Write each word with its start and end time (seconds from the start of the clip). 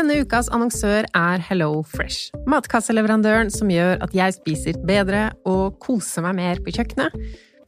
Denne 0.00 0.22
ukas 0.24 0.46
annonsør 0.48 1.04
er 1.12 1.42
Hello 1.44 1.82
Fresh. 1.84 2.30
Matkasseleverandøren 2.48 3.50
som 3.52 3.68
gjør 3.68 3.98
at 4.00 4.14
jeg 4.16 4.32
spiser 4.32 4.78
bedre 4.88 5.26
og 5.44 5.74
koser 5.84 6.24
meg 6.24 6.38
mer 6.38 6.62
på 6.64 6.72
kjøkkenet. 6.72 7.12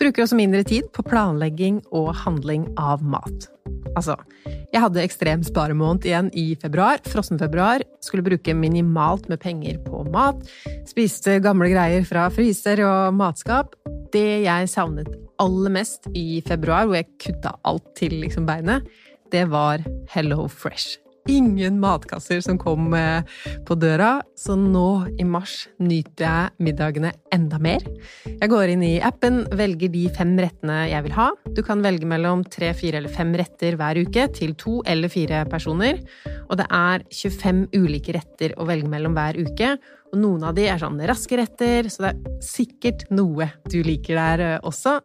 Bruker 0.01 0.25
også 0.25 0.39
mindre 0.39 0.63
tid 0.65 0.89
på 0.97 1.05
planlegging 1.05 1.83
og 1.93 2.09
handling 2.23 2.65
av 2.81 3.05
mat. 3.05 3.51
Altså, 3.93 4.17
jeg 4.47 4.81
hadde 4.81 5.05
ekstrem 5.05 5.45
sparemåned 5.45 6.09
igjen 6.09 6.33
i 6.33 6.47
februar, 6.57 7.05
frossenfebruar. 7.05 7.84
Skulle 8.00 8.25
bruke 8.25 8.57
minimalt 8.57 9.29
med 9.29 9.43
penger 9.45 9.77
på 9.85 10.01
mat. 10.09 10.41
Spiste 10.89 11.37
gamle 11.45 11.69
greier 11.75 12.09
fra 12.09 12.30
fryser 12.33 12.80
og 12.89 13.12
matskap. 13.21 13.77
Det 14.17 14.46
jeg 14.49 14.73
savnet 14.73 15.12
aller 15.37 15.77
mest 15.77 16.09
i 16.17 16.41
februar, 16.49 16.89
hvor 16.89 17.03
jeg 17.03 17.12
kutta 17.29 17.59
alt 17.69 17.93
til 18.01 18.23
liksom 18.25 18.49
beinet, 18.49 18.89
det 19.29 19.51
var 19.53 19.85
Hello 20.17 20.46
Fresh 20.49 21.02
ingen 21.30 21.79
matkasser 21.80 22.41
som 22.45 22.59
kom 22.59 22.93
eh, 22.95 23.23
på 23.66 23.77
døra, 23.78 24.20
så 24.38 24.56
nå 24.59 25.06
i 25.20 25.27
mars 25.28 25.69
nyter 25.83 26.24
jeg 26.27 26.66
middagene 26.66 27.12
enda 27.34 27.60
mer. 27.62 27.84
Jeg 28.27 28.51
går 28.51 28.74
inn 28.74 28.84
i 28.87 28.95
appen, 29.05 29.42
velger 29.59 29.92
de 29.92 30.06
fem 30.16 30.34
rettene 30.41 30.83
jeg 30.91 31.06
vil 31.06 31.16
ha. 31.16 31.30
Du 31.55 31.62
kan 31.66 31.83
velge 31.84 32.09
mellom 32.09 32.45
tre, 32.45 32.73
fire 32.77 33.00
eller 33.00 33.12
fem 33.12 33.33
retter 33.38 33.78
hver 33.80 34.02
uke 34.02 34.28
til 34.34 34.56
to 34.59 34.80
eller 34.88 35.12
fire 35.12 35.45
personer. 35.50 36.02
Og 36.48 36.59
det 36.61 36.69
er 36.69 37.06
25 37.12 37.66
ulike 37.77 38.16
retter 38.16 38.56
å 38.59 38.69
velge 38.69 38.91
mellom 38.91 39.16
hver 39.16 39.39
uke. 39.39 39.77
Og 40.12 40.20
noen 40.20 40.45
av 40.45 40.56
de 40.56 40.66
er 40.69 40.80
sånn 40.80 41.00
raske 41.09 41.39
retter, 41.41 41.89
så 41.89 42.09
det 42.09 42.14
er 42.14 42.41
sikkert 42.45 43.06
noe 43.14 43.48
du 43.70 43.80
liker 43.86 44.19
der 44.19 44.47
eh, 44.47 44.59
også. 44.66 44.98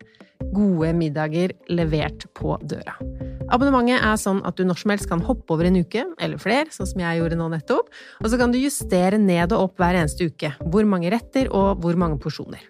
Gode 0.54 0.94
middager 0.98 1.54
levert 1.72 2.28
på 2.38 2.58
døra. 2.64 2.98
Abonnementet 3.48 4.04
er 4.04 4.18
sånn 4.20 4.42
at 4.48 4.58
du 4.60 4.66
når 4.68 4.82
som 4.82 4.92
helst 4.92 5.10
kan 5.10 5.24
hoppe 5.24 5.56
over 5.56 5.70
en 5.70 5.80
uke, 5.80 6.04
eller 6.20 6.42
flere, 6.42 6.68
sånn 6.74 6.90
som 6.90 7.04
jeg 7.04 7.22
gjorde 7.22 7.38
nå 7.40 7.48
nettopp, 7.54 7.92
og 8.20 8.28
så 8.28 8.40
kan 8.40 8.52
du 8.52 8.60
justere 8.60 9.20
ned 9.22 9.56
og 9.56 9.70
opp 9.70 9.84
hver 9.84 10.02
eneste 10.02 10.28
uke 10.28 10.52
hvor 10.66 10.88
mange 10.90 11.14
retter 11.14 11.48
og 11.56 11.80
hvor 11.84 12.00
mange 12.00 12.20
porsjoner. 12.24 12.66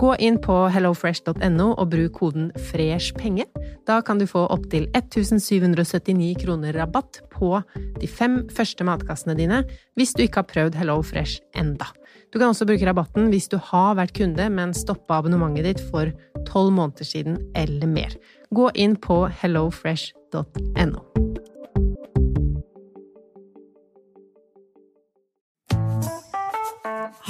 Gå 0.00 0.14
inn 0.24 0.38
på 0.40 0.54
hellofresh.no 0.72 1.66
og 1.74 1.90
bruk 1.92 2.14
koden 2.16 2.48
FRESHPENGE. 2.70 3.44
Da 3.84 3.98
kan 4.00 4.20
du 4.20 4.24
få 4.30 4.46
opptil 4.54 4.86
1779 4.96 6.32
kroner 6.40 6.78
rabatt 6.78 7.20
på 7.34 7.58
de 8.00 8.08
fem 8.08 8.40
første 8.56 8.86
matkassene 8.88 9.36
dine 9.36 9.60
hvis 10.00 10.14
du 10.16 10.24
ikke 10.24 10.40
har 10.40 10.48
prøvd 10.48 10.80
Hello 10.80 11.02
Fresh 11.04 11.44
enda. 11.58 11.90
Du 12.32 12.38
kan 12.40 12.48
også 12.48 12.64
bruke 12.64 12.86
rabatten 12.88 13.28
hvis 13.28 13.50
du 13.52 13.58
har 13.60 13.96
vært 13.98 14.14
kunde, 14.16 14.48
men 14.48 14.72
stoppa 14.72 15.20
abonnementet 15.20 15.68
ditt 15.68 15.82
for 15.92 16.08
tolv 16.48 16.72
måneder 16.72 17.04
siden 17.04 17.36
eller 17.52 17.88
mer. 17.90 18.16
Gå 18.56 18.70
inn 18.72 18.96
på 18.96 19.26
hellofresh.no. 19.42 21.04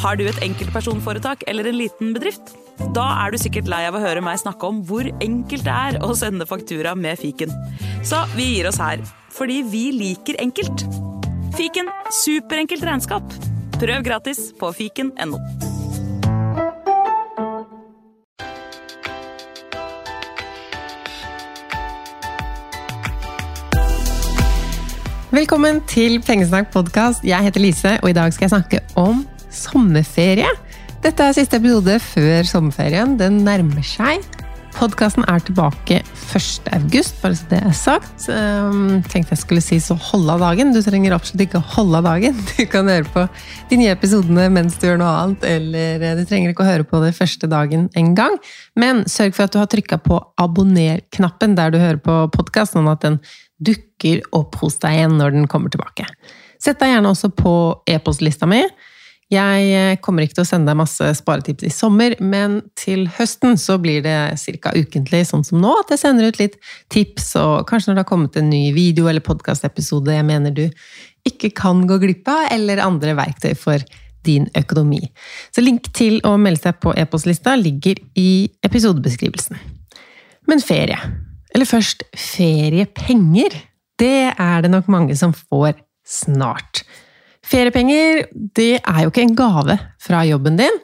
Har 0.03 0.19
du 0.19 0.25
et 0.27 0.41
enkeltpersonforetak 0.43 1.45
eller 1.51 1.67
en 1.71 1.79
liten 1.79 2.15
bedrift? 2.15 2.55
Da 2.95 3.05
er 3.23 3.35
du 3.35 3.39
sikkert 3.43 3.71
lei 3.71 3.85
av 3.87 3.99
å 3.99 4.03
høre 4.03 4.23
meg 4.25 4.41
snakke 4.43 4.71
om 4.71 4.81
hvor 4.87 5.07
enkelt 5.23 5.67
det 5.67 5.77
er 5.93 5.99
å 6.03 6.15
sende 6.19 6.47
faktura 6.47 6.95
med 6.99 7.19
fiken. 7.23 7.51
Så 8.07 8.23
vi 8.35 8.53
gir 8.55 8.71
oss 8.71 8.81
her, 8.83 9.03
fordi 9.35 9.63
vi 9.67 9.89
liker 9.99 10.39
enkelt. 10.43 10.87
Fiken 11.59 11.91
superenkelt 12.23 12.87
regnskap. 12.87 13.52
Prøv 13.83 14.05
gratis 14.07 14.39
på 14.61 14.69
fiken.no. 14.79 15.39
Velkommen 25.33 25.81
til 25.91 26.21
Pengesnakk 26.23 26.71
podkast. 26.71 27.27
Jeg 27.27 27.43
heter 27.43 27.65
Lise, 27.65 27.97
og 28.05 28.13
i 28.13 28.15
dag 28.15 28.31
skal 28.31 28.47
jeg 28.47 28.55
snakke 28.55 28.83
om 28.95 29.25
sommerferie. 29.51 30.55
Dette 31.03 31.27
er 31.27 31.35
siste 31.35 31.59
episode 31.59 31.99
før 32.07 32.47
sommerferien. 32.47 33.19
Den 33.19 33.43
nærmer 33.43 33.83
seg. 33.83 34.23
Podkasten 34.73 35.25
er 35.29 35.43
tilbake 35.45 35.99
1. 36.01 36.69
august, 36.73 37.19
bare 37.21 37.37
så 37.37 37.49
det 37.51 37.59
er 37.61 37.75
sagt. 37.77 38.25
Um, 38.33 39.03
tenkte 39.05 39.35
jeg 39.35 39.41
skulle 39.43 39.63
si 39.65 39.77
så 39.83 39.95
hold 40.11 40.31
av 40.33 40.41
dagen. 40.43 40.73
Du 40.73 40.81
trenger 40.85 41.15
absolutt 41.15 41.45
ikke 41.45 41.61
å 41.61 41.67
holde 41.75 42.01
av 42.01 42.09
dagen. 42.09 42.39
Du 42.57 42.65
kan 42.71 42.89
høre 42.89 43.07
på 43.13 43.27
de 43.71 43.79
nye 43.81 43.93
episodene 43.93 44.49
mens 44.53 44.79
du 44.81 44.87
gjør 44.89 45.01
noe 45.03 45.13
annet, 45.21 45.47
eller 45.49 46.05
eh, 46.07 46.15
du 46.19 46.25
trenger 46.29 46.53
ikke 46.53 46.65
å 46.65 46.71
høre 46.71 46.87
på 46.89 47.03
det 47.05 47.13
første 47.17 47.51
dagen 47.51 47.89
en 47.99 48.13
gang. 48.19 48.39
Men 48.79 49.05
sørg 49.11 49.37
for 49.37 49.47
at 49.47 49.55
du 49.55 49.61
har 49.61 49.69
trykka 49.73 50.01
på 50.05 50.21
abonner-knappen 50.41 51.57
der 51.59 51.75
du 51.75 51.81
hører 51.83 52.01
på 52.03 52.17
podkast, 52.37 52.77
sånn 52.77 52.91
at 52.91 53.05
den 53.05 53.21
dukker 53.63 54.25
opp 54.35 54.57
hos 54.63 54.81
deg 54.83 55.03
igjen 55.03 55.19
når 55.21 55.37
den 55.37 55.51
kommer 55.53 55.73
tilbake. 55.73 56.09
Sett 56.63 56.81
deg 56.81 56.95
gjerne 56.95 57.13
også 57.13 57.33
på 57.35 57.55
e-postlista 57.91 58.49
mi. 58.51 58.65
Jeg 59.33 59.69
eh, 59.73 59.95
kommer 60.05 60.27
ikke 60.27 60.37
til 60.41 60.45
å 60.45 60.49
sende 60.51 60.69
deg 60.69 60.81
masse 60.83 61.07
sparetips 61.17 61.65
i 61.65 61.73
sommer, 61.73 62.15
men 62.21 62.59
til 62.77 63.07
høsten 63.17 63.57
så 63.61 63.79
blir 63.81 64.03
det 64.05 64.17
ca. 64.61 64.75
ukentlig, 64.77 65.23
sånn 65.31 65.45
som 65.47 65.63
nå, 65.63 65.73
at 65.81 65.95
jeg 65.95 66.03
sender 66.03 66.29
ut 66.29 66.41
litt 66.41 66.59
tips, 66.93 67.31
og 67.41 67.65
kanskje 67.71 67.91
når 67.91 67.97
det 67.97 68.05
har 68.05 68.11
kommet 68.11 68.37
en 68.37 68.51
ny 68.53 68.67
video 68.77 69.09
eller 69.09 69.25
podkastepisode 69.25 70.13
jeg 70.13 70.29
mener 70.29 70.53
du 70.53 70.67
ikke 71.29 71.53
kan 71.57 71.85
gå 71.89 71.97
glipp 72.03 72.29
av, 72.29 72.51
eller 72.53 72.83
andre 72.85 73.17
verktøy 73.17 73.55
for 73.57 73.81
din 74.27 74.49
økonomi. 74.59 75.01
Så 75.55 75.65
link 75.65 75.89
til 75.97 76.21
å 76.29 76.37
melde 76.41 76.67
seg 76.67 76.79
på 76.83 76.93
e-postlista 76.99 77.57
ligger 77.59 77.99
i 78.19 78.51
episodebeskrivelsen. 78.67 79.59
Men 80.51 80.63
ferie. 80.63 80.99
Eller 81.55 81.69
først 81.69 82.05
feriepenger. 82.19 83.57
Det 83.99 84.33
er 84.33 84.63
det 84.65 84.71
nok 84.73 84.91
mange 84.93 85.17
som 85.19 85.35
får 85.37 85.81
snart. 86.07 86.82
Feriepenger 87.47 88.27
det 88.57 88.77
er 88.81 89.03
jo 89.03 89.13
ikke 89.13 89.27
en 89.27 89.37
gave 89.39 89.79
fra 90.03 90.23
jobben 90.29 90.59
din. 90.61 90.83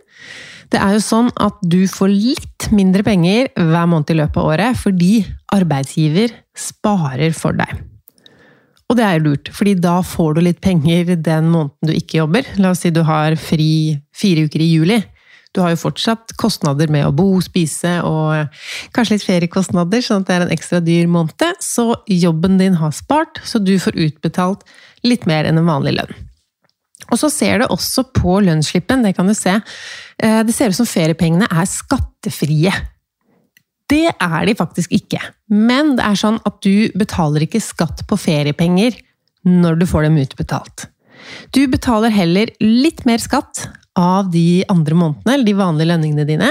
Det 0.69 0.80
er 0.82 0.96
jo 0.96 1.04
sånn 1.04 1.28
at 1.41 1.60
du 1.64 1.80
får 1.88 2.10
litt 2.12 2.69
mindre 2.76 3.04
penger 3.06 3.48
hver 3.56 3.86
måned 3.88 4.10
i 4.12 4.19
løpet 4.19 4.41
av 4.41 4.50
året 4.52 4.80
fordi 4.80 5.12
arbeidsgiver 5.54 6.34
sparer 6.58 7.32
for 7.36 7.56
deg. 7.56 7.78
Og 8.88 8.96
det 8.96 9.04
er 9.04 9.19
jo 9.19 9.26
lurt, 9.26 9.50
fordi 9.52 9.74
da 9.80 9.98
får 10.04 10.36
du 10.36 10.42
litt 10.44 10.60
penger 10.64 11.12
den 11.16 11.50
måneden 11.52 11.91
du 11.91 11.92
ikke 11.92 12.22
jobber. 12.22 12.46
La 12.60 12.72
oss 12.72 12.84
si 12.84 12.92
du 12.92 13.02
har 13.04 13.36
fri 13.40 13.98
fire 14.16 14.46
uker 14.48 14.64
i 14.64 14.69
juli. 14.72 14.98
Du 15.52 15.60
har 15.64 15.72
jo 15.72 15.80
fortsatt 15.80 16.34
kostnader 16.40 16.90
med 16.92 17.06
å 17.08 17.12
bo, 17.16 17.26
spise 17.44 17.98
og 18.04 18.52
kanskje 18.96 19.16
litt 19.16 19.26
feriekostnader, 19.28 20.04
sånn 20.04 20.25
at 20.25 20.28
det 20.28 20.36
er 20.36 20.46
en 20.46 20.54
ekstra 20.56 20.80
dyr 20.84 21.08
måned. 21.10 21.44
Så 21.64 21.90
jobben 22.08 22.60
din 22.60 22.76
har 22.80 22.92
spart, 22.96 23.40
så 23.44 23.60
du 23.60 23.76
får 23.80 23.96
utbetalt 24.08 24.64
litt 25.04 25.28
mer 25.28 25.48
enn 25.48 25.60
en 25.60 25.69
vanlig 25.69 25.96
lønn. 26.00 26.27
Og 27.08 27.20
så 27.20 27.30
ser 27.32 27.62
det 27.62 27.70
også 27.72 28.06
på 28.16 28.38
lønnsslippen, 28.44 29.02
det 29.04 29.14
kan 29.16 29.28
du 29.28 29.34
se. 29.36 29.58
Eh, 30.22 30.41
det 30.44 30.54
ser 30.54 30.72
ut 30.72 30.78
som 30.78 30.88
feriepengene 30.88 31.48
er 31.48 31.69
skattefrie. 31.69 32.74
Det 33.88 34.04
er 34.12 34.41
de 34.44 34.54
faktisk 34.56 34.92
ikke. 34.92 35.20
Men 35.48 35.96
det 35.96 36.04
er 36.04 36.20
sånn 36.20 36.38
at 36.48 36.60
du 36.64 36.92
betaler 36.98 37.46
ikke 37.46 37.64
skatt 37.64 38.04
på 38.08 38.20
feriepenger 38.20 38.98
når 39.48 39.80
du 39.80 39.86
får 39.88 40.08
dem 40.08 40.20
utbetalt. 40.20 40.88
Du 41.56 41.64
betaler 41.70 42.12
heller 42.14 42.52
litt 42.60 43.04
mer 43.08 43.20
skatt 43.22 43.66
av 43.98 44.28
de 44.32 44.62
andre 44.70 44.96
månedene, 44.96 45.34
eller 45.34 45.48
de 45.48 45.56
vanlige 45.58 45.90
lønningene 45.90 46.26
dine. 46.28 46.50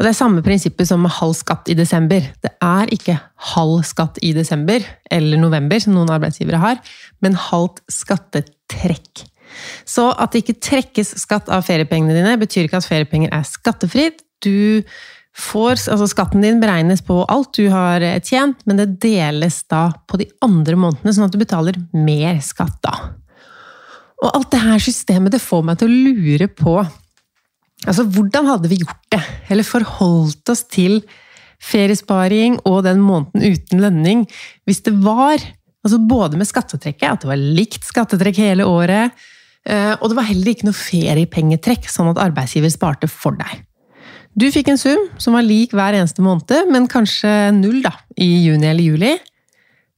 Og 0.00 0.04
Det 0.04 0.14
er 0.14 0.16
samme 0.16 0.40
prinsippet 0.40 0.88
som 0.88 1.02
med 1.04 1.12
halv 1.12 1.34
skatt 1.36 1.68
i 1.68 1.76
desember. 1.76 2.24
Det 2.40 2.54
er 2.64 2.88
ikke 2.94 3.18
halv 3.52 3.82
skatt 3.84 4.16
i 4.24 4.32
desember 4.32 4.80
eller 5.12 5.36
november, 5.36 5.76
som 5.78 5.92
noen 5.92 6.08
arbeidsgivere 6.14 6.60
har, 6.62 6.80
men 7.20 7.36
halvt 7.36 7.82
skattetrekk. 7.92 9.26
Så 9.88 10.10
at 10.12 10.32
det 10.32 10.44
ikke 10.44 10.60
trekkes 10.70 11.14
skatt 11.22 11.50
av 11.52 11.64
feriepengene 11.66 12.16
dine, 12.16 12.36
betyr 12.40 12.66
ikke 12.66 12.80
at 12.80 12.88
feriepenger 12.88 13.32
er 13.34 13.46
skattefritt. 13.48 14.22
Du 14.44 14.82
får, 15.36 15.78
altså 15.92 16.08
Skatten 16.10 16.44
din 16.44 16.60
beregnes 16.62 17.02
på 17.06 17.20
alt 17.30 17.54
du 17.56 17.68
har 17.72 18.04
tjent, 18.26 18.60
men 18.66 18.80
det 18.80 19.00
deles 19.02 19.62
da 19.70 19.88
på 20.10 20.20
de 20.20 20.28
andre 20.44 20.78
månedene, 20.78 21.14
sånn 21.14 21.28
at 21.28 21.34
du 21.34 21.40
betaler 21.40 21.78
mer 21.94 22.40
skatt 22.44 22.80
da. 22.84 22.96
Og 24.20 24.34
alt 24.34 24.50
det 24.52 24.60
her 24.62 24.82
systemet 24.82 25.32
det 25.32 25.42
får 25.42 25.64
meg 25.66 25.80
til 25.80 25.88
å 25.88 26.02
lure 26.10 26.50
på 26.52 26.80
altså 27.88 28.04
Hvordan 28.12 28.44
hadde 28.50 28.68
vi 28.68 28.76
gjort 28.82 29.06
det? 29.14 29.22
Eller 29.48 29.64
forholdt 29.64 30.50
oss 30.52 30.66
til 30.68 30.98
feriesparing 31.64 32.58
og 32.68 32.82
den 32.84 33.00
måneden 33.04 33.54
uten 33.54 33.80
lønning 33.80 34.26
hvis 34.68 34.82
det 34.84 34.92
var 35.00 35.40
altså 35.80 35.96
både 36.04 36.36
med 36.36 36.48
skattetrekket, 36.48 37.06
at 37.08 37.22
det 37.22 37.30
var 37.30 37.40
likt 37.40 37.86
skattetrekk 37.88 38.40
hele 38.40 38.66
året, 38.68 39.14
eh, 39.14 39.28
og 39.68 40.06
det 40.08 40.16
var 40.16 40.24
heller 40.24 40.52
ikke 40.54 40.66
noe 40.66 40.76
feriepengetrekk, 40.76 41.88
sånn 41.92 42.08
at 42.10 42.20
arbeidsgiver 42.22 42.72
sparte 42.72 43.10
for 43.12 43.36
deg. 43.36 43.60
Du 44.38 44.46
fikk 44.54 44.70
en 44.70 44.78
sum 44.78 45.08
som 45.20 45.34
var 45.34 45.44
lik 45.44 45.74
hver 45.76 45.96
eneste 45.98 46.22
måned, 46.22 46.70
men 46.70 46.86
kanskje 46.90 47.50
null 47.56 47.80
da, 47.84 47.92
i 48.16 48.28
juni 48.46 48.70
eller 48.70 48.86
juli. 48.86 49.16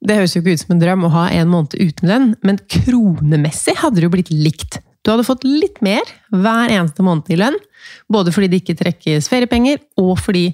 Det 0.03 0.17
høres 0.19 0.35
jo 0.35 0.43
ikke 0.43 0.57
ut 0.57 0.63
som 0.65 0.73
en 0.75 0.81
drøm 0.83 1.05
å 1.07 1.13
ha 1.13 1.27
en 1.37 1.51
måned 1.53 1.77
uten 1.79 2.11
lønn, 2.11 2.33
men 2.43 2.59
kronemessig 2.73 3.77
hadde 3.83 4.01
det 4.01 4.09
jo 4.09 4.15
blitt 4.17 4.33
likt. 4.35 4.81
Du 5.03 5.13
hadde 5.13 5.27
fått 5.27 5.45
litt 5.47 5.79
mer 5.85 6.03
hver 6.31 6.73
eneste 6.73 7.05
måned 7.07 7.31
i 7.31 7.39
lønn, 7.39 7.59
både 8.11 8.35
fordi 8.35 8.51
det 8.51 8.63
ikke 8.63 8.79
trekkes 8.81 9.29
feriepenger, 9.31 9.83
og 10.01 10.17
fordi 10.23 10.49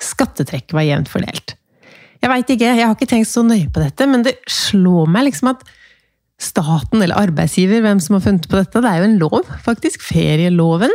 skattetrekket 0.00 0.76
var 0.76 0.88
jevnt 0.88 1.12
fordelt. 1.12 1.54
Jeg 2.20 2.32
veit 2.32 2.52
ikke, 2.52 2.74
jeg 2.76 2.84
har 2.84 2.96
ikke 2.96 3.08
tenkt 3.08 3.30
så 3.30 3.44
nøye 3.46 3.70
på 3.72 3.80
dette, 3.80 4.08
men 4.08 4.24
det 4.26 4.36
slår 4.50 5.08
meg 5.08 5.30
liksom 5.30 5.54
at 5.54 5.64
staten 6.40 7.02
eller 7.04 7.20
arbeidsgiver 7.20 7.84
hvem 7.84 8.00
som 8.02 8.16
har 8.16 8.24
funnet 8.24 8.48
på 8.48 8.58
dette. 8.58 8.80
Det 8.80 8.90
er 8.90 9.00
jo 9.02 9.08
en 9.08 9.20
lov, 9.20 9.54
faktisk. 9.64 10.02
Ferieloven. 10.06 10.92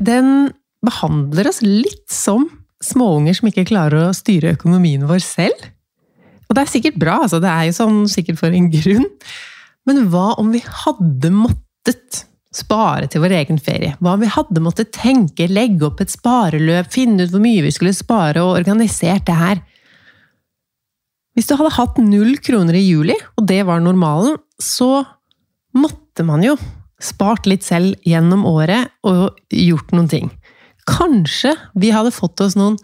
Den 0.00 0.52
behandler 0.84 1.48
oss 1.50 1.62
litt 1.64 2.06
som 2.12 2.46
småunger 2.84 3.36
som 3.36 3.48
ikke 3.48 3.66
klarer 3.68 4.08
å 4.08 4.16
styre 4.16 4.54
økonomien 4.56 5.06
vår 5.08 5.22
selv. 5.24 5.70
Og 6.48 6.56
det 6.56 6.64
er 6.64 6.70
sikkert 6.70 7.00
bra, 7.00 7.18
altså. 7.24 7.40
Det 7.42 7.50
er 7.50 7.68
jo 7.68 7.76
sånn 7.78 8.00
sikkert 8.10 8.40
for 8.40 8.54
en 8.54 8.70
grunn. 8.72 9.08
Men 9.88 10.06
hva 10.12 10.32
om 10.40 10.52
vi 10.54 10.62
hadde 10.64 11.32
måttet 11.34 12.24
spare 12.54 13.08
til 13.10 13.24
vår 13.24 13.34
egen 13.40 13.58
ferie? 13.60 13.96
Hva 14.00 14.14
om 14.16 14.22
vi 14.22 14.30
hadde 14.32 14.62
måttet 14.64 14.92
tenke, 14.96 15.48
legge 15.50 15.88
opp 15.88 16.00
et 16.04 16.12
spareløp, 16.12 16.92
finne 16.92 17.24
ut 17.24 17.32
hvor 17.32 17.42
mye 17.42 17.64
vi 17.64 17.72
skulle 17.74 17.96
spare, 17.96 18.44
og 18.44 18.60
organisert 18.60 19.26
det 19.28 19.38
her? 19.40 19.62
Hvis 21.34 21.48
du 21.50 21.56
hadde 21.58 21.74
hatt 21.74 21.98
null 21.98 22.36
kroner 22.42 22.76
i 22.78 22.84
juli, 22.84 23.16
og 23.34 23.46
det 23.50 23.64
var 23.66 23.82
normalen, 23.82 24.36
så 24.62 25.02
måtte 25.74 26.22
man 26.26 26.44
jo 26.46 26.54
spart 27.02 27.48
litt 27.50 27.66
selv 27.66 27.98
gjennom 28.06 28.44
året 28.46 28.92
og 29.06 29.34
gjort 29.50 29.90
noen 29.94 30.10
ting. 30.10 30.30
Kanskje 30.88 31.54
vi 31.80 31.90
hadde 31.94 32.14
fått 32.14 32.42
oss 32.44 32.54
noen 32.58 32.78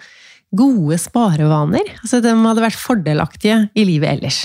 gode 0.57 0.99
sparevaner. 0.99 1.93
Altså 2.03 2.19
de 2.25 2.33
hadde 2.35 2.65
vært 2.65 2.81
fordelaktige 2.81 3.61
i 3.79 3.85
livet 3.87 4.17
ellers. 4.17 4.41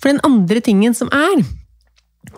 For 0.00 0.08
den 0.08 0.22
andre 0.26 0.62
tingen 0.64 0.96
som 0.96 1.12
er 1.14 1.44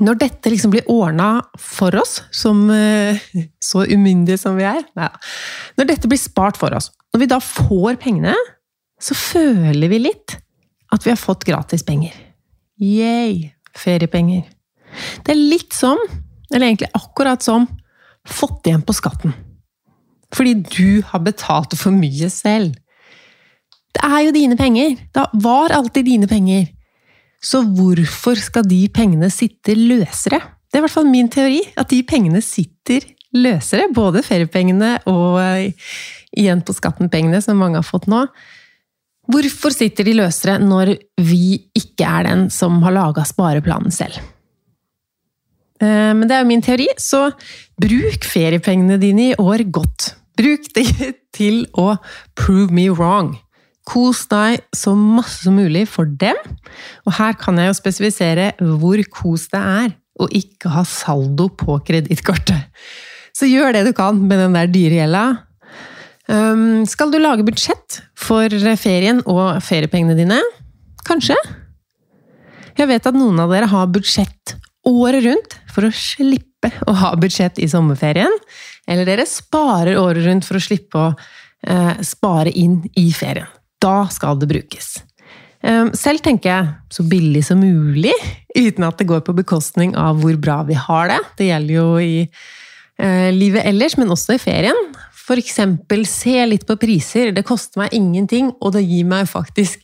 Når 0.02 0.16
dette 0.18 0.50
liksom 0.50 0.72
blir 0.72 0.88
ordna 0.90 1.44
for 1.60 1.94
oss, 2.00 2.16
som 2.34 2.64
eh, 2.72 3.20
så 3.62 3.84
umyndige 3.84 4.40
som 4.40 4.56
vi 4.58 4.64
er 4.66 4.80
Når 5.78 5.86
dette 5.86 6.08
blir 6.10 6.18
spart 6.18 6.58
for 6.58 6.74
oss, 6.74 6.90
når 7.14 7.20
vi 7.20 7.28
da 7.30 7.38
får 7.38 8.00
pengene, 8.02 8.34
så 8.98 9.14
føler 9.14 9.92
vi 9.92 10.00
litt 10.08 10.34
at 10.94 11.06
vi 11.06 11.12
har 11.12 11.20
fått 11.20 11.46
gratis 11.48 11.84
penger. 11.86 12.14
Yay! 12.80 13.50
Feriepenger. 13.74 14.44
Det 15.26 15.34
er 15.34 15.40
litt 15.40 15.74
som, 15.74 15.98
eller 16.52 16.68
egentlig 16.68 16.92
akkurat 16.94 17.42
som, 17.42 17.66
fått 18.24 18.68
igjen 18.68 18.84
på 18.86 18.94
skatten. 18.96 19.34
Fordi 20.34 20.54
du 20.62 21.02
har 21.10 21.22
betalt 21.26 21.74
for 21.78 21.94
mye 21.94 22.30
selv. 22.32 22.76
Det 23.94 24.02
er 24.06 24.24
jo 24.26 24.34
dine 24.34 24.58
penger! 24.58 24.96
Det 25.14 25.26
var 25.44 25.74
alltid 25.74 26.06
dine 26.08 26.30
penger. 26.30 26.66
Så 27.44 27.60
hvorfor 27.76 28.38
skal 28.40 28.66
de 28.66 28.86
pengene 28.94 29.28
sitte 29.30 29.76
løsere? 29.76 30.40
Det 30.40 30.78
er 30.78 30.82
i 30.82 30.86
hvert 30.86 30.96
fall 30.96 31.10
min 31.10 31.28
teori, 31.30 31.60
at 31.78 31.90
de 31.92 32.00
pengene 32.06 32.40
sitter 32.42 33.04
løsere. 33.36 33.90
Både 33.94 34.24
feriepengene 34.26 34.96
og 35.10 35.38
eh, 35.42 35.90
igjen 36.34 36.64
på 36.66 36.74
skatten-pengene, 36.74 37.42
som 37.44 37.60
mange 37.60 37.78
har 37.78 37.86
fått 37.86 38.08
nå. 38.10 38.24
Hvorfor 39.30 39.72
sitter 39.72 40.04
de 40.04 40.16
løsere 40.18 40.58
når 40.60 40.96
vi 41.24 41.56
ikke 41.76 42.04
er 42.04 42.26
den 42.28 42.48
som 42.52 42.82
har 42.84 42.94
laga 42.94 43.24
spareplanen 43.26 43.94
selv? 43.94 44.18
Eh, 45.82 46.12
men 46.14 46.26
det 46.28 46.36
er 46.36 46.44
jo 46.44 46.50
min 46.50 46.64
teori, 46.64 46.88
så 47.00 47.30
bruk 47.80 48.26
feriepengene 48.28 48.98
dine 49.00 49.30
i 49.30 49.38
år 49.40 49.64
godt. 49.72 50.12
Bruk 50.38 50.68
det 50.76 50.86
til 51.36 51.64
å 51.78 51.94
prove 52.38 52.74
me 52.74 52.90
wrong. 52.92 53.34
Kos 53.84 54.22
deg 54.30 54.62
så 54.72 54.94
masse 54.96 55.44
som 55.44 55.58
mulig 55.60 55.84
for 55.92 56.08
dem. 56.08 56.38
Og 57.04 57.16
her 57.18 57.34
kan 57.40 57.58
jeg 57.60 57.68
jo 57.68 57.80
spesifisere 57.80 58.52
hvor 58.60 59.00
kos 59.12 59.50
det 59.52 59.60
er 59.60 59.90
å 60.20 60.28
ikke 60.32 60.70
ha 60.72 60.84
saldo 60.88 61.50
på 61.52 61.76
kredittkortet. 61.84 62.70
Så 63.34 63.48
gjør 63.50 63.74
det 63.74 63.82
du 63.88 63.92
kan 63.96 64.20
med 64.28 64.38
den 64.38 64.54
der 64.56 64.70
dyre 64.70 65.00
gjelda. 65.02 65.24
Um, 66.28 66.84
skal 66.88 67.12
du 67.12 67.18
lage 67.20 67.44
budsjett 67.44 68.00
for 68.16 68.48
ferien 68.80 69.20
og 69.28 69.60
feriepengene 69.64 70.16
dine? 70.16 70.40
Kanskje? 71.04 71.36
Jeg 72.78 72.88
vet 72.90 73.06
at 73.06 73.16
noen 73.16 73.42
av 73.42 73.52
dere 73.52 73.68
har 73.70 73.90
budsjett 73.92 74.56
året 74.88 75.24
rundt 75.24 75.56
for 75.72 75.86
å 75.86 75.92
slippe 75.94 76.72
å 76.88 76.94
ha 76.96 77.12
budsjett 77.20 77.60
i 77.60 77.68
sommerferien. 77.70 78.32
Eller 78.88 79.08
dere 79.08 79.28
sparer 79.28 80.00
året 80.00 80.24
rundt 80.26 80.48
for 80.48 80.58
å 80.58 80.64
slippe 80.64 81.00
å 81.00 81.10
eh, 81.12 82.00
spare 82.04 82.52
inn 82.52 82.80
i 83.00 83.10
ferien. 83.14 83.48
Da 83.82 84.06
skal 84.12 84.40
det 84.40 84.48
brukes. 84.50 84.96
Um, 85.64 85.94
selv 85.96 86.20
tenker 86.24 86.50
jeg 86.50 86.72
så 86.92 87.04
billig 87.08 87.40
som 87.46 87.60
mulig, 87.60 88.12
uten 88.52 88.84
at 88.84 88.98
det 89.00 89.08
går 89.08 89.22
på 89.24 89.36
bekostning 89.36 89.94
av 89.96 90.20
hvor 90.20 90.36
bra 90.40 90.58
vi 90.68 90.76
har 90.76 91.08
det. 91.12 91.20
Det 91.38 91.48
gjelder 91.48 91.78
jo 91.78 91.86
i 92.00 92.16
eh, 92.24 93.30
livet 93.32 93.64
ellers, 93.68 93.96
men 94.00 94.12
også 94.12 94.36
i 94.36 94.42
ferien. 94.42 94.80
Eksempel 95.32 96.04
se 96.06 96.36
litt 96.46 96.66
på 96.68 96.76
priser. 96.76 97.32
Det 97.32 97.46
koster 97.46 97.80
meg 97.80 97.94
ingenting, 97.96 98.50
og 98.60 98.74
det 98.76 98.84
gir 98.84 99.06
meg 99.08 99.28
faktisk 99.30 99.80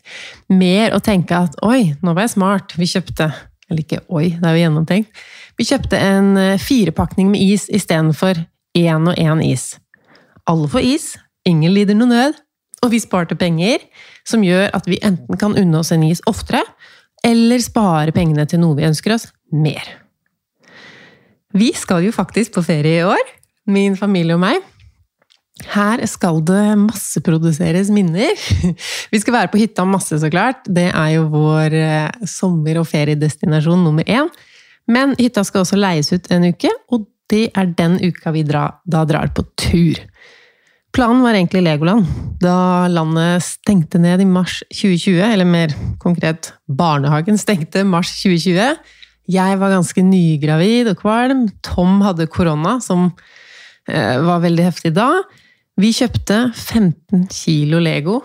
mer 0.52 0.92
å 0.92 1.00
tenke 1.00 1.38
at 1.46 1.56
oi, 1.64 1.94
nå 2.02 2.12
var 2.12 2.26
jeg 2.26 2.34
smart, 2.36 2.76
vi 2.76 2.88
kjøpte 2.90 3.32
Eller 3.70 3.84
ikke 3.84 4.00
oi, 4.10 4.32
det 4.34 4.48
er 4.48 4.56
jo 4.56 4.62
gjennomtenkt. 4.64 5.18
Vi 5.54 5.64
kjøpte 5.68 5.98
en 6.02 6.32
eh, 6.36 6.58
firepakning 6.58 7.28
med 7.30 7.38
is 7.38 7.68
istedenfor 7.70 8.40
én 8.74 9.06
og 9.06 9.14
én 9.14 9.42
is. 9.46 9.76
Alle 10.50 10.66
får 10.72 10.86
is, 10.88 11.04
ingen 11.46 11.70
lider 11.70 11.94
noe 11.94 12.10
nød, 12.10 12.40
og 12.82 12.90
vi 12.90 12.98
sparte 12.98 13.38
penger, 13.38 13.78
som 14.26 14.42
gjør 14.42 14.72
at 14.74 14.90
vi 14.90 14.98
enten 15.06 15.38
kan 15.38 15.54
unne 15.54 15.78
oss 15.78 15.92
en 15.94 16.02
is 16.02 16.18
oftere, 16.26 16.64
eller 17.22 17.62
spare 17.62 18.10
pengene 18.16 18.42
til 18.50 18.58
noe 18.58 18.74
vi 18.74 18.88
ønsker 18.88 19.14
oss 19.14 19.28
mer. 19.54 19.86
Vi 21.54 21.70
skal 21.78 22.02
jo 22.06 22.14
faktisk 22.14 22.56
på 22.56 22.66
ferie 22.66 23.04
i 23.04 23.06
år, 23.06 23.32
min 23.70 23.94
familie 23.94 24.34
og 24.34 24.42
meg. 24.42 24.66
Her 25.68 26.00
skal 26.08 26.40
det 26.46 26.62
masseproduseres 26.80 27.90
minner. 27.92 28.32
Vi 29.12 29.20
skal 29.20 29.36
være 29.36 29.50
på 29.52 29.60
hytta 29.60 29.84
masse, 29.88 30.18
så 30.20 30.30
klart. 30.32 30.64
Det 30.66 30.88
er 30.88 31.14
jo 31.16 31.28
vår 31.32 31.76
eh, 31.76 32.26
sommer- 32.28 32.80
og 32.80 32.88
feriedestinasjon 32.90 33.84
nummer 33.84 34.06
én. 34.08 34.30
Men 34.90 35.14
hytta 35.20 35.44
skal 35.46 35.64
også 35.64 35.78
leies 35.78 36.10
ut 36.14 36.30
en 36.32 36.48
uke, 36.50 36.70
og 36.90 37.06
det 37.30 37.50
er 37.54 37.68
den 37.78 37.98
uka 38.02 38.32
vi 38.34 38.42
drar, 38.46 38.80
da 38.88 39.04
drar 39.06 39.30
på 39.36 39.44
tur. 39.60 40.00
Planen 40.90 41.22
var 41.22 41.36
egentlig 41.36 41.62
Legoland, 41.62 42.08
da 42.42 42.88
landet 42.90 43.44
stengte 43.46 44.00
ned 44.02 44.24
i 44.24 44.26
mars 44.26 44.56
2020. 44.74 45.20
Eller 45.22 45.46
mer 45.46 45.74
konkret, 46.02 46.50
barnehagen 46.66 47.38
stengte 47.38 47.84
mars 47.86 48.10
2020. 48.24 48.80
Jeg 49.30 49.60
var 49.60 49.76
ganske 49.76 50.02
nygravid 50.02 50.90
og 50.90 50.98
kvalm. 51.04 51.44
Tom 51.62 52.00
hadde 52.02 52.26
korona, 52.26 52.80
som 52.82 53.12
eh, 53.86 54.18
var 54.18 54.42
veldig 54.42 54.66
heftig 54.66 54.96
da. 54.96 55.12
Vi 55.80 55.94
kjøpte 55.96 56.36
15 56.52 57.22
kilo 57.32 57.78
Lego 57.80 58.18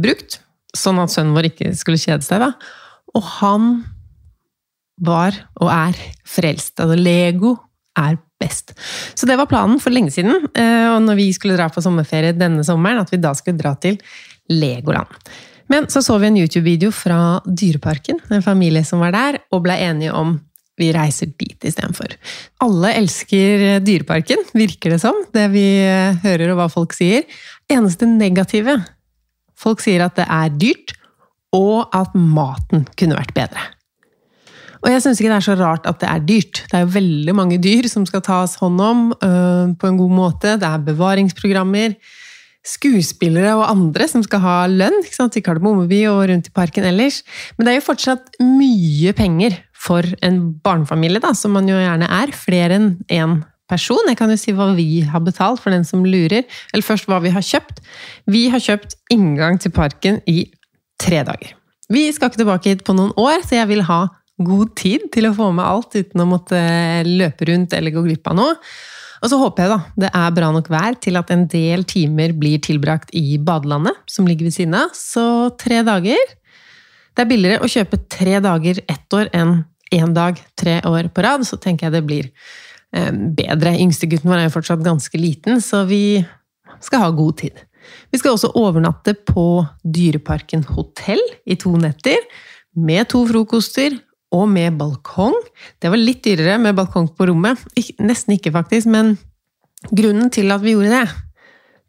brukt, 0.00 0.40
sånn 0.76 0.98
at 1.00 1.12
sønnen 1.12 1.32
vår 1.36 1.48
ikke 1.48 1.72
skulle 1.78 2.00
kjede 2.00 2.26
seg. 2.26 2.42
da. 2.42 2.50
Og 3.16 3.24
han 3.40 3.70
var, 5.00 5.36
og 5.62 5.70
er, 5.72 6.00
frelst. 6.28 6.74
Altså, 6.76 6.98
Lego 7.00 7.54
er 7.96 8.18
best. 8.40 8.74
Så 9.16 9.28
det 9.28 9.38
var 9.40 9.48
planen 9.48 9.80
for 9.80 9.94
lenge 9.94 10.12
siden, 10.12 10.50
eh, 10.52 10.88
og 10.92 11.00
når 11.06 11.16
vi 11.22 11.30
skulle 11.36 11.56
dra 11.56 11.70
på 11.72 11.82
sommerferie 11.84 12.36
denne 12.36 12.64
sommeren, 12.66 13.00
at 13.00 13.12
vi 13.12 13.20
da 13.20 13.32
skulle 13.36 13.60
dra 13.60 13.72
til 13.80 13.96
Legoland. 14.52 15.16
Men 15.70 15.86
så 15.88 16.02
så 16.02 16.18
vi 16.18 16.28
en 16.28 16.38
YouTube-video 16.40 16.92
fra 16.92 17.40
Dyreparken, 17.46 18.20
en 18.28 18.44
familie 18.44 18.84
som 18.84 19.00
var 19.00 19.14
der, 19.14 19.40
og 19.54 19.64
ble 19.64 19.78
enige 19.78 20.12
om 20.12 20.36
vi 20.80 20.92
reiser 20.96 21.30
dit 21.38 21.68
istedenfor. 21.68 22.16
Alle 22.64 22.94
elsker 22.98 23.82
Dyreparken, 23.84 24.46
virker 24.56 24.96
det 24.96 25.02
som, 25.04 25.16
det 25.36 25.50
vi 25.52 25.66
eh, 25.84 26.16
hører 26.24 26.54
og 26.54 26.62
hva 26.62 26.70
folk 26.72 26.96
sier. 26.96 27.28
Eneste 27.70 28.08
negative 28.08 28.80
Folk 29.60 29.82
sier 29.84 30.00
at 30.06 30.16
det 30.16 30.24
er 30.24 30.54
dyrt, 30.56 30.94
og 31.52 31.90
at 31.96 32.14
maten 32.14 32.86
kunne 32.96 33.18
vært 33.18 33.34
bedre. 33.36 33.66
Og 34.80 34.88
jeg 34.88 35.02
syns 35.04 35.20
ikke 35.20 35.28
det 35.28 35.36
er 35.36 35.44
så 35.44 35.56
rart 35.60 35.88
at 35.88 35.98
det 36.00 36.08
er 36.08 36.22
dyrt. 36.24 36.62
Det 36.70 36.78
er 36.78 36.86
jo 36.86 36.94
veldig 36.94 37.34
mange 37.36 37.58
dyr 37.60 37.88
som 37.90 38.06
skal 38.08 38.22
tas 38.24 38.56
hånd 38.62 38.80
om 38.80 39.02
øh, 39.12 39.74
på 39.76 39.90
en 39.90 39.98
god 39.98 40.14
måte. 40.16 40.54
Det 40.56 40.68
er 40.68 40.86
bevaringsprogrammer. 40.86 41.98
Skuespillere 42.64 43.52
og 43.58 43.66
andre 43.68 44.06
som 44.08 44.24
skal 44.24 44.42
ha 44.44 44.54
lønn 44.68 45.02
ikke 45.02 45.16
sant? 45.16 45.36
i 45.36 45.44
Kardemommeby 45.44 46.00
og 46.08 46.22
rundt 46.30 46.48
i 46.48 46.54
parken 46.56 46.86
ellers. 46.88 47.20
Men 47.56 47.66
det 47.66 47.74
er 47.74 47.80
jo 47.80 47.88
fortsatt 47.90 48.40
mye 48.40 49.12
penger 49.16 49.58
for 49.80 50.04
en 50.26 50.42
barnefamilie, 50.64 51.22
da, 51.22 51.32
som 51.36 51.54
man 51.56 51.68
jo 51.70 51.78
gjerne 51.78 52.08
er. 52.20 52.34
Flere 52.36 52.76
enn 52.76 52.90
én 53.08 53.38
person. 53.70 54.02
Jeg 54.10 54.18
kan 54.18 54.32
jo 54.32 54.38
si 54.40 54.54
hva 54.56 54.70
vi 54.76 55.02
har 55.08 55.22
betalt, 55.24 55.62
for 55.62 55.72
den 55.74 55.86
som 55.88 56.04
lurer. 56.06 56.44
Eller 56.72 56.86
først 56.86 57.08
hva 57.08 57.20
vi 57.24 57.32
har 57.34 57.44
kjøpt. 57.46 57.82
Vi 58.30 58.48
har 58.52 58.62
kjøpt 58.62 58.98
inngang 59.14 59.60
til 59.62 59.74
parken 59.74 60.20
i 60.30 60.44
tre 61.00 61.24
dager. 61.26 61.54
Vi 61.90 62.06
skal 62.14 62.30
ikke 62.30 62.42
tilbake 62.44 62.74
hit 62.74 62.86
på 62.86 62.94
noen 62.94 63.14
år, 63.18 63.40
så 63.46 63.58
jeg 63.58 63.70
vil 63.72 63.86
ha 63.88 64.04
god 64.40 64.72
tid 64.78 65.08
til 65.12 65.28
å 65.28 65.34
få 65.36 65.50
med 65.52 65.66
alt 65.66 65.96
uten 65.96 66.22
å 66.22 66.28
måtte 66.28 66.60
løpe 67.06 67.48
rundt 67.50 67.74
eller 67.76 67.92
gå 67.94 68.04
glipp 68.06 68.30
av 68.30 68.38
noe. 68.38 68.56
Og 69.20 69.28
så 69.28 69.36
håper 69.36 69.66
jeg 69.66 69.72
da 69.72 69.78
det 70.04 70.10
er 70.16 70.36
bra 70.36 70.48
nok 70.54 70.70
vær 70.72 70.96
til 71.04 71.18
at 71.20 71.32
en 71.34 71.44
del 71.50 71.84
timer 71.88 72.32
blir 72.36 72.60
tilbrakt 72.64 73.12
i 73.16 73.36
badelandet, 73.36 73.98
som 74.08 74.28
ligger 74.28 74.48
ved 74.48 74.56
siden 74.56 74.78
av. 74.80 74.94
Så 74.96 75.24
tre 75.60 75.82
dager. 75.84 76.36
Det 77.10 77.24
er 77.24 77.28
billigere 77.28 77.66
å 77.66 77.68
kjøpe 77.68 78.00
tre 78.08 78.38
dager 78.40 78.80
ett 78.88 79.16
år 79.18 79.28
enn 79.36 79.58
én 79.94 80.14
dag 80.16 80.38
tre 80.58 80.78
år 80.86 81.10
på 81.14 81.24
rad, 81.26 81.46
så 81.46 81.58
tenker 81.60 81.88
jeg 81.88 81.96
det 81.98 82.04
blir 82.06 82.28
eh, 82.94 83.10
bedre. 83.10 83.76
Yngstegutten 83.78 84.30
vår 84.30 84.42
er 84.42 84.48
jo 84.48 84.56
fortsatt 84.58 84.84
ganske 84.86 85.20
liten, 85.20 85.60
så 85.64 85.84
vi 85.88 86.20
skal 86.84 87.06
ha 87.06 87.10
god 87.14 87.40
tid. 87.42 87.64
Vi 88.12 88.20
skal 88.20 88.36
også 88.36 88.52
overnatte 88.58 89.16
på 89.26 89.64
Dyreparken 89.82 90.62
hotell 90.74 91.22
i 91.48 91.56
to 91.58 91.74
netter, 91.80 92.20
med 92.76 93.08
to 93.10 93.24
frokoster 93.26 93.96
og 94.30 94.46
med 94.52 94.76
balkong. 94.78 95.34
Det 95.82 95.90
var 95.90 95.98
litt 95.98 96.22
dyrere 96.22 96.60
med 96.62 96.76
balkong 96.78 97.08
på 97.16 97.26
rommet. 97.32 97.58
Nesten 97.98 98.36
ikke, 98.36 98.52
faktisk, 98.54 98.86
men 98.92 99.16
grunnen 99.90 100.30
til 100.30 100.52
at 100.54 100.62
vi 100.62 100.76
gjorde 100.76 100.92
det 100.92 101.08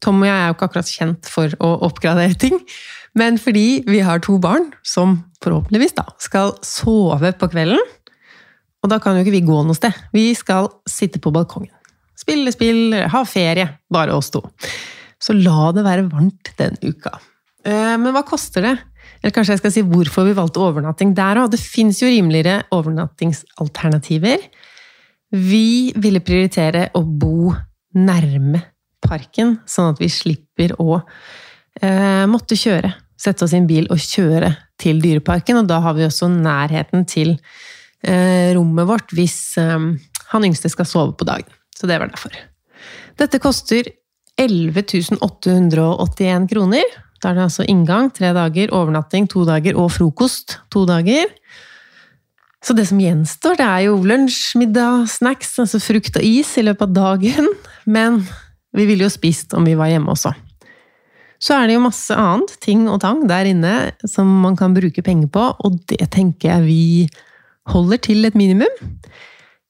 Tom 0.01 0.23
og 0.23 0.29
jeg 0.29 0.33
er 0.33 0.47
jo 0.49 0.55
ikke 0.55 0.67
akkurat 0.69 0.91
kjent 0.91 1.29
for 1.29 1.53
å 1.61 1.71
oppgradere 1.85 2.37
ting, 2.41 2.57
men 3.17 3.37
fordi 3.41 3.83
vi 3.85 4.01
har 4.05 4.23
to 4.23 4.39
barn 4.41 4.71
som 4.87 5.19
forhåpentligvis 5.41 5.97
da 5.97 6.05
skal 6.21 6.55
sove 6.65 7.33
på 7.37 7.49
kvelden. 7.51 7.81
Og 8.81 8.89
da 8.89 8.97
kan 9.01 9.17
jo 9.17 9.25
ikke 9.25 9.35
vi 9.35 9.43
gå 9.45 9.59
noe 9.65 9.77
sted. 9.77 9.93
Vi 10.13 10.31
skal 10.37 10.69
sitte 10.89 11.21
på 11.21 11.33
balkongen. 11.33 11.73
Spille 12.17 12.53
spill, 12.53 12.95
ha 13.09 13.21
ferie. 13.25 13.67
Bare 13.93 14.15
oss 14.17 14.31
to. 14.33 14.43
Så 15.21 15.35
la 15.37 15.69
det 15.75 15.85
være 15.85 16.07
varmt 16.09 16.53
den 16.57 16.77
uka. 16.81 17.13
Eh, 17.65 17.97
men 18.01 18.09
hva 18.13 18.23
koster 18.25 18.65
det? 18.65 18.75
Eller 19.21 19.33
kanskje 19.35 19.55
jeg 19.55 19.61
skal 19.61 19.73
si 19.75 19.83
hvorfor 19.85 20.25
vi 20.25 20.37
valgte 20.37 20.61
overnatting 20.63 21.13
der 21.17 21.43
òg. 21.43 21.51
Det 21.53 21.61
fins 21.61 22.01
jo 22.01 22.09
rimeligere 22.09 22.63
overnattingsalternativer. 22.73 24.47
Vi 25.31 25.93
ville 26.01 26.23
prioritere 26.25 26.89
å 26.97 27.03
bo 27.05 27.53
nærme 27.97 28.63
parken, 29.01 29.59
sånn 29.69 29.93
at 29.93 30.01
vi 30.01 30.09
slipper 30.11 30.73
å 30.81 30.97
eh, 30.97 32.25
måtte 32.29 32.57
kjøre. 32.57 32.91
Sette 33.21 33.45
oss 33.45 33.53
i 33.53 33.59
en 33.61 33.69
bil 33.69 33.87
og 33.93 34.01
kjøre 34.01 34.49
til 34.81 35.01
Dyreparken, 35.03 35.61
og 35.61 35.69
da 35.69 35.79
har 35.83 35.95
vi 35.97 36.07
også 36.07 36.29
nærheten 36.31 37.05
til 37.09 37.35
eh, 37.35 38.51
rommet 38.57 38.89
vårt 38.89 39.13
hvis 39.15 39.57
eh, 39.61 39.89
han 40.31 40.47
yngste 40.47 40.71
skal 40.73 40.89
sove 40.89 41.15
på 41.17 41.27
dagen. 41.27 41.49
Så 41.77 41.89
det 41.89 41.99
var 42.01 42.11
derfor. 42.11 42.35
Dette 43.19 43.39
koster 43.41 43.87
11 44.41 45.19
881 45.21 46.49
kroner. 46.51 46.93
Da 47.21 47.31
er 47.31 47.37
det 47.37 47.47
altså 47.49 47.65
inngang, 47.69 48.09
tre 48.13 48.31
dager, 48.33 48.73
overnatting 48.73 49.27
to 49.29 49.45
dager 49.45 49.77
og 49.77 49.91
frokost 49.93 50.57
to 50.73 50.85
dager. 50.89 51.29
Så 52.61 52.75
det 52.77 52.87
som 52.89 53.01
gjenstår, 53.01 53.57
det 53.57 53.65
er 53.65 53.87
jo 53.87 53.97
lunsj, 54.05 54.55
middag, 54.61 55.07
snacks, 55.09 55.55
altså 55.61 55.81
frukt 55.81 56.17
og 56.17 56.25
is 56.25 56.53
i 56.61 56.65
løpet 56.65 56.89
av 56.89 56.95
dagen. 56.97 57.49
Men 57.89 58.21
vi 58.77 58.85
ville 58.89 59.07
jo 59.07 59.13
spist 59.13 59.53
om 59.57 59.65
vi 59.65 59.77
var 59.77 59.89
hjemme 59.89 60.13
også. 60.13 60.33
Så 61.41 61.57
er 61.57 61.67
det 61.67 61.75
jo 61.75 61.83
masse 61.87 62.13
annet, 62.13 62.53
ting 62.61 62.85
og 62.91 62.99
tang, 63.01 63.23
der 63.29 63.49
inne 63.49 63.73
som 64.05 64.29
man 64.43 64.57
kan 64.59 64.75
bruke 64.75 65.01
penger 65.01 65.29
på, 65.33 65.47
og 65.65 65.79
det 65.89 66.05
tenker 66.13 66.51
jeg 66.51 66.67
vi 66.67 66.83
holder 67.71 68.01
til 68.05 68.27
et 68.29 68.37
minimum. 68.37 68.69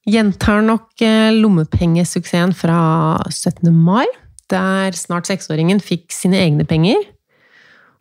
Gjentar 0.09 0.63
nok 0.65 1.03
eh, 1.05 1.31
lommepengesuksessen 1.37 2.55
fra 2.57 2.81
17. 3.29 3.69
mai, 3.71 4.07
der 4.51 4.91
snart 4.97 5.29
seksåringen 5.29 5.79
fikk 5.83 6.09
sine 6.11 6.41
egne 6.41 6.65
penger. 6.67 6.99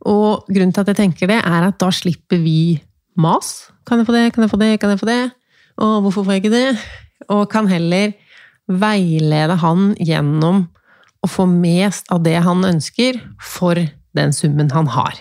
Og 0.09 0.49
grunnen 0.49 0.73
til 0.75 0.83
at 0.83 0.91
jeg 0.91 1.01
tenker 1.03 1.31
det, 1.31 1.39
er 1.45 1.69
at 1.69 1.79
da 1.79 1.91
slipper 1.95 2.41
vi 2.43 2.81
mas. 3.21 3.69
Kan 3.87 4.01
jeg 4.01 4.09
få 4.09 4.17
det, 4.17 4.25
kan 4.35 4.47
jeg 4.47 4.51
få 4.51 4.61
det, 4.61 4.73
kan 4.81 4.95
jeg 4.95 5.03
få 5.03 5.11
det? 5.11 5.23
Og 5.81 5.95
hvorfor 6.03 6.25
får 6.25 6.37
jeg 6.37 6.45
ikke 6.45 6.57
det? 6.57 6.69
Og 7.31 7.47
kan 7.53 7.69
heller 7.71 8.17
veilede 8.71 9.57
han 9.61 9.93
gjennom 9.99 10.65
å 11.21 11.29
få 11.29 11.47
mest 11.49 12.09
av 12.13 12.23
det 12.25 12.39
han 12.45 12.65
ønsker, 12.65 13.19
for 13.43 13.81
den 14.17 14.33
summen 14.35 14.71
han 14.73 14.89
har. 14.95 15.19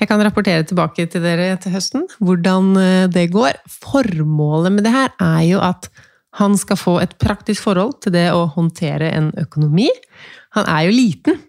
Jeg 0.00 0.08
kan 0.10 0.20
rapportere 0.24 0.64
tilbake 0.66 1.06
til 1.12 1.22
dere 1.22 1.52
til 1.60 1.74
høsten 1.74 2.06
hvordan 2.24 2.70
eh, 2.80 3.06
det 3.12 3.28
går. 3.34 3.58
Formålet 3.68 4.74
med 4.74 4.86
det 4.86 4.94
her 4.94 5.12
er 5.22 5.42
jo 5.48 5.62
at 5.64 5.90
han 6.38 6.56
skal 6.60 6.78
få 6.78 6.98
et 7.02 7.14
praktisk 7.20 7.66
forhold 7.66 7.98
til 8.04 8.14
det 8.14 8.28
å 8.32 8.46
håndtere 8.54 9.10
en 9.16 9.30
økonomi. 9.40 9.88
Han 10.56 10.68
er 10.70 10.86
jo 10.86 10.96
liten. 10.96 11.40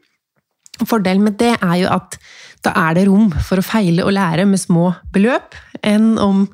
Fordelen 0.80 1.26
med 1.26 1.38
det 1.40 1.56
er 1.58 1.76
jo 1.82 1.92
at 1.92 2.18
da 2.66 2.74
er 2.88 2.98
det 2.98 3.06
rom 3.08 3.30
for 3.46 3.60
å 3.60 3.66
feile 3.66 4.06
og 4.06 4.16
lære 4.16 4.46
med 4.48 4.60
små 4.60 4.90
beløp, 5.14 5.56
enn 5.86 6.18
om 6.20 6.46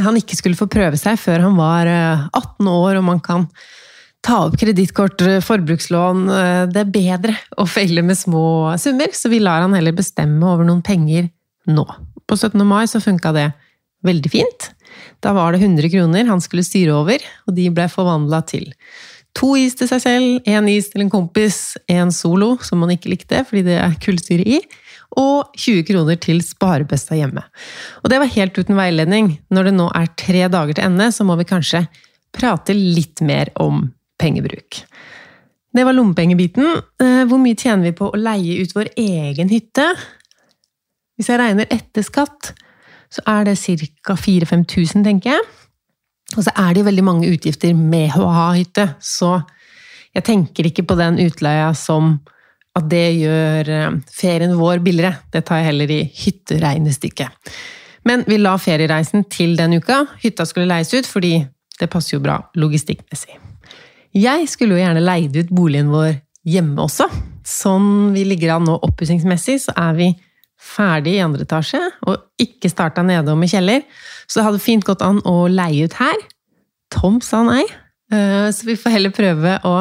han 0.00 0.16
ikke 0.16 0.38
skulle 0.38 0.58
få 0.58 0.68
prøve 0.72 0.96
seg 1.00 1.18
før 1.20 1.46
han 1.46 1.56
var 1.58 1.88
18 1.88 2.32
eh, 2.32 2.72
år 2.72 3.00
og 3.00 3.06
man 3.06 3.20
kan 3.24 3.46
ta 4.22 4.44
opp 4.46 4.56
kredittkort, 4.60 5.20
eh, 5.26 5.40
forbrukslån. 5.42 6.28
Eh, 6.30 6.66
det 6.72 6.80
er 6.84 6.94
bedre 6.94 7.36
å 7.58 7.66
feile 7.66 8.04
med 8.06 8.16
små 8.18 8.78
summer, 8.78 9.10
så 9.12 9.30
vi 9.30 9.42
lar 9.42 9.62
han 9.64 9.74
heller 9.74 9.92
bestemme 9.92 10.42
over 10.46 10.64
noen 10.64 10.82
penger 10.82 11.30
nå. 11.68 11.86
På 12.26 12.38
17. 12.38 12.64
mai 12.64 12.84
så 12.86 13.02
funka 13.02 13.32
det 13.34 13.52
veldig 14.06 14.30
fint. 14.30 14.70
Da 15.22 15.32
var 15.32 15.52
det 15.52 15.62
100 15.62 15.90
kroner 15.90 16.26
han 16.26 16.40
skulle 16.40 16.64
styre 16.66 16.94
over, 16.94 17.18
og 17.46 17.54
de 17.54 17.68
ble 17.70 17.88
forvandla 17.90 18.46
til 18.46 18.72
to 19.38 19.54
is 19.56 19.76
til 19.78 19.88
seg 19.88 20.02
selv, 20.04 20.48
én 20.48 20.68
is 20.68 20.90
til 20.92 21.04
en 21.04 21.12
kompis, 21.12 21.76
én 21.90 22.12
solo 22.12 22.58
som 22.64 22.82
han 22.84 22.92
ikke 22.96 23.12
likte 23.14 23.42
fordi 23.48 23.64
det 23.70 23.78
er 23.80 23.96
kullsyre 24.02 24.44
i, 24.44 24.60
og 25.20 25.52
20 25.60 25.86
kroner 25.88 26.20
til 26.20 26.40
sparebøsta 26.44 27.16
hjemme. 27.18 27.42
Og 28.00 28.12
det 28.12 28.20
var 28.20 28.32
helt 28.32 28.56
uten 28.56 28.78
veiledning. 28.78 29.34
Når 29.52 29.68
det 29.68 29.74
nå 29.76 29.88
er 29.96 30.12
tre 30.16 30.46
dager 30.52 30.76
til 30.76 30.86
ende, 30.86 31.10
så 31.12 31.26
må 31.28 31.36
vi 31.40 31.48
kanskje 31.48 31.84
prate 32.32 32.76
litt 32.76 33.20
mer 33.24 33.50
om 33.60 33.90
pengebruk. 34.22 34.82
Det 35.72 35.84
var 35.88 35.96
lommepengebiten. 35.96 36.66
Eh, 37.00 37.22
hvor 37.28 37.40
mye 37.40 37.56
tjener 37.58 37.88
vi 37.88 37.96
på 37.96 38.10
å 38.12 38.20
leie 38.20 38.60
ut 38.62 38.74
vår 38.76 38.92
egen 39.00 39.50
hytte? 39.52 39.86
Hvis 41.16 41.30
jeg 41.32 41.40
regner 41.40 41.68
etter 41.72 42.04
skatt, 42.04 42.52
så 43.12 43.24
er 43.28 43.48
det 43.48 43.58
ca. 43.60 44.16
4000-5000, 44.16 45.04
tenker 45.04 45.34
jeg. 45.34 45.48
Og 46.36 46.44
så 46.46 46.52
er 46.56 46.72
det 46.72 46.82
jo 46.82 46.88
veldig 46.88 47.04
mange 47.04 47.28
utgifter 47.28 47.74
med 47.76 48.14
å 48.16 48.28
ha 48.32 48.46
hytte, 48.56 48.94
så 49.04 49.42
jeg 50.12 50.24
tenker 50.24 50.68
ikke 50.68 50.84
på 50.88 50.96
den 50.96 51.18
utleia 51.24 51.72
som 51.76 52.18
at 52.76 52.88
det 52.88 53.04
gjør 53.20 53.68
eh, 53.68 54.00
ferien 54.12 54.56
vår 54.56 54.80
billigere. 54.84 55.18
Det 55.32 55.44
tar 55.48 55.60
jeg 55.60 55.70
heller 55.70 55.92
i 55.92 56.02
hytteregnestykket. 56.22 57.52
Men 58.08 58.24
vi 58.26 58.40
la 58.40 58.56
feriereisen 58.58 59.26
til 59.30 59.54
den 59.60 59.76
uka. 59.78 60.02
Hytta 60.24 60.48
skulle 60.48 60.70
leies 60.70 60.92
ut 60.96 61.08
fordi 61.08 61.36
det 61.80 61.90
passer 61.92 62.16
jo 62.16 62.24
bra 62.24 62.40
logistikkmessig. 62.58 63.51
Jeg 64.12 64.48
skulle 64.50 64.76
jo 64.76 64.82
gjerne 64.82 65.04
leid 65.04 65.36
ut 65.38 65.52
boligen 65.54 65.92
vår 65.92 66.18
hjemme 66.44 66.84
også. 66.84 67.06
Sånn 67.48 68.12
vi 68.14 68.26
ligger 68.28 68.56
an 68.56 68.66
nå 68.68 68.76
oppussingsmessig, 68.84 69.58
så 69.64 69.74
er 69.78 69.96
vi 69.96 70.08
ferdig 70.62 71.16
i 71.16 71.22
andre 71.24 71.46
etasje, 71.46 71.80
og 72.06 72.20
ikke 72.40 72.70
starta 72.70 73.02
nede 73.06 73.32
og 73.32 73.40
med 73.40 73.50
kjeller. 73.50 73.82
Så 74.28 74.38
det 74.38 74.46
hadde 74.46 74.62
fint 74.62 74.86
gått 74.86 75.02
an 75.04 75.20
å 75.28 75.46
leie 75.50 75.88
ut 75.88 75.96
her. 75.98 76.20
Tom 76.92 77.20
sa 77.24 77.42
nei, 77.46 77.64
eh, 78.12 78.48
så 78.52 78.68
vi 78.68 78.76
får 78.78 78.96
heller 78.96 79.14
prøve 79.16 79.56
å 79.66 79.76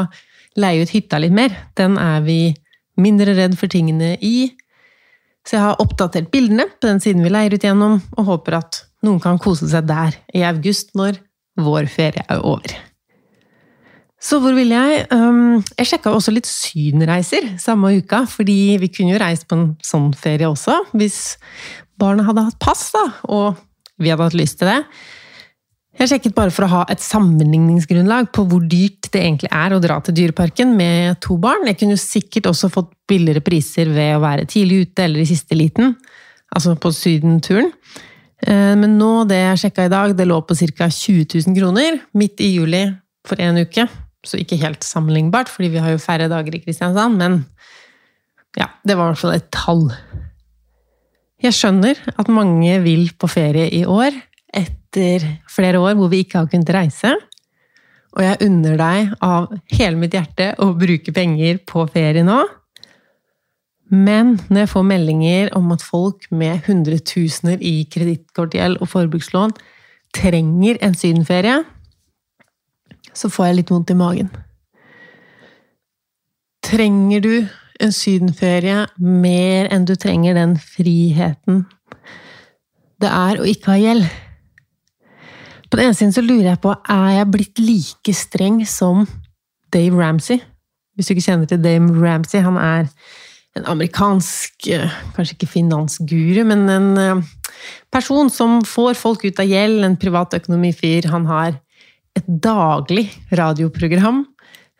leie 0.60 0.82
ut 0.82 0.94
hytta 0.96 1.20
litt 1.22 1.36
mer. 1.36 1.54
Den 1.78 1.98
er 2.02 2.24
vi 2.26 2.56
mindre 3.02 3.36
redd 3.38 3.58
for 3.60 3.72
tingene 3.72 4.16
i. 4.24 4.52
Så 5.48 5.58
jeg 5.58 5.66
har 5.66 5.82
oppdatert 5.82 6.32
bildene 6.32 6.68
på 6.72 6.88
den 6.88 7.02
siden 7.04 7.24
vi 7.26 7.34
leier 7.34 7.54
ut 7.54 7.66
gjennom, 7.68 8.00
og 8.18 8.30
håper 8.32 8.62
at 8.62 8.84
noen 9.06 9.20
kan 9.22 9.42
kose 9.42 9.70
seg 9.70 9.90
der 9.90 10.18
i 10.34 10.46
august, 10.48 10.96
når 10.96 11.20
vår 11.62 11.90
ferie 11.92 12.26
er 12.30 12.42
over. 12.46 12.91
Så 14.22 14.38
hvor 14.38 14.54
ville 14.54 14.78
jeg? 14.78 15.06
Um, 15.10 15.64
jeg 15.80 15.90
sjekka 15.90 16.12
også 16.14 16.34
litt 16.34 16.50
sydenreiser 16.50 17.56
samme 17.62 17.96
uka, 17.98 18.22
fordi 18.30 18.78
vi 18.82 18.92
kunne 18.94 19.16
jo 19.16 19.22
reist 19.22 19.48
på 19.50 19.58
en 19.58 19.66
sånn 19.86 20.12
ferie 20.14 20.50
også, 20.50 20.76
hvis 20.94 21.40
barna 22.02 22.28
hadde 22.28 22.46
hatt 22.46 22.60
pass, 22.62 22.92
da, 22.94 23.08
og 23.34 23.58
vi 24.02 24.14
hadde 24.14 24.30
hatt 24.30 24.38
lyst 24.38 24.60
til 24.62 24.70
det. 24.70 24.78
Jeg 26.00 26.08
sjekket 26.08 26.36
bare 26.38 26.54
for 26.54 26.66
å 26.66 26.72
ha 26.72 26.84
et 26.90 27.02
sammenligningsgrunnlag 27.04 28.30
på 28.34 28.46
hvor 28.50 28.62
dyrt 28.64 29.10
det 29.12 29.26
egentlig 29.26 29.50
er 29.54 29.74
å 29.76 29.82
dra 29.84 29.98
til 30.06 30.16
Dyreparken 30.18 30.72
med 30.78 31.20
to 31.22 31.36
barn. 31.42 31.68
Jeg 31.68 31.82
kunne 31.82 31.98
jo 31.98 32.02
sikkert 32.02 32.48
også 32.50 32.72
fått 32.72 32.94
billigere 33.10 33.44
priser 33.44 33.92
ved 33.92 34.16
å 34.16 34.24
være 34.24 34.48
tidlig 34.50 34.86
ute 34.86 35.06
eller 35.06 35.22
i 35.22 35.28
siste 35.30 35.58
liten, 35.58 35.98
altså 36.56 36.78
på 36.80 36.94
sydenturen. 36.96 37.74
Eh, 38.42 38.74
men 38.80 38.96
nå, 39.02 39.12
det 39.30 39.42
jeg 39.42 39.66
sjekka 39.66 39.90
i 39.90 39.94
dag, 39.94 40.16
det 40.18 40.30
lå 40.30 40.40
på 40.46 40.58
ca. 40.62 40.88
20 40.88 41.28
000 41.36 41.60
kroner 41.60 42.00
midt 42.18 42.42
i 42.42 42.54
juli 42.56 42.86
for 43.28 43.44
én 43.44 43.60
uke. 43.62 43.86
Så 44.26 44.38
ikke 44.38 44.60
helt 44.62 44.86
sammenlignbart, 44.86 45.50
fordi 45.50 45.72
vi 45.74 45.82
har 45.82 45.94
jo 45.96 46.02
færre 46.02 46.30
dager 46.30 46.56
i 46.56 46.62
Kristiansand, 46.62 47.18
men 47.18 47.40
ja, 48.58 48.68
det 48.86 48.98
var 48.98 49.10
i 49.10 49.14
hvert 49.14 49.22
fall 49.22 49.38
et 49.38 49.50
tall. 49.54 49.88
Jeg 51.42 51.58
skjønner 51.58 51.98
at 52.22 52.30
mange 52.30 52.76
vil 52.84 53.08
på 53.18 53.30
ferie 53.32 53.66
i 53.74 53.82
år, 53.90 54.14
etter 54.54 55.26
flere 55.50 55.80
år 55.82 55.96
hvor 55.98 56.12
vi 56.12 56.22
ikke 56.22 56.44
har 56.44 56.50
kunnet 56.52 56.74
reise. 56.76 57.16
Og 58.12 58.24
jeg 58.26 58.42
unner 58.46 58.76
deg 58.78 59.14
av 59.24 59.48
hele 59.72 59.98
mitt 59.98 60.14
hjerte 60.14 60.52
å 60.62 60.74
bruke 60.78 61.14
penger 61.16 61.62
på 61.66 61.86
ferie 61.94 62.26
nå. 62.28 62.42
Men 63.92 64.38
når 64.48 64.66
jeg 64.66 64.72
får 64.72 64.88
meldinger 64.88 65.52
om 65.58 65.72
at 65.76 65.84
folk 65.84 66.28
med 66.32 66.68
hundretusener 66.68 67.64
i 67.64 67.88
kredittkortgjeld 67.92 68.80
og 68.80 68.92
forbrukslån 68.92 69.56
trenger 70.16 70.80
en 70.84 70.96
sydenferie, 70.96 71.62
så 73.14 73.30
får 73.32 73.50
jeg 73.50 73.60
litt 73.60 73.74
vondt 73.74 73.92
i 73.94 73.98
magen. 73.98 74.32
Trenger 76.66 77.24
du 77.24 77.34
en 77.82 77.94
sydenferie 77.96 78.86
mer 79.02 79.72
enn 79.74 79.86
du 79.90 79.96
trenger 80.00 80.38
den 80.38 80.58
friheten 80.62 81.66
det 83.02 83.10
er 83.10 83.42
å 83.42 83.48
ikke 83.50 83.74
ha 83.74 83.80
gjeld? 83.80 84.06
På 85.72 85.80
den 85.80 85.88
ene 85.88 85.98
siden 85.98 86.14
så 86.14 86.24
lurer 86.24 86.52
jeg 86.52 86.62
på 86.64 86.74
er 86.76 87.10
jeg 87.16 87.32
blitt 87.34 87.62
like 87.64 88.16
streng 88.16 88.62
som 88.68 89.06
Dave 89.74 89.96
Ramsey. 89.98 90.42
Hvis 90.96 91.08
du 91.08 91.16
ikke 91.16 91.30
kjenner 91.30 91.50
til 91.50 91.62
Dave 91.64 91.94
Ramsey, 91.96 92.42
han 92.44 92.60
er 92.60 92.90
en 93.58 93.68
amerikansk 93.72 94.68
eh, 94.72 94.92
Kanskje 95.16 95.36
ikke 95.36 95.50
finansguru, 95.54 96.44
men 96.48 96.68
en 96.72 96.90
eh, 97.00 97.24
person 97.92 98.30
som 98.32 98.60
får 98.68 99.00
folk 99.00 99.26
ut 99.26 99.40
av 99.40 99.48
gjeld. 99.48 99.86
En 99.88 99.98
privatøkonomifyr. 100.00 101.08
Han 101.12 101.28
har 101.32 101.56
et 102.18 102.28
daglig 102.44 103.08
radioprogram. 103.38 104.26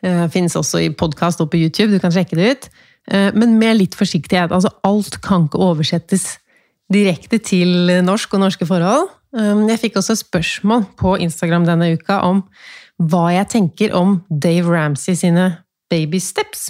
Uh, 0.04 0.26
Finnes 0.32 0.56
også 0.58 0.82
i 0.84 0.92
podkast 0.94 1.42
og 1.44 1.50
på 1.52 1.60
YouTube, 1.60 1.92
du 1.94 2.02
kan 2.02 2.14
sjekke 2.14 2.38
det 2.38 2.52
ut. 2.52 2.72
Men 3.34 3.56
med 3.58 3.80
litt 3.80 3.96
forsiktighet. 3.98 4.52
Altså, 4.54 4.70
alt 4.86 5.16
kan 5.24 5.48
ikke 5.48 5.58
oversettes 5.58 6.36
direkte 6.94 7.40
til 7.42 7.90
norsk 8.06 8.36
og 8.36 8.44
norske 8.44 8.68
forhold. 8.68 9.08
Jeg 9.34 9.80
fikk 9.82 9.98
også 9.98 10.14
spørsmål 10.20 10.84
på 11.00 11.16
Instagram 11.24 11.66
denne 11.66 11.88
uka 11.96 12.20
om 12.22 12.44
hva 13.02 13.24
jeg 13.34 13.48
tenker 13.56 13.96
om 13.98 14.20
Dave 14.30 14.70
Ramsey 14.70 15.18
sine 15.18 15.48
baby 15.90 16.20
steps. 16.22 16.68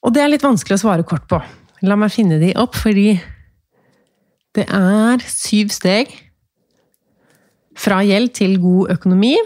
Og 0.00 0.14
det 0.16 0.22
er 0.24 0.32
litt 0.32 0.46
vanskelig 0.46 0.78
å 0.78 0.84
svare 0.86 1.04
kort 1.04 1.28
på. 1.28 1.42
La 1.84 1.98
meg 1.98 2.14
finne 2.14 2.40
de 2.40 2.54
opp, 2.58 2.78
fordi 2.78 3.18
det 4.56 4.64
er 4.64 5.28
syv 5.28 5.74
steg 5.74 6.14
fra 7.78 8.00
gjeld 8.06 8.34
til 8.38 8.58
god 8.62 8.92
økonomi. 8.96 9.36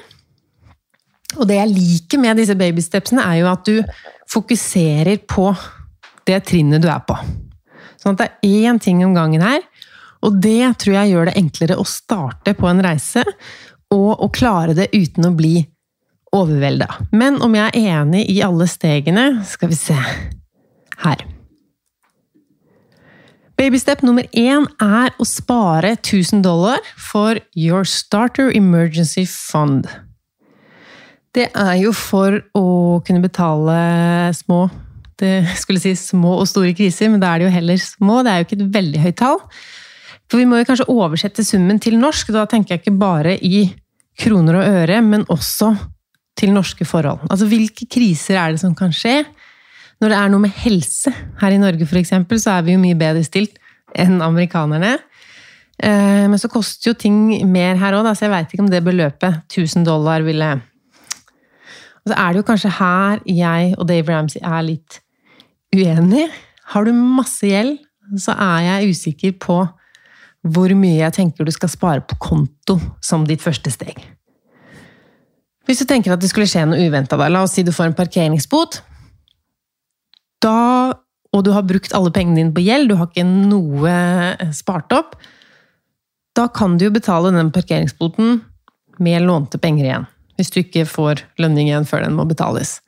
Og 1.38 1.46
det 1.48 1.58
jeg 1.58 1.72
liker 1.72 2.20
med 2.20 2.40
disse 2.40 2.56
babystepsene, 2.58 3.24
er 3.24 3.40
jo 3.40 3.50
at 3.52 3.68
du 3.68 3.78
fokuserer 4.32 5.20
på 5.28 5.50
det 6.28 6.42
trinnet 6.48 6.82
du 6.82 6.88
er 6.92 7.02
på. 7.06 7.16
Sånn 8.00 8.16
at 8.16 8.22
det 8.22 8.30
er 8.30 8.70
én 8.70 8.80
ting 8.82 9.02
om 9.06 9.14
gangen 9.16 9.44
her. 9.44 9.60
Og 10.22 10.38
det 10.42 10.74
tror 10.78 10.96
jeg 11.00 11.12
gjør 11.12 11.28
det 11.28 11.38
enklere 11.40 11.78
å 11.80 11.86
starte 11.88 12.54
på 12.54 12.68
en 12.70 12.82
reise, 12.84 13.24
og 13.92 14.22
å 14.24 14.28
klare 14.32 14.76
det 14.76 14.88
uten 14.94 15.26
å 15.28 15.34
bli 15.36 15.56
overvelda. 16.32 16.88
Men 17.12 17.40
om 17.44 17.56
jeg 17.58 17.72
er 17.72 17.98
enig 17.98 18.22
i 18.32 18.38
alle 18.44 18.64
stegene 18.70 19.42
Skal 19.44 19.72
vi 19.72 19.76
se 19.76 19.98
her. 21.02 21.24
Babystep 23.62 24.00
nummer 24.02 24.26
én 24.34 24.64
er 24.82 25.12
å 25.22 25.24
spare 25.28 25.92
1000 25.94 26.40
dollar 26.42 26.80
for 26.98 27.38
Your 27.54 27.84
Starter 27.86 28.48
Emergency 28.58 29.22
Fund. 29.30 29.84
Det 31.30 31.44
er 31.54 31.76
jo 31.78 31.92
for 31.94 32.40
å 32.58 32.64
kunne 33.06 33.22
betale 33.22 33.76
små 34.34 34.64
det 35.22 35.44
skulle 35.60 35.78
si 35.78 35.92
små 35.94 36.40
og 36.40 36.48
store 36.50 36.72
kriser, 36.74 37.12
men 37.12 37.22
da 37.22 37.30
er 37.30 37.38
det 37.38 37.46
jo 37.46 37.54
heller 37.54 37.78
små. 37.78 38.18
Det 38.26 38.32
er 38.32 38.40
jo 38.40 38.48
ikke 38.48 38.58
et 38.58 38.74
veldig 38.80 39.04
høyt 39.04 39.18
tall. 39.20 39.38
For 40.26 40.42
vi 40.42 40.48
må 40.50 40.58
jo 40.58 40.66
kanskje 40.66 40.88
oversette 40.90 41.44
summen 41.46 41.78
til 41.78 42.00
norsk. 42.02 42.32
Da 42.34 42.48
tenker 42.50 42.74
jeg 42.74 42.82
ikke 42.82 42.96
bare 42.98 43.36
i 43.38 43.68
kroner 44.18 44.58
og 44.58 44.80
øre, 44.80 44.98
men 45.06 45.22
også 45.30 45.70
til 46.34 46.50
norske 46.50 46.88
forhold. 46.88 47.22
Altså 47.30 47.46
hvilke 47.46 47.86
kriser 47.86 48.40
er 48.40 48.56
det 48.56 48.64
som 48.64 48.74
kan 48.74 48.90
skje? 48.90 49.20
Når 50.02 50.10
det 50.10 50.18
er 50.18 50.30
noe 50.32 50.42
med 50.42 50.54
helse, 50.64 51.12
her 51.38 51.54
i 51.54 51.60
Norge 51.62 51.86
f.eks., 51.86 52.10
så 52.42 52.56
er 52.56 52.64
vi 52.66 52.74
jo 52.74 52.82
mye 52.82 52.98
bedre 52.98 53.22
stilt 53.22 53.60
enn 53.94 54.18
amerikanerne. 54.24 54.96
Eh, 55.78 56.24
men 56.26 56.40
så 56.42 56.50
koster 56.50 56.90
jo 56.90 56.98
ting 56.98 57.20
mer 57.46 57.78
her 57.78 57.94
òg, 57.94 58.08
så 58.10 58.26
jeg 58.26 58.32
veit 58.34 58.50
ikke 58.50 58.64
om 58.64 58.72
det 58.72 58.82
beløpet, 58.82 59.44
1000 59.46 59.86
dollar, 59.86 60.26
ville 60.26 60.50
Og 62.02 62.10
så 62.10 62.18
er 62.18 62.32
det 62.32 62.42
jo 62.42 62.48
kanskje 62.50 62.74
her 62.80 63.22
jeg 63.30 63.74
og 63.78 63.86
Dave 63.86 64.10
Ramsey 64.10 64.42
er 64.42 64.66
litt 64.66 64.98
uenige. 65.74 66.28
Har 66.74 66.84
du 66.84 66.92
masse 66.92 67.46
gjeld, 67.46 67.78
så 68.18 68.34
er 68.34 68.66
jeg 68.66 68.90
usikker 68.90 69.38
på 69.38 69.62
hvor 70.42 70.74
mye 70.74 70.98
jeg 70.98 71.14
tenker 71.14 71.46
du 71.46 71.54
skal 71.54 71.70
spare 71.70 72.02
på 72.02 72.18
konto 72.18 72.80
som 73.00 73.22
ditt 73.26 73.42
første 73.42 73.70
steg. 73.70 74.02
Hvis 75.62 75.78
du 75.78 75.86
tenker 75.86 76.10
at 76.10 76.18
det 76.18 76.32
skulle 76.32 76.50
skje 76.50 76.66
noe 76.66 76.82
uventa, 76.82 77.14
la 77.14 77.44
oss 77.46 77.54
si 77.54 77.62
du 77.62 77.70
får 77.70 77.92
en 77.92 77.94
parkeringsbot 77.94 78.82
da, 80.42 80.92
og 81.32 81.44
du 81.46 81.52
har 81.54 81.66
brukt 81.66 81.94
alle 81.96 82.12
pengene 82.14 82.40
dine 82.40 82.54
på 82.54 82.64
gjeld, 82.64 82.90
du 82.90 82.98
har 83.00 83.08
ikke 83.10 83.26
noe 83.26 83.92
eh, 83.92 84.50
spart 84.56 84.92
opp, 84.96 85.16
da 86.36 86.48
kan 86.52 86.78
du 86.78 86.86
jo 86.88 86.94
betale 86.94 87.32
den 87.34 87.52
parkeringsboten 87.52 88.40
med 89.02 89.26
lånte 89.26 89.60
penger 89.60 89.88
igjen. 89.88 90.06
Hvis 90.40 90.52
du 90.52 90.62
ikke 90.62 90.86
får 90.88 91.26
lønning 91.40 91.68
igjen 91.68 91.88
før 91.88 92.06
den 92.06 92.16
må 92.16 92.24
betales. 92.28 92.80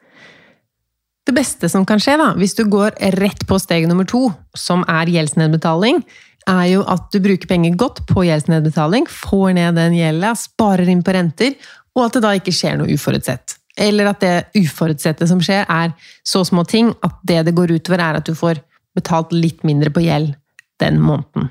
Det 1.24 1.32
beste 1.36 1.70
som 1.72 1.86
kan 1.88 2.00
skje, 2.02 2.18
da, 2.20 2.32
hvis 2.36 2.56
du 2.56 2.66
går 2.68 2.96
rett 3.16 3.46
på 3.48 3.58
steg 3.60 3.86
nummer 3.88 4.08
to, 4.08 4.26
som 4.56 4.84
er 4.90 5.12
gjeldsnedbetaling, 5.12 6.02
er 6.50 6.64
jo 6.68 6.82
at 6.90 7.08
du 7.12 7.20
bruker 7.24 7.48
penger 7.48 7.76
godt 7.80 8.02
på 8.10 8.26
gjeldsnedbetaling, 8.26 9.08
får 9.08 9.54
ned 9.56 9.78
den 9.80 9.96
gjelda, 9.96 10.34
sparer 10.36 10.90
inn 10.92 11.04
på 11.04 11.14
renter, 11.16 11.56
og 11.96 12.08
at 12.08 12.16
det 12.16 12.24
da 12.26 12.34
ikke 12.36 12.52
skjer 12.52 12.76
noe 12.80 12.92
uforutsett. 12.92 13.56
Eller 13.80 14.12
at 14.12 14.22
det 14.22 14.34
uforutsette 14.54 15.26
som 15.26 15.40
skjer, 15.42 15.66
er 15.66 15.94
så 16.26 16.44
små 16.46 16.62
ting 16.68 16.92
at 17.02 17.18
det 17.26 17.42
det 17.48 17.56
går 17.56 17.74
utover, 17.74 18.02
er 18.02 18.20
at 18.20 18.28
du 18.28 18.34
får 18.38 18.62
betalt 18.94 19.34
litt 19.34 19.64
mindre 19.66 19.90
på 19.90 20.04
gjeld 20.04 20.34
den 20.82 21.00
måneden. 21.02 21.50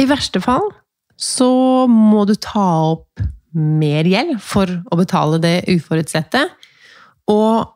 I 0.00 0.08
verste 0.08 0.40
fall 0.42 0.66
så 1.20 1.86
må 1.90 2.24
du 2.26 2.34
ta 2.40 2.66
opp 2.94 3.22
mer 3.54 4.08
gjeld 4.08 4.40
for 4.42 4.70
å 4.90 4.98
betale 4.98 5.38
det 5.42 5.56
uforutsette. 5.70 6.48
Og 7.30 7.68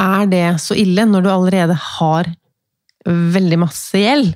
er 0.00 0.30
det 0.30 0.44
så 0.62 0.76
ille 0.78 1.04
når 1.08 1.26
du 1.26 1.32
allerede 1.32 1.76
har 1.76 2.30
veldig 3.04 3.58
masse 3.60 4.00
gjeld? 4.00 4.32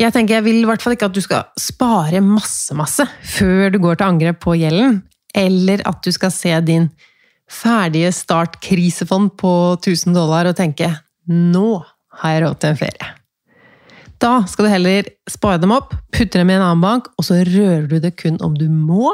Jeg 0.00 0.10
tenker 0.14 0.38
jeg 0.38 0.46
vil 0.48 0.62
i 0.62 0.66
hvert 0.66 0.82
fall 0.82 0.96
ikke 0.96 1.10
at 1.10 1.14
du 1.14 1.22
skal 1.22 1.44
spare 1.60 2.22
masse, 2.24 2.74
masse 2.74 3.04
før 3.36 3.68
du 3.70 3.78
går 3.82 4.00
til 4.00 4.08
angrep 4.08 4.40
på 4.42 4.56
gjelden, 4.58 5.02
eller 5.36 5.84
at 5.86 6.00
du 6.02 6.10
skal 6.14 6.32
se 6.34 6.54
din 6.66 6.88
ferdige 7.54 8.12
startkrisefond 8.14 9.34
på 9.40 9.52
1000 9.78 10.16
dollar 10.16 10.50
og 10.50 10.56
tenke 10.58 10.90
nå 11.30 11.68
har 12.20 12.34
jeg 12.34 12.42
råd 12.44 12.58
til 12.60 12.72
en 12.72 12.80
ferie. 12.80 13.12
Da 14.22 14.34
skal 14.48 14.66
du 14.66 14.72
heller 14.72 15.08
spare 15.30 15.60
dem 15.60 15.74
opp, 15.74 15.92
putte 16.14 16.40
dem 16.40 16.50
i 16.52 16.56
en 16.56 16.64
annen 16.64 16.84
bank, 16.84 17.10
og 17.18 17.26
så 17.26 17.40
rører 17.44 17.88
du 17.90 17.98
det 18.00 18.14
kun 18.20 18.38
om 18.44 18.54
du 18.56 18.66
må, 18.70 19.12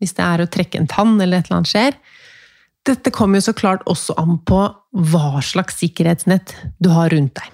hvis 0.00 0.14
det 0.16 0.24
er 0.24 0.44
å 0.44 0.48
trekke 0.52 0.80
en 0.80 0.88
tann 0.90 1.16
eller 1.18 1.40
et 1.40 1.48
eller 1.48 1.60
annet 1.60 1.72
skjer. 1.72 1.98
Dette 2.86 3.10
kommer 3.10 3.40
jo 3.40 3.48
så 3.48 3.56
klart 3.56 3.84
også 3.90 4.14
an 4.20 4.38
på 4.46 4.62
hva 5.10 5.42
slags 5.44 5.80
sikkerhetsnett 5.82 6.54
du 6.78 6.92
har 6.94 7.10
rundt 7.12 7.34
deg. 7.36 7.52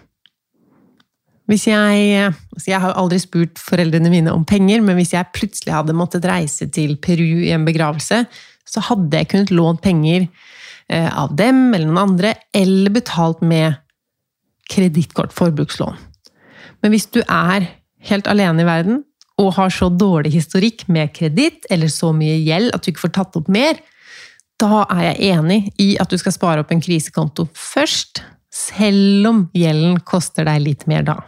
Hvis 1.51 1.67
jeg 1.67 2.29
altså 2.31 2.71
Jeg 2.71 2.81
har 2.81 2.95
aldri 2.97 3.19
spurt 3.21 3.59
foreldrene 3.61 4.13
mine 4.13 4.33
om 4.33 4.45
penger, 4.47 4.81
men 4.85 4.97
hvis 4.97 5.13
jeg 5.17 5.33
plutselig 5.35 5.75
hadde 5.75 5.97
måttet 5.97 6.27
reise 6.29 6.69
til 6.71 6.95
Peru 7.03 7.43
i 7.43 7.51
en 7.53 7.67
begravelse, 7.67 8.23
så 8.73 8.83
hadde 8.89 9.21
jeg 9.21 9.31
kunnet 9.33 9.53
lånt 9.53 9.83
penger 9.85 10.27
eh, 10.89 11.09
av 11.09 11.35
dem 11.37 11.71
eller 11.73 11.89
noen 11.89 12.05
andre, 12.07 12.35
eller 12.57 12.95
betalt 12.95 13.43
med 13.45 13.79
kredittkort, 14.73 15.35
forbrukslån. 15.37 15.99
Men 16.83 16.95
hvis 16.95 17.09
du 17.13 17.21
er 17.27 17.69
helt 18.09 18.29
alene 18.31 18.65
i 18.65 18.69
verden 18.69 19.03
og 19.41 19.55
har 19.57 19.73
så 19.73 19.89
dårlig 19.93 20.33
historikk 20.35 20.87
med 20.93 21.13
kreditt 21.17 21.67
eller 21.73 21.91
så 21.93 22.13
mye 22.17 22.39
gjeld 22.43 22.73
at 22.75 22.85
du 22.85 22.93
ikke 22.93 23.07
får 23.07 23.17
tatt 23.19 23.39
opp 23.39 23.51
mer, 23.53 23.79
da 24.63 24.85
er 24.93 25.03
jeg 25.11 25.35
enig 25.35 25.61
i 25.83 25.89
at 26.01 26.11
du 26.11 26.19
skal 26.21 26.35
spare 26.35 26.63
opp 26.63 26.73
en 26.73 26.83
krisekonto 26.83 27.49
først, 27.59 28.23
selv 28.53 29.29
om 29.31 29.45
gjelden 29.57 30.01
koster 30.07 30.47
deg 30.47 30.61
litt 30.63 30.87
mer 30.91 31.07
da. 31.07 31.19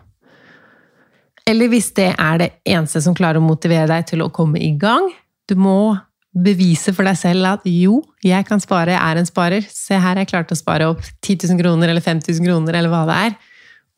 Eller 1.48 1.68
hvis 1.72 1.90
det 1.96 2.11
er 2.12 2.40
det 2.40 2.50
eneste 2.68 3.02
som 3.04 3.16
klarer 3.16 3.40
å 3.40 3.44
motivere 3.44 3.88
deg 3.90 4.07
til 4.12 4.24
å 4.24 4.30
komme 4.33 4.61
i 4.64 4.72
gang. 4.80 5.11
Du 5.48 5.57
må 5.61 5.96
bevise 6.35 6.90
for 6.94 7.07
deg 7.07 7.16
selv 7.18 7.47
at 7.47 7.66
jo, 7.68 8.01
jeg 8.27 8.47
kan 8.49 8.62
spare, 8.62 8.94
jeg 8.97 9.01
er 9.01 9.20
en 9.20 9.29
sparer. 9.29 9.66
Se 9.70 9.94
her, 10.01 10.18
jeg 10.18 10.31
klarte 10.33 10.57
å 10.57 10.59
spare 10.59 10.88
opp 10.90 11.03
10 11.23 11.47
000 11.47 11.61
kroner 11.61 11.92
eller 11.92 12.03
5000 12.03 12.42
kroner 12.47 12.79
eller 12.79 12.90
hva 12.92 13.05
det 13.11 13.18
er. 13.29 13.37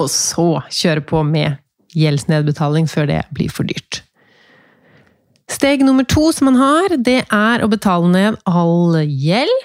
Og 0.02 0.10
så 0.12 0.48
kjøre 0.68 1.04
på 1.08 1.22
med 1.24 1.56
gjeldsnedbetaling 1.96 2.90
før 2.92 3.08
det 3.08 3.22
blir 3.32 3.48
for 3.52 3.64
dyrt. 3.68 4.02
Steg 5.48 5.84
nummer 5.86 6.04
to 6.04 6.28
som 6.34 6.50
man 6.50 6.58
har, 6.60 6.96
det 6.98 7.22
er 7.32 7.62
å 7.62 7.70
betale 7.72 8.10
ned 8.12 8.36
all 8.50 8.98
gjeld. 9.00 9.64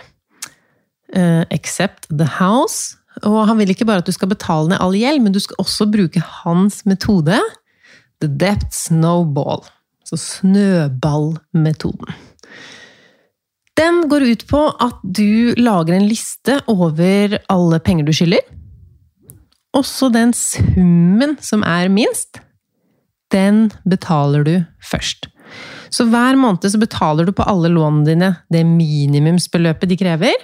Except 1.52 2.08
the 2.08 2.30
house. 2.38 2.96
Og 3.28 3.44
han 3.50 3.60
vil 3.60 3.74
ikke 3.74 3.86
bare 3.90 4.00
at 4.00 4.08
du 4.08 4.16
skal 4.16 4.32
betale 4.32 4.72
ned 4.72 4.80
all 4.80 4.96
gjeld, 4.96 5.20
men 5.26 5.36
du 5.36 5.42
skal 5.44 5.60
også 5.60 5.90
bruke 5.92 6.22
hans 6.44 6.86
metode. 6.88 7.36
The 8.24 8.30
debt 8.30 8.72
snowball. 8.72 9.66
Så 10.08 10.16
snøballmetoden. 10.22 12.16
Den 13.80 14.04
går 14.12 14.26
ut 14.34 14.48
på 14.50 14.62
at 14.84 15.00
du 15.04 15.54
lager 15.58 15.96
en 15.96 16.08
liste 16.10 16.60
over 16.72 17.38
alle 17.52 17.80
penger 17.84 18.08
du 18.08 18.14
skylder. 18.16 18.44
Også 19.78 20.10
den 20.12 20.34
summen 20.36 21.38
som 21.40 21.64
er 21.64 21.88
minst, 21.92 22.42
den 23.32 23.70
betaler 23.88 24.44
du 24.44 24.56
først. 24.84 25.30
Så 25.92 26.06
hver 26.08 26.38
måned 26.40 26.68
så 26.72 26.80
betaler 26.80 27.28
du 27.28 27.34
på 27.36 27.46
alle 27.48 27.72
lånene 27.72 28.08
dine 28.08 28.32
det 28.52 28.64
minimumsbeløpet 28.68 29.92
de 29.92 30.00
krever. 30.00 30.36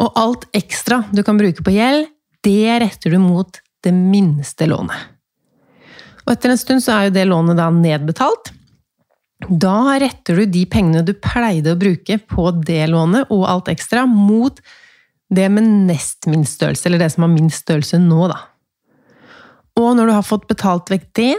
Og 0.00 0.16
alt 0.16 0.46
ekstra 0.56 1.02
du 1.12 1.22
kan 1.24 1.40
bruke 1.40 1.64
på 1.64 1.74
gjeld, 1.74 2.08
det 2.44 2.80
retter 2.80 3.12
du 3.12 3.20
mot 3.20 3.60
det 3.84 3.92
minste 3.92 4.68
lånet. 4.68 4.96
Og 6.24 6.32
etter 6.34 6.52
en 6.52 6.60
stund 6.60 6.84
så 6.84 6.96
er 6.96 7.08
jo 7.08 7.16
det 7.16 7.28
lånet 7.28 7.58
da 7.58 7.68
nedbetalt. 7.74 8.52
Da 9.48 9.96
retter 10.02 10.36
du 10.40 10.50
de 10.52 10.66
pengene 10.68 11.04
du 11.06 11.14
pleide 11.16 11.72
å 11.72 11.80
bruke 11.80 12.18
på 12.28 12.50
det 12.66 12.82
lånet 12.92 13.30
og 13.32 13.46
alt 13.48 13.70
ekstra, 13.72 14.04
mot 14.06 14.60
det 15.30 15.46
med 15.52 15.66
nest 15.88 16.26
minst 16.28 16.58
størrelse, 16.58 16.88
eller 16.88 17.00
det 17.00 17.12
som 17.14 17.24
har 17.24 17.32
minst 17.32 17.64
størrelse 17.64 18.00
nå, 18.02 18.26
da. 18.32 18.40
Og 19.80 19.94
når 19.96 20.10
du 20.10 20.14
har 20.16 20.26
fått 20.26 20.48
betalt 20.50 20.90
vekk 20.92 21.06
det 21.16 21.32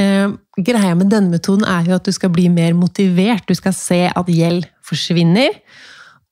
eh, 0.00 0.32
Greia 0.56 0.96
med 0.98 1.12
denne 1.12 1.32
metoden 1.32 1.66
er 1.68 1.86
jo 1.86 1.96
at 1.96 2.08
du 2.08 2.12
skal 2.12 2.32
bli 2.32 2.48
mer 2.52 2.74
motivert. 2.76 3.46
Du 3.48 3.56
skal 3.56 3.72
se 3.76 4.02
at 4.08 4.28
gjeld 4.28 4.66
forsvinner. 4.84 5.54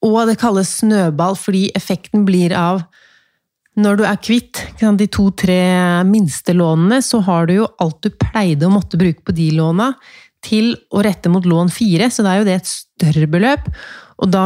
Og 0.05 0.25
det 0.29 0.39
kalles 0.41 0.73
snøball 0.81 1.37
fordi 1.39 1.69
effekten 1.77 2.27
blir 2.29 2.53
av 2.57 2.83
når 3.81 4.01
du 4.01 4.03
er 4.05 4.19
kvitt 4.21 4.61
de 4.99 5.07
to-tre 5.13 5.61
minste 6.09 6.53
lånene, 6.57 6.99
så 7.05 7.21
har 7.25 7.47
du 7.47 7.55
jo 7.61 7.69
alt 7.81 8.01
du 8.03 8.11
pleide 8.11 8.67
å 8.67 8.73
måtte 8.73 8.99
bruke 9.01 9.23
på 9.25 9.35
de 9.37 9.47
låna, 9.57 9.93
til 10.45 10.73
å 10.93 11.03
rette 11.05 11.31
mot 11.33 11.45
lån 11.47 11.71
fire, 11.73 12.09
så 12.11 12.25
da 12.25 12.35
er 12.35 12.43
jo 12.43 12.49
det 12.49 12.59
et 12.61 12.71
større 12.71 13.29
beløp. 13.31 13.69
Og 14.21 14.31
da 14.33 14.45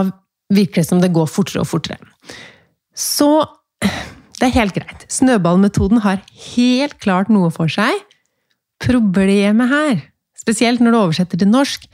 virker 0.55 0.83
det 0.83 0.89
som 0.89 1.03
det 1.03 1.13
går 1.15 1.29
fortere 1.31 1.63
og 1.63 1.71
fortere. 1.71 2.03
Så 2.95 3.45
det 4.41 4.49
er 4.49 4.57
helt 4.59 4.75
greit. 4.77 5.07
Snøballmetoden 5.13 6.03
har 6.05 6.23
helt 6.55 6.99
klart 7.03 7.31
noe 7.33 7.51
for 7.55 7.71
seg. 7.71 7.95
Problemet 8.83 9.71
her, 9.71 10.03
spesielt 10.39 10.83
når 10.83 10.95
du 10.95 11.01
oversetter 11.01 11.41
til 11.41 11.51
norsk, 11.51 11.87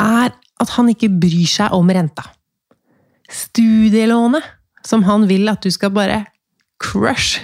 er 0.00 0.32
at 0.32 0.74
han 0.76 0.90
ikke 0.92 1.10
bryr 1.10 1.48
seg 1.48 1.74
om 1.74 1.90
renta. 1.90 2.24
Studielånet, 3.32 4.44
som 4.84 5.04
han 5.06 5.26
vil 5.30 5.48
at 5.50 5.64
du 5.64 5.72
skal 5.72 5.92
bare 5.94 6.24
crush, 6.82 7.40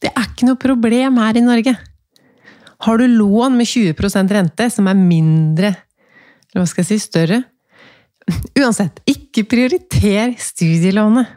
det 0.00 0.12
er 0.14 0.28
ikke 0.28 0.48
noe 0.48 0.60
problem 0.60 1.18
her 1.20 1.36
i 1.36 1.44
Norge. 1.44 1.74
Har 2.80 2.98
du 2.98 3.06
lån 3.08 3.56
med 3.56 3.66
20% 3.68 4.32
rente, 4.32 4.70
som 4.70 4.88
er 4.88 4.96
mindre 4.96 5.74
Eller 6.50 6.62
hva 6.62 6.66
skal 6.66 6.82
jeg 6.82 6.88
si 6.88 7.04
større? 7.04 7.42
Uansett, 8.58 9.00
ikke 9.10 9.44
prioriter 9.46 10.32
studielånet. 10.38 11.28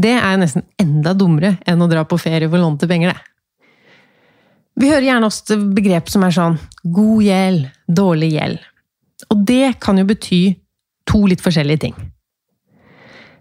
Det 0.00 0.12
er 0.16 0.38
nesten 0.40 0.64
enda 0.80 1.12
dummere 1.16 1.54
enn 1.68 1.80
å 1.80 1.88
dra 1.90 2.04
på 2.08 2.18
ferie 2.20 2.48
for 2.48 2.60
lånte 2.60 2.88
penger, 2.88 3.12
det. 3.12 3.26
Vi 4.80 4.88
hører 4.88 5.08
gjerne 5.08 5.28
også 5.28 5.58
begrep 5.76 6.08
som 6.12 6.24
er 6.24 6.32
sånn 6.32 6.56
god 6.94 7.24
gjeld, 7.24 7.66
dårlig 7.88 8.30
gjeld. 8.36 8.62
Og 9.32 9.42
det 9.48 9.74
kan 9.82 10.00
jo 10.00 10.06
bety 10.08 10.40
to 11.10 11.24
litt 11.28 11.42
forskjellige 11.44 11.84
ting. 11.84 11.96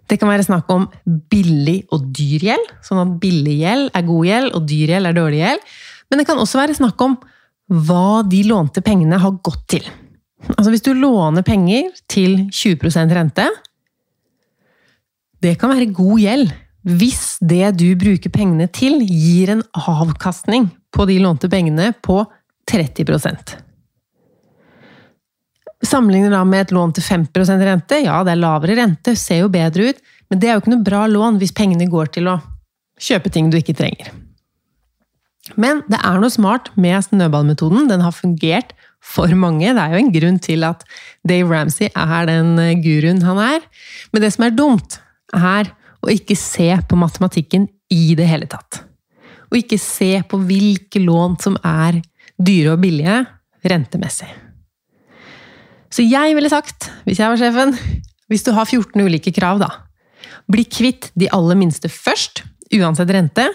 Det 0.09 0.17
kan 0.17 0.31
være 0.31 0.47
snakk 0.47 0.71
om 0.73 0.87
billig 1.29 1.83
og 1.93 2.09
dyr 2.17 2.47
gjeld, 2.49 2.71
sånn 2.83 3.03
at 3.03 3.15
billig 3.21 3.59
gjeld 3.61 3.91
er 3.95 4.07
god 4.07 4.25
gjeld, 4.25 4.51
og 4.57 4.65
dyr 4.67 4.95
gjeld 4.95 5.09
er 5.09 5.15
dårlig 5.15 5.41
gjeld. 5.43 5.67
Men 6.09 6.21
det 6.21 6.27
kan 6.29 6.39
også 6.41 6.61
være 6.61 6.77
snakk 6.77 7.01
om 7.05 7.17
hva 7.69 8.21
de 8.25 8.41
lånte 8.49 8.81
pengene 8.85 9.19
har 9.21 9.37
gått 9.45 9.65
til. 9.75 9.85
Altså 10.55 10.71
hvis 10.73 10.85
du 10.85 10.93
låner 10.97 11.45
penger 11.45 11.91
til 12.09 12.45
20% 12.47 13.11
rente 13.11 13.43
Det 15.43 15.51
kan 15.59 15.73
være 15.73 15.91
god 15.91 16.21
gjeld 16.23 16.53
hvis 16.89 17.37
det 17.43 17.73
du 17.75 17.89
bruker 17.99 18.31
pengene 18.31 18.69
til, 18.71 19.01
gir 19.03 19.51
en 19.51 19.63
avkastning 19.75 20.69
på 20.95 21.05
de 21.09 21.17
lånte 21.19 21.49
pengene 21.51 21.91
på 22.01 22.21
30% 22.71 23.57
Sammenligner 25.85 26.31
da 26.33 26.45
med 26.47 26.65
et 26.65 26.71
lån 26.75 26.95
til 26.95 27.03
5% 27.03 27.65
rente, 27.67 27.99
ja, 28.03 28.17
det 28.23 28.33
er 28.33 28.39
lavere 28.39 28.75
rente, 28.79 29.13
ser 29.15 29.45
jo 29.45 29.51
bedre 29.51 29.91
ut, 29.91 30.01
men 30.31 30.39
det 30.39 30.49
er 30.49 30.57
jo 30.57 30.63
ikke 30.63 30.73
noe 30.73 30.87
bra 30.87 31.05
lån 31.07 31.39
hvis 31.39 31.55
pengene 31.55 31.87
går 31.91 32.11
til 32.17 32.27
å 32.31 32.39
kjøpe 32.99 33.31
ting 33.31 33.47
du 33.51 33.55
ikke 33.59 33.77
trenger. 33.79 34.11
Men 35.57 35.81
det 35.89 35.99
er 36.03 36.19
noe 36.21 36.33
smart 36.33 36.69
med 36.79 37.05
snøballmetoden. 37.07 37.87
Den 37.89 38.03
har 38.05 38.15
fungert 38.15 38.75
for 38.99 39.31
mange. 39.37 39.71
Det 39.71 39.81
er 39.81 39.95
jo 39.95 40.01
en 40.03 40.13
grunn 40.13 40.39
til 40.43 40.65
at 40.67 40.83
Dave 41.27 41.49
Ramsey 41.49 41.89
er 41.89 42.29
den 42.29 42.53
guruen 42.83 43.23
han 43.25 43.41
er. 43.41 43.65
Men 44.13 44.25
det 44.25 44.33
som 44.35 44.45
er 44.45 44.55
dumt, 44.55 44.99
er 45.35 45.71
å 45.99 46.11
ikke 46.13 46.37
se 46.39 46.71
på 46.89 46.99
matematikken 46.99 47.67
i 47.93 48.13
det 48.17 48.27
hele 48.29 48.47
tatt. 48.49 48.83
Og 49.49 49.61
ikke 49.61 49.79
se 49.81 50.19
på 50.29 50.39
hvilke 50.45 51.01
lån 51.01 51.39
som 51.41 51.57
er 51.65 51.99
dyre 52.39 52.75
og 52.75 52.83
billige 52.83 53.23
rentemessig. 53.65 54.29
Så 55.89 56.05
jeg 56.05 56.35
ville 56.37 56.51
sagt, 56.51 56.91
hvis 57.07 57.19
jeg 57.19 57.31
var 57.31 57.39
sjefen, 57.41 57.73
hvis 58.29 58.45
du 58.45 58.53
har 58.53 58.69
14 58.69 59.01
ulike 59.01 59.33
krav, 59.35 59.61
da 59.61 59.71
Bli 60.49 60.63
kvitt 60.65 61.11
de 61.19 61.27
aller 61.33 61.57
minste 61.59 61.89
først, 61.93 62.41
uansett 62.73 63.11
rente, 63.13 63.45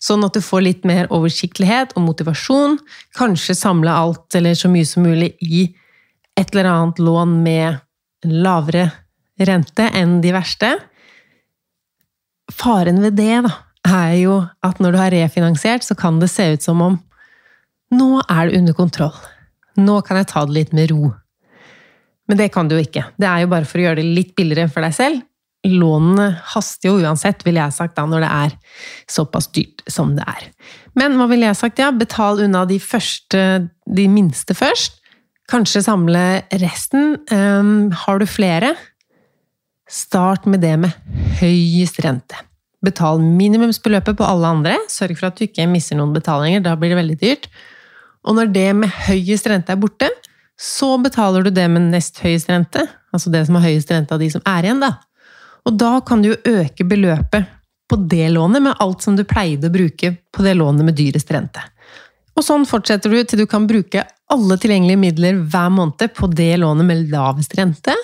sånn 0.00 0.24
at 0.24 0.36
du 0.36 0.40
får 0.44 0.64
litt 0.64 0.86
mer 0.88 1.10
oversiktlighet 1.12 1.94
og 1.96 2.06
motivasjon. 2.08 2.78
Kanskje 3.18 3.56
samle 3.58 3.92
alt 3.92 4.36
eller 4.38 4.56
så 4.56 4.70
mye 4.72 4.88
som 4.88 5.04
mulig 5.04 5.34
i 5.44 5.66
et 6.38 6.54
eller 6.54 6.70
annet 6.70 7.02
lån 7.02 7.36
med 7.44 7.80
lavere 8.24 8.88
rente 9.40 9.88
enn 9.96 10.18
de 10.24 10.32
verste. 10.36 10.74
Faren 12.50 13.00
ved 13.04 13.18
det 13.20 13.42
da, 13.46 13.52
er 13.86 14.16
jo 14.20 14.40
at 14.66 14.80
når 14.80 14.92
du 14.92 15.00
har 15.00 15.14
refinansiert, 15.14 15.84
så 15.86 15.96
kan 15.96 16.18
det 16.20 16.28
se 16.32 16.50
ut 16.52 16.64
som 16.64 16.82
om 16.84 16.98
nå 17.96 18.10
er 18.28 18.48
det 18.48 18.58
under 18.60 18.76
kontroll. 18.76 19.16
Nå 19.80 20.00
kan 20.06 20.20
jeg 20.20 20.28
ta 20.30 20.44
det 20.46 20.56
litt 20.56 20.74
med 20.76 20.90
ro. 20.92 21.10
Men 22.28 22.38
det 22.38 22.50
kan 22.54 22.68
du 22.68 22.76
jo 22.76 22.84
ikke. 22.84 23.02
Det 23.18 23.26
er 23.26 23.42
jo 23.42 23.50
bare 23.50 23.66
for 23.66 23.80
å 23.80 23.88
gjøre 23.88 24.02
det 24.02 24.16
litt 24.18 24.34
billigere 24.38 24.70
for 24.70 24.84
deg 24.86 24.94
selv. 24.94 25.24
Lånene 25.68 26.30
haster 26.54 26.88
jo 26.88 27.00
uansett, 27.02 27.42
ville 27.44 27.60
jeg 27.60 27.76
sagt 27.76 27.98
da, 27.98 28.06
når 28.08 28.24
det 28.24 28.30
er 28.32 28.54
såpass 29.10 29.50
dyrt 29.52 29.82
som 29.90 30.14
det 30.16 30.24
er. 30.24 30.46
Men 30.96 31.18
hva 31.18 31.26
ville 31.28 31.48
jeg 31.50 31.58
sagt? 31.58 31.82
Ja, 31.82 31.90
betal 31.92 32.40
unna 32.46 32.64
de 32.68 32.78
første, 32.80 33.42
de 33.84 34.06
minste 34.08 34.56
først. 34.56 34.96
Kanskje 35.50 35.82
samle 35.84 36.42
resten. 36.62 37.18
Um, 37.28 37.90
har 38.06 38.22
du 38.22 38.26
flere? 38.30 38.72
Start 39.90 40.46
med 40.48 40.62
det 40.64 40.76
med 40.80 40.94
høyest 41.40 42.00
rente. 42.06 42.38
Betal 42.80 43.20
minimumsbeløpet 43.20 44.16
på 44.16 44.24
alle 44.24 44.54
andre. 44.54 44.78
Sørg 44.88 45.18
for 45.18 45.28
at 45.28 45.36
du 45.36 45.44
ikke 45.44 45.68
misser 45.68 45.98
noen 45.98 46.14
betalinger, 46.16 46.62
da 46.64 46.76
blir 46.78 46.94
det 46.94 47.00
veldig 47.02 47.18
dyrt. 47.20 47.50
Og 48.24 48.36
når 48.38 48.52
det 48.54 48.68
med 48.78 48.92
høyest 49.08 49.48
rente 49.50 49.74
er 49.74 49.80
borte, 49.80 50.08
så 50.60 50.94
betaler 51.00 51.44
du 51.44 51.52
det 51.52 51.66
med 51.72 51.90
nest 51.92 52.20
høyest 52.20 52.50
rente, 52.52 52.84
altså 53.16 53.32
det 53.32 53.46
som 53.48 53.56
har 53.56 53.64
høyest 53.64 53.90
rente 53.92 54.12
av 54.12 54.20
de 54.20 54.28
som 54.32 54.42
er 54.48 54.68
igjen, 54.68 54.82
da. 54.82 54.98
Og 55.68 55.76
da 55.78 55.98
kan 56.06 56.22
du 56.22 56.30
jo 56.32 56.38
øke 56.48 56.86
beløpet 56.88 57.48
på 57.90 57.98
det 58.10 58.28
lånet 58.30 58.62
med 58.62 58.78
alt 58.78 59.02
som 59.02 59.16
du 59.18 59.24
pleide 59.26 59.68
å 59.68 59.74
bruke 59.74 60.14
på 60.32 60.46
det 60.46 60.54
lånet 60.54 60.86
med 60.86 60.96
dyrest 60.98 61.30
rente. 61.34 61.62
Og 62.38 62.46
sånn 62.46 62.64
fortsetter 62.68 63.10
du 63.12 63.20
til 63.24 63.42
du 63.42 63.46
kan 63.50 63.66
bruke 63.68 64.04
alle 64.30 64.56
tilgjengelige 64.62 65.00
midler 65.00 65.40
hver 65.50 65.72
måned 65.74 66.14
på 66.14 66.28
det 66.30 66.54
lånet 66.62 66.86
med 66.86 67.10
lavest 67.10 67.56
rente, 67.58 67.96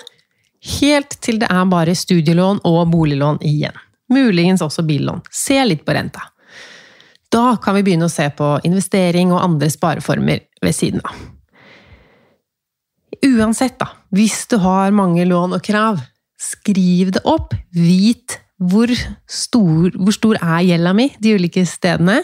helt 0.79 1.15
til 1.23 1.39
det 1.41 1.47
er 1.53 1.69
bare 1.71 1.95
studielån 1.95 2.59
og 2.67 2.81
boliglån 2.91 3.39
igjen. 3.47 3.77
Muligens 4.13 4.61
også 4.63 4.83
billån. 4.87 5.23
Se 5.31 5.57
litt 5.65 5.85
på 5.85 5.95
renta. 5.95 6.27
Da 7.31 7.57
kan 7.63 7.75
vi 7.75 7.83
begynne 7.87 8.07
å 8.07 8.11
se 8.11 8.27
på 8.35 8.53
investering 8.67 9.33
og 9.33 9.41
andre 9.43 9.71
spareformer 9.71 10.45
ved 10.63 10.75
siden 10.75 11.03
av. 11.03 11.15
Uansett, 13.25 13.79
da, 13.79 13.89
hvis 14.13 14.45
du 14.51 14.59
har 14.61 14.93
mange 14.95 15.25
lån 15.25 15.57
og 15.57 15.63
krav, 15.65 15.99
skriv 16.37 17.11
det 17.15 17.23
opp. 17.27 17.55
Vit 17.73 18.37
hvor 18.57 18.89
stor, 19.29 19.91
hvor 19.93 20.15
stor 20.15 20.39
er 20.39 20.65
gjelda 20.65 20.93
mi 20.97 21.09
de 21.21 21.35
ulike 21.37 21.65
stedene. 21.69 22.21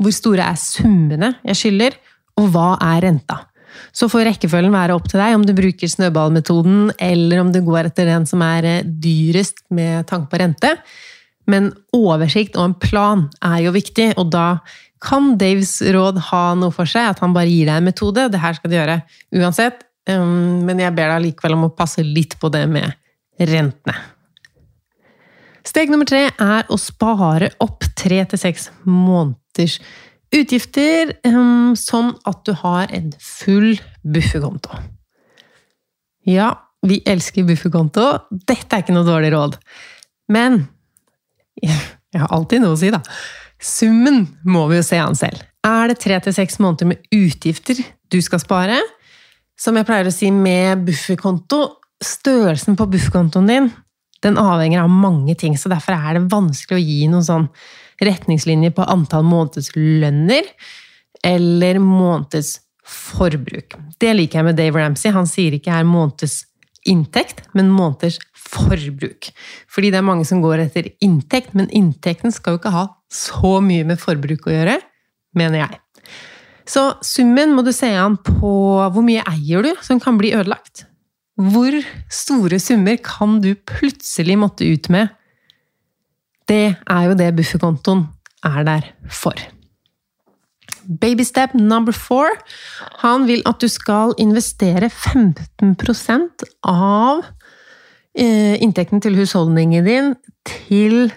Hvor 0.00 0.14
store 0.14 0.46
er 0.50 0.58
summene 0.58 1.34
jeg 1.44 1.60
skylder, 1.60 1.98
og 2.40 2.48
hva 2.54 2.70
er 2.82 3.04
renta? 3.06 3.44
Så 3.94 4.08
får 4.10 4.28
rekkefølgen 4.28 4.74
være 4.74 4.94
opp 4.94 5.06
til 5.10 5.20
deg 5.20 5.34
om 5.36 5.44
du 5.46 5.52
bruker 5.56 5.90
snøballmetoden, 5.90 6.94
eller 7.02 7.42
om 7.42 7.50
du 7.54 7.60
går 7.64 7.90
etter 7.90 8.08
den 8.10 8.26
som 8.26 8.42
er 8.46 8.66
eh, 8.68 8.86
dyrest 8.86 9.64
med 9.74 10.06
tanke 10.10 10.30
på 10.30 10.40
rente. 10.42 10.72
Men 11.50 11.72
oversikt 11.94 12.56
og 12.56 12.70
en 12.70 12.76
plan 12.80 13.26
er 13.44 13.64
jo 13.66 13.74
viktig, 13.74 14.14
og 14.20 14.30
da 14.32 14.48
kan 15.04 15.34
Daves 15.38 15.76
råd 15.82 16.20
ha 16.30 16.44
noe 16.56 16.72
for 16.74 16.88
seg. 16.88 17.12
At 17.12 17.20
han 17.22 17.34
bare 17.36 17.50
gir 17.50 17.68
deg 17.68 17.80
en 17.80 17.88
metode. 17.90 18.28
Det 18.32 18.40
her 18.40 18.56
skal 18.56 18.72
du 18.72 18.78
gjøre 18.78 19.00
uansett. 19.36 19.84
Um, 20.08 20.64
men 20.64 20.80
jeg 20.80 20.94
ber 20.96 21.12
deg 21.14 21.26
likevel 21.28 21.56
om 21.56 21.66
å 21.68 21.74
passe 21.76 22.04
litt 22.04 22.38
på 22.40 22.50
det 22.52 22.64
med 22.70 22.92
rentene. 23.38 23.94
Steg 25.64 25.88
nummer 25.90 26.06
tre 26.08 26.26
er 26.28 26.66
å 26.68 26.76
spare 26.80 27.48
opp 27.64 27.86
tre 27.96 28.20
til 28.28 28.40
seks 28.40 28.68
måneders 28.84 29.78
utgifter, 30.34 31.14
um, 31.28 31.72
sånn 31.78 32.12
at 32.28 32.42
du 32.44 32.52
har 32.60 32.92
en 32.94 33.12
full 33.22 33.72
bufferkonto. 34.02 34.76
Ja, 36.28 36.50
vi 36.84 37.00
elsker 37.08 37.46
bufferkonto. 37.48 38.04
Dette 38.30 38.76
er 38.76 38.84
ikke 38.84 38.96
noe 38.96 39.08
dårlig 39.08 39.32
råd. 39.34 39.56
Men 40.32 40.66
jeg 41.64 42.20
har 42.20 42.34
alltid 42.34 42.64
noe 42.64 42.76
å 42.76 42.80
si, 42.80 42.92
da. 42.92 43.00
Summen 43.64 44.26
må 44.44 44.66
vi 44.68 44.80
jo 44.80 44.84
se 44.84 45.00
an 45.00 45.16
selv. 45.16 45.40
Er 45.64 45.88
det 45.88 46.00
tre 46.02 46.18
til 46.20 46.34
seks 46.36 46.58
måneder 46.60 46.90
med 46.90 47.06
utgifter 47.14 47.78
du 48.12 48.18
skal 48.22 48.42
spare, 48.42 48.82
som 49.56 49.76
jeg 49.78 49.86
pleier 49.88 50.10
å 50.10 50.12
si 50.12 50.28
med 50.34 50.82
bufferkonto, 50.84 51.62
størrelsen 52.06 52.78
på 52.78 52.88
bufferkontoen 52.92 53.50
din 53.50 53.72
den 54.24 54.38
avhenger 54.40 54.84
av 54.84 54.92
mange 54.92 55.34
ting, 55.36 55.58
så 55.58 55.68
derfor 55.72 55.96
er 55.96 56.16
det 56.16 56.32
vanskelig 56.32 56.78
å 56.78 56.84
gi 56.84 57.08
noen 57.12 57.26
sånn 57.26 57.48
retningslinjer 58.04 58.72
på 58.74 58.86
antall 58.90 59.24
månedslønner 59.28 60.48
eller 61.24 61.80
månedsforbruk. 61.82 63.76
Det 64.00 64.12
liker 64.16 64.40
jeg 64.40 64.48
med 64.48 64.58
Dave 64.58 64.80
Ramsey. 64.80 65.12
Han 65.14 65.28
sier 65.30 65.56
ikke 65.56 65.74
her 65.76 65.86
månedsinntekt, 65.88 67.44
men 67.56 67.72
måneders 67.72 68.18
forbruk. 68.44 69.30
Fordi 69.70 69.92
det 69.92 70.00
er 70.00 70.08
mange 70.08 70.26
som 70.28 70.42
går 70.44 70.66
etter 70.66 70.90
inntekt, 71.04 71.54
men 71.56 71.70
inntekten 71.72 72.34
skal 72.34 72.56
jo 72.56 72.62
ikke 72.62 72.74
ha 72.74 72.86
så 73.12 73.58
mye 73.64 73.86
med 73.88 74.00
forbruk 74.02 74.48
å 74.48 74.56
gjøre, 74.56 74.78
mener 75.38 75.66
jeg. 75.66 75.80
Så 76.68 76.94
summen 77.04 77.52
må 77.52 77.62
du 77.64 77.72
se 77.76 77.92
an 78.00 78.16
på 78.24 78.50
hvor 78.88 79.04
mye 79.04 79.24
eier 79.28 79.64
du 79.64 79.72
som 79.84 80.00
kan 80.00 80.16
bli 80.20 80.32
ødelagt. 80.36 80.86
Hvor 81.34 81.74
store 82.12 82.58
summer 82.62 82.96
kan 83.02 83.40
du 83.42 83.54
plutselig 83.54 84.36
måtte 84.38 84.68
ut 84.70 84.88
med? 84.90 85.08
Det 86.48 86.76
er 86.86 87.02
jo 87.08 87.16
det 87.18 87.32
bufferkontoen 87.36 88.06
er 88.44 88.62
der 88.62 88.86
for. 89.10 89.34
Babystep 91.00 91.54
number 91.54 91.92
four. 91.92 92.28
Han 93.00 93.26
vil 93.26 93.42
at 93.46 93.60
du 93.60 93.68
skal 93.68 94.14
investere 94.18 94.90
15 94.90 95.74
av 96.62 97.24
eh, 98.14 98.62
inntekten 98.62 99.00
til 99.00 99.16
husholdningen 99.16 99.84
din 99.84 100.14
til 100.44 101.12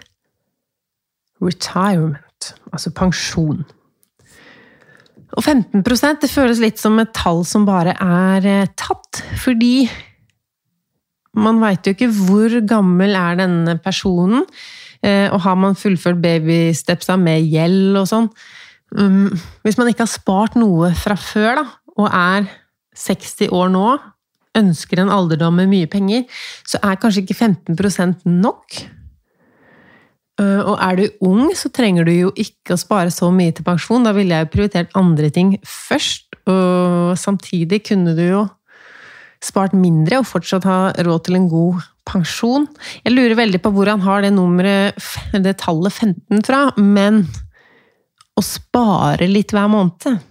retirement, 1.42 2.56
altså 2.74 2.92
pensjon. 2.96 3.66
Og 5.38 5.46
15% 5.46 6.24
det 6.24 6.32
føles 6.32 6.62
litt 6.64 6.82
som 6.82 6.98
et 7.02 7.14
tall 7.16 7.44
som 7.46 7.68
bare 7.68 7.94
er 7.94 8.48
eh, 8.50 8.70
tatt, 8.80 9.22
fordi 9.38 9.86
man 11.38 11.62
veit 11.62 11.86
jo 11.86 11.94
ikke 11.94 12.10
hvor 12.10 12.54
gammel 12.66 13.14
er 13.18 13.38
denne 13.44 13.78
personen, 13.84 14.48
eh, 15.06 15.28
og 15.30 15.44
har 15.46 15.58
man 15.62 15.78
fullført 15.78 16.22
babystepsa 16.24 17.20
med 17.22 17.46
gjeld 17.46 18.00
og 18.00 18.08
sånn 18.10 18.30
um, 18.98 19.28
Hvis 19.62 19.78
man 19.78 19.92
ikke 19.92 20.08
har 20.08 20.10
spart 20.10 20.58
noe 20.58 20.90
fra 20.98 21.18
før, 21.20 21.62
da, 21.62 21.66
og 21.98 22.10
er 22.10 22.50
60 22.98 23.54
år 23.54 23.70
nå, 23.74 23.88
ønsker 24.58 25.04
en 25.04 25.14
alderdom 25.14 25.60
med 25.62 25.70
mye 25.70 25.90
penger, 25.92 26.26
så 26.66 26.82
er 26.82 26.98
kanskje 26.98 27.28
ikke 27.28 27.38
15% 27.38 28.26
nok. 28.26 28.80
Eh, 30.38 30.62
og 30.62 30.76
er 30.84 31.00
du 31.00 31.26
ung, 31.26 31.50
så 31.58 31.72
trenger 31.74 32.08
du 32.08 32.14
jo 32.14 32.34
ikke 32.38 32.76
å 32.76 32.82
spare 32.82 33.14
så 33.14 33.32
mye 33.34 33.56
til 33.56 33.66
pensjon. 33.68 34.06
Da 34.06 34.14
ville 34.18 34.38
jeg 34.38 34.52
prioritert 34.54 34.94
andre 34.98 35.32
ting 35.34 35.56
først. 35.66 36.30
Og 36.48 37.18
samtidig 37.20 37.84
kunne 37.90 38.14
du 38.18 38.24
jo 38.24 38.46
spart 39.44 39.76
mindre 39.78 40.22
og 40.22 40.30
fortsatt 40.30 40.66
ha 40.66 40.78
råd 41.06 41.28
til 41.28 41.38
en 41.38 41.50
god 41.52 41.84
pensjon. 42.08 42.68
Jeg 43.04 43.14
lurer 43.14 43.36
veldig 43.38 43.60
på 43.62 43.74
hvor 43.76 43.90
han 43.92 44.06
har 44.06 44.24
det 44.24 44.32
nummeret, 44.36 44.98
det 45.34 45.58
tallet 45.62 45.94
15 45.94 46.46
fra, 46.48 46.62
men 46.80 47.26
å 48.38 48.44
spare 48.46 49.28
litt 49.30 49.54
hver 49.54 49.70
måned 49.72 50.22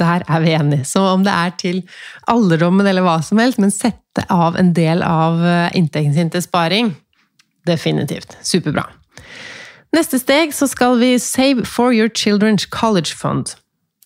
der 0.00 0.24
er 0.26 0.40
vi 0.42 0.54
enige. 0.56 0.86
Så 0.88 1.02
om 1.12 1.24
det 1.24 1.32
er 1.32 1.52
til 1.60 1.82
alderdommen 2.30 2.88
eller 2.88 3.04
hva 3.06 3.18
som 3.24 3.38
helst, 3.42 3.60
men 3.62 3.70
sette 3.70 4.24
av 4.32 4.56
en 4.60 4.72
del 4.76 5.04
av 5.06 5.44
eh, 5.44 5.76
inntekten 5.78 6.16
sin 6.16 6.32
til 6.32 6.42
sparing, 6.44 6.90
definitivt. 7.68 8.36
Superbra. 8.42 8.88
Neste 9.92 10.16
steg 10.20 10.54
så 10.56 10.68
skal 10.70 10.96
vi 11.00 11.18
Save 11.20 11.66
for 11.68 11.92
your 11.92 12.08
children's 12.08 12.64
college 12.72 13.12
fund. 13.12 13.52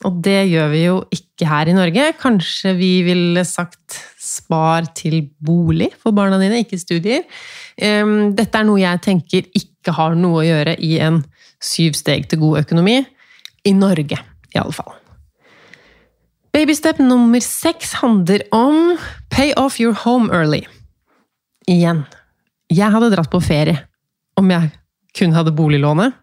Og 0.05 0.19
det 0.25 0.49
gjør 0.51 0.69
vi 0.73 0.81
jo 0.83 0.97
ikke 1.15 1.47
her 1.49 1.71
i 1.71 1.77
Norge. 1.77 2.09
Kanskje 2.21 2.75
vi 2.77 2.91
ville 3.07 3.45
sagt 3.49 3.97
spar 4.21 4.89
til 4.99 5.23
bolig 5.41 5.93
for 6.03 6.13
barna 6.17 6.41
dine, 6.43 6.61
ikke 6.65 6.79
studier. 6.81 7.25
Dette 7.79 8.61
er 8.61 8.67
noe 8.67 8.83
jeg 8.83 9.03
tenker 9.07 9.49
ikke 9.57 9.95
har 9.97 10.19
noe 10.19 10.43
å 10.43 10.47
gjøre 10.47 10.77
i 10.83 10.97
en 11.07 11.23
syv 11.63 11.97
steg 11.97 12.29
til 12.29 12.43
god 12.43 12.65
økonomi. 12.65 13.01
I 13.67 13.73
Norge, 13.75 14.19
i 14.55 14.61
alle 14.61 14.75
fall. 14.75 14.93
Babystep 16.55 17.01
nummer 17.03 17.43
seks 17.43 17.97
handler 18.03 18.45
om 18.55 18.97
pay 19.33 19.55
off 19.57 19.81
your 19.81 19.97
home 20.05 20.29
early. 20.35 20.65
Igjen. 21.69 22.05
Jeg 22.73 22.93
hadde 22.93 23.11
dratt 23.15 23.31
på 23.33 23.41
ferie 23.45 23.81
om 24.39 24.51
jeg 24.51 24.71
kun 25.17 25.35
hadde 25.37 25.55
boliglånet, 25.57 26.15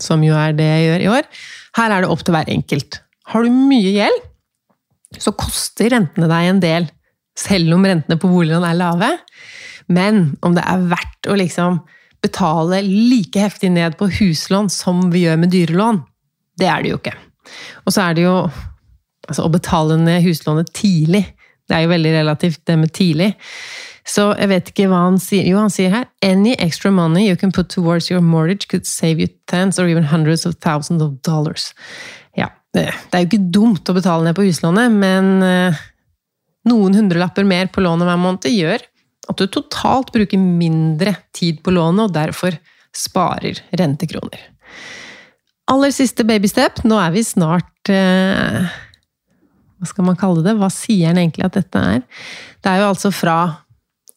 som 0.00 0.22
jo 0.26 0.36
er 0.38 0.54
det 0.56 0.66
jeg 0.68 0.86
gjør 0.88 1.04
i 1.04 1.10
år. 1.18 1.28
Her 1.78 1.94
er 1.94 2.04
det 2.04 2.12
opp 2.12 2.22
til 2.26 2.36
hver 2.36 2.50
enkelt. 2.52 3.00
Har 3.32 3.44
du 3.44 3.50
mye 3.54 3.92
gjeld, 3.94 4.22
så 5.20 5.32
koster 5.38 5.92
rentene 5.94 6.28
deg 6.30 6.50
en 6.50 6.62
del, 6.62 6.88
selv 7.38 7.74
om 7.76 7.84
rentene 7.86 8.18
på 8.20 8.30
boliglån 8.30 8.66
er 8.68 8.78
lave. 8.78 9.10
Men 9.90 10.34
om 10.44 10.54
det 10.56 10.64
er 10.66 10.88
verdt 10.90 11.28
å 11.30 11.36
liksom 11.38 11.82
betale 12.24 12.80
like 12.84 13.40
heftig 13.40 13.70
ned 13.74 13.98
på 14.00 14.08
huslån 14.18 14.70
som 14.72 15.10
vi 15.12 15.26
gjør 15.26 15.40
med 15.42 15.52
dyrelån, 15.52 16.00
det 16.60 16.68
er 16.70 16.84
det 16.84 16.92
jo 16.92 17.00
ikke. 17.00 17.16
Og 17.84 17.92
så 17.92 18.06
er 18.06 18.16
det 18.16 18.24
jo 18.24 18.36
altså, 18.38 19.44
å 19.44 19.52
betale 19.52 19.98
ned 20.00 20.24
huslånet 20.24 20.72
tidlig. 20.76 21.24
Det 21.68 21.76
er 21.76 21.84
jo 21.84 21.92
veldig 21.92 22.14
relativt, 22.18 22.62
det 22.68 22.78
med 22.80 22.92
tidlig. 22.96 23.30
Så 24.04 24.26
jeg 24.36 24.50
vet 24.50 24.68
ikke 24.68 24.88
hva 24.90 25.06
han 25.06 25.16
sier. 25.22 25.46
Jo, 25.48 25.62
han 25.62 25.72
sier 25.72 25.92
her 25.92 26.08
Any 26.24 26.52
extra 26.60 26.90
money 26.92 27.24
you 27.24 27.38
can 27.40 27.52
put 27.52 27.70
towards 27.72 28.10
your 28.10 28.20
mortgage 28.20 28.68
could 28.68 28.86
save 28.86 29.22
you 29.22 29.30
tens 29.48 29.78
or 29.80 29.88
even 29.88 30.04
hundreds 30.10 30.44
of 30.44 30.58
thousands 30.60 31.02
of 31.02 31.16
dollars. 31.24 31.72
Ja, 32.36 32.50
det, 32.76 32.90
er 32.92 33.24
jo 33.24 33.30
ikke 33.30 33.50
dumt 33.54 33.88
å 33.88 33.96
betale 33.96 34.26
ned 34.26 34.36
på 34.36 34.44
huslånet, 34.44 34.92
men 34.92 35.38
eh, 35.46 35.84
noen 36.68 36.96
hundrelapper 36.98 37.48
mer 37.48 37.72
på 37.72 37.84
lånet 37.84 38.08
hver 38.08 38.20
måned 38.20 38.50
gjør 38.52 38.84
at 39.30 39.40
du 39.40 39.46
totalt 39.48 40.12
bruker 40.12 40.40
mindre 40.40 41.14
tid 41.32 41.62
på 41.64 41.72
lånet, 41.72 42.08
og 42.10 42.14
derfor 42.16 42.58
sparer 42.94 43.60
rentekroner. 43.72 44.50
Aller 45.72 45.92
siste 45.96 46.26
babystep. 46.28 46.82
Nå 46.84 46.98
er 47.00 47.14
vi 47.14 47.22
snart 47.24 47.88
eh, 47.88 48.66
Hva 49.80 49.88
skal 49.88 50.04
man 50.04 50.18
kalle 50.20 50.44
det? 50.44 50.52
Hva 50.60 50.68
sier 50.72 51.08
han 51.08 51.20
egentlig 51.22 51.46
at 51.46 51.56
dette 51.56 51.80
er? 51.96 52.02
Det 52.60 52.68
er 52.68 52.82
jo 52.82 52.90
altså 52.90 53.12
fra 53.14 53.38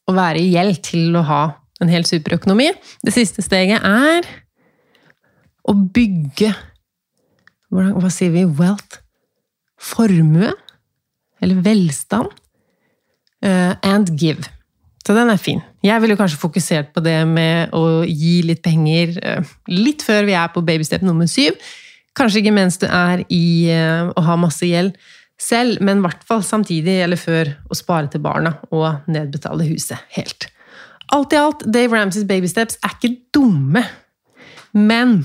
å 0.08 0.16
være 0.16 0.42
i 0.42 0.52
gjeld 0.54 0.82
til 0.88 1.16
å 1.20 1.24
ha 1.28 1.42
en 1.84 1.92
helt 1.92 2.10
superøkonomi. 2.10 2.72
Det 3.06 3.14
siste 3.16 3.44
steget 3.46 3.84
er 3.86 4.28
å 5.68 5.76
bygge 5.76 6.54
Hva 7.68 8.10
sier 8.14 8.32
vi? 8.32 8.46
Wealth? 8.48 9.02
Formue? 9.76 10.54
Eller 11.44 11.58
velstand? 11.66 12.32
Uh, 13.44 13.76
and 13.84 14.14
give. 14.18 14.48
Så 15.04 15.14
den 15.16 15.30
er 15.30 15.40
fin. 15.40 15.60
Jeg 15.86 16.02
ville 16.02 16.16
kanskje 16.20 16.40
fokusert 16.40 16.94
på 16.96 17.04
det 17.04 17.20
med 17.28 17.76
å 17.76 18.02
gi 18.08 18.40
litt 18.48 18.64
penger 18.64 19.14
uh, 19.20 19.52
litt 19.68 20.06
før 20.08 20.26
vi 20.28 20.38
er 20.40 20.48
på 20.56 20.64
babystep 20.66 21.04
nummer 21.06 21.28
syv. 21.30 21.60
Kanskje 22.18 22.42
ikke 22.42 22.56
mens 22.56 22.80
du 22.82 22.88
er 22.88 23.26
i 23.28 23.68
uh, 23.76 24.10
å 24.16 24.24
ha 24.26 24.40
masse 24.40 24.68
gjeld 24.68 24.96
selv, 25.38 25.82
men 25.86 26.00
i 26.00 26.06
hvert 26.06 26.24
fall 26.28 26.44
samtidig 26.46 26.98
eller 27.06 27.20
før 27.20 27.54
å 27.70 27.78
spare 27.78 28.10
til 28.12 28.24
barna 28.24 28.56
og 28.74 29.08
nedbetale 29.12 29.68
huset 29.70 30.02
helt. 30.18 30.50
Alt 31.14 31.34
i 31.34 31.40
alt, 31.40 31.64
Dave 31.64 31.96
Ramsays 31.96 32.28
babysteps 32.28 32.80
er 32.84 32.96
ikke 32.98 33.14
dumme, 33.36 33.86
men 34.76 35.22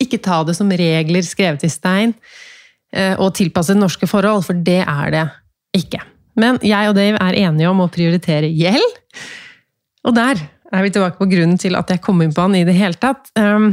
ikke 0.00 0.20
ta 0.22 0.42
det 0.46 0.54
som 0.56 0.70
regler 0.70 1.24
skrevet 1.26 1.64
i 1.66 1.72
stein 1.72 2.14
eh, 2.94 3.16
og 3.18 3.34
tilpasset 3.36 3.78
norske 3.78 4.06
forhold, 4.10 4.46
for 4.46 4.56
det 4.56 4.80
er 4.84 5.12
det 5.16 5.26
ikke. 5.80 6.04
Men 6.40 6.60
jeg 6.64 6.92
og 6.92 6.96
Dave 6.96 7.18
er 7.20 7.40
enige 7.42 7.72
om 7.72 7.82
å 7.82 7.90
prioritere 7.92 8.48
gjeld, 8.54 8.98
og 10.06 10.16
der 10.16 10.40
er 10.70 10.84
vi 10.84 10.92
tilbake 10.94 11.18
på 11.18 11.28
grunnen 11.28 11.58
til 11.60 11.74
at 11.78 11.90
jeg 11.90 12.02
kom 12.04 12.20
inn 12.22 12.34
på 12.34 12.44
han 12.44 12.54
i 12.56 12.64
det 12.66 12.76
hele 12.78 12.96
tatt. 13.00 13.32
Ehm, 13.38 13.72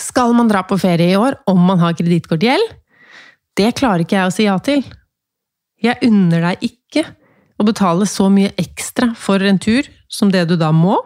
skal 0.00 0.32
man 0.36 0.48
dra 0.48 0.62
på 0.64 0.78
ferie 0.80 1.12
i 1.12 1.18
år 1.18 1.40
om 1.50 1.58
man 1.66 1.82
har 1.82 1.96
kredittkortgjeld? 1.98 2.76
Det 3.60 3.74
klarer 3.76 4.06
ikke 4.06 4.16
jeg 4.16 4.28
å 4.28 4.32
si 4.32 4.46
ja 4.46 4.56
til. 4.64 4.84
Jeg 5.84 6.00
unner 6.06 6.46
deg 6.48 6.62
ikke 6.70 7.04
å 7.60 7.66
betale 7.68 8.06
så 8.08 8.30
mye 8.32 8.54
ekstra 8.60 9.10
for 9.18 9.42
en 9.44 9.60
tur 9.60 9.88
som 10.08 10.30
det 10.32 10.46
du 10.48 10.56
da 10.60 10.70
må, 10.72 10.96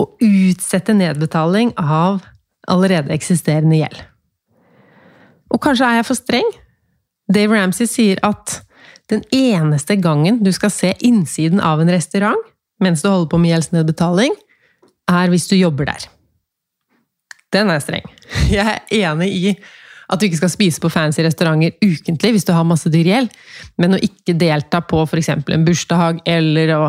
og 0.00 0.24
utsette 0.24 0.92
nedbetaling 0.96 1.70
av 1.80 2.24
allerede 2.68 3.14
eksisterende 3.14 3.78
gjeld. 3.78 4.00
Og 5.54 5.60
kanskje 5.62 5.88
er 5.88 6.00
jeg 6.00 6.08
for 6.08 6.18
streng? 6.18 6.50
Dave 7.32 7.56
Ramsey 7.56 7.88
sier 7.88 8.20
at 8.26 8.58
den 9.12 9.22
eneste 9.32 9.96
gangen 10.00 10.42
du 10.44 10.50
skal 10.52 10.72
se 10.72 10.92
innsiden 11.04 11.62
av 11.64 11.80
en 11.80 11.92
restaurant 11.92 12.40
mens 12.82 13.04
du 13.04 13.08
holder 13.08 13.30
på 13.30 13.38
med 13.40 13.52
gjeldsnedbetaling, 13.54 14.34
er 15.08 15.30
hvis 15.32 15.46
du 15.48 15.54
jobber 15.56 15.88
der. 15.88 16.08
Den 17.54 17.70
er 17.72 17.80
streng. 17.80 18.04
Jeg 18.52 18.66
er 18.66 19.08
enig 19.12 19.30
i 19.32 19.54
at 20.08 20.20
du 20.20 20.26
ikke 20.26 20.40
skal 20.42 20.52
spise 20.52 20.82
på 20.82 20.90
fancy 20.92 21.22
restauranter 21.24 21.76
ukentlig 21.82 22.34
hvis 22.34 22.48
du 22.48 22.52
har 22.56 22.66
masse 22.68 22.90
dyr 22.92 23.08
gjeld, 23.08 23.30
men 23.80 23.96
å 23.96 24.02
ikke 24.02 24.36
delta 24.38 24.82
på 24.84 25.04
f.eks. 25.06 25.30
en 25.36 25.66
bursdag 25.66 26.20
eller 26.28 26.74
å 26.76 26.82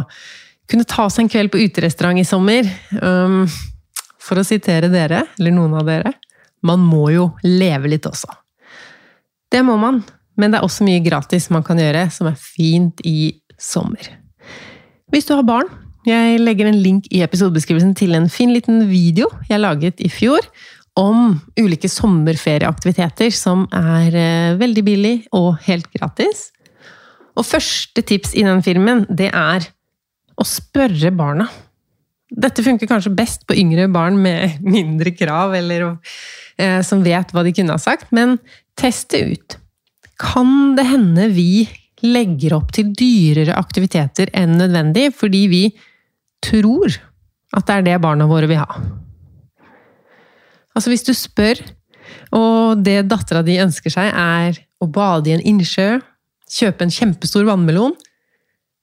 kunne 0.70 0.88
ta 0.90 1.08
seg 1.12 1.26
en 1.26 1.32
kveld 1.32 1.54
på 1.54 1.62
uterestaurant 1.62 2.20
i 2.20 2.28
sommer. 2.28 2.68
Um, 3.00 3.46
for 4.26 4.42
å 4.42 4.46
sitere 4.48 4.90
dere, 4.90 5.22
eller 5.38 5.54
noen 5.54 5.76
av 5.78 5.86
dere, 5.86 6.16
man 6.66 6.82
må 6.82 7.12
jo 7.14 7.30
leve 7.46 7.92
litt 7.92 8.08
også. 8.10 8.32
Det 9.54 9.62
må 9.66 9.78
man, 9.78 10.02
men 10.40 10.52
det 10.52 10.60
er 10.60 10.66
også 10.66 10.86
mye 10.88 11.04
gratis 11.06 11.52
man 11.54 11.66
kan 11.66 11.80
gjøre 11.80 12.08
som 12.14 12.32
er 12.32 12.40
fint 12.42 13.04
i 13.06 13.36
sommer. 13.62 14.10
Hvis 15.14 15.30
du 15.30 15.36
har 15.36 15.46
barn, 15.46 15.70
jeg 16.06 16.42
legger 16.42 16.70
en 16.70 16.82
link 16.82 17.08
i 17.14 17.24
episodebeskrivelsen 17.26 17.96
til 17.98 18.14
en 18.18 18.28
fin 18.30 18.52
liten 18.54 18.84
video 18.90 19.30
jeg 19.50 19.62
laget 19.62 20.02
i 20.06 20.10
fjor 20.12 20.46
om 21.00 21.36
ulike 21.60 21.90
sommerferieaktiviteter 21.92 23.34
som 23.36 23.66
er 23.76 24.16
eh, 24.16 24.58
veldig 24.60 24.84
billig 24.88 25.16
og 25.36 25.58
helt 25.68 25.90
gratis. 25.94 26.50
Og 27.36 27.44
første 27.48 28.04
tips 28.08 28.34
i 28.38 28.46
den 28.48 28.64
filmen, 28.64 29.04
det 29.10 29.30
er 29.34 29.68
å 30.36 30.48
spørre 30.48 31.14
barna 31.16 31.50
Dette 32.36 32.64
funker 32.66 32.90
kanskje 32.90 33.14
best 33.16 33.44
på 33.48 33.56
yngre 33.56 33.86
barn 33.94 34.18
med 34.20 34.58
mindre 34.76 35.14
krav, 35.16 35.54
eller 35.56 35.86
eh, 36.58 36.82
som 36.84 37.04
vet 37.06 37.30
hva 37.32 37.44
de 37.46 37.54
kunne 37.56 37.76
ha 37.76 37.80
sagt, 37.80 38.10
men 38.16 38.40
test 38.76 39.14
det 39.14 39.22
ut. 39.30 39.58
Kan 40.20 40.74
det 40.76 40.88
hende 40.90 41.30
vi 41.32 41.68
legger 42.04 42.58
opp 42.58 42.74
til 42.76 42.90
dyrere 42.98 43.56
aktiviteter 43.56 44.34
enn 44.36 44.58
nødvendig 44.60 45.12
fordi 45.16 45.46
vi 45.52 45.64
tror 46.44 46.98
at 47.56 47.70
det 47.70 47.78
er 47.78 47.88
det 47.92 48.02
barna 48.04 48.28
våre 48.28 48.50
vil 48.52 48.64
ha? 48.64 48.82
Altså 50.76 50.92
hvis 50.92 51.06
du 51.08 51.14
spør, 51.16 51.62
og 52.36 52.84
det 52.84 53.06
dattera 53.10 53.42
di 53.46 53.58
ønsker 53.64 53.94
seg 53.94 54.12
er 54.12 54.60
å 54.84 54.90
bade 54.92 55.32
i 55.32 55.36
en 55.36 55.46
innsjø, 55.54 55.96
kjøpe 56.52 56.86
en 56.86 56.94
kjempestor 56.94 57.48
vannmelon, 57.48 57.96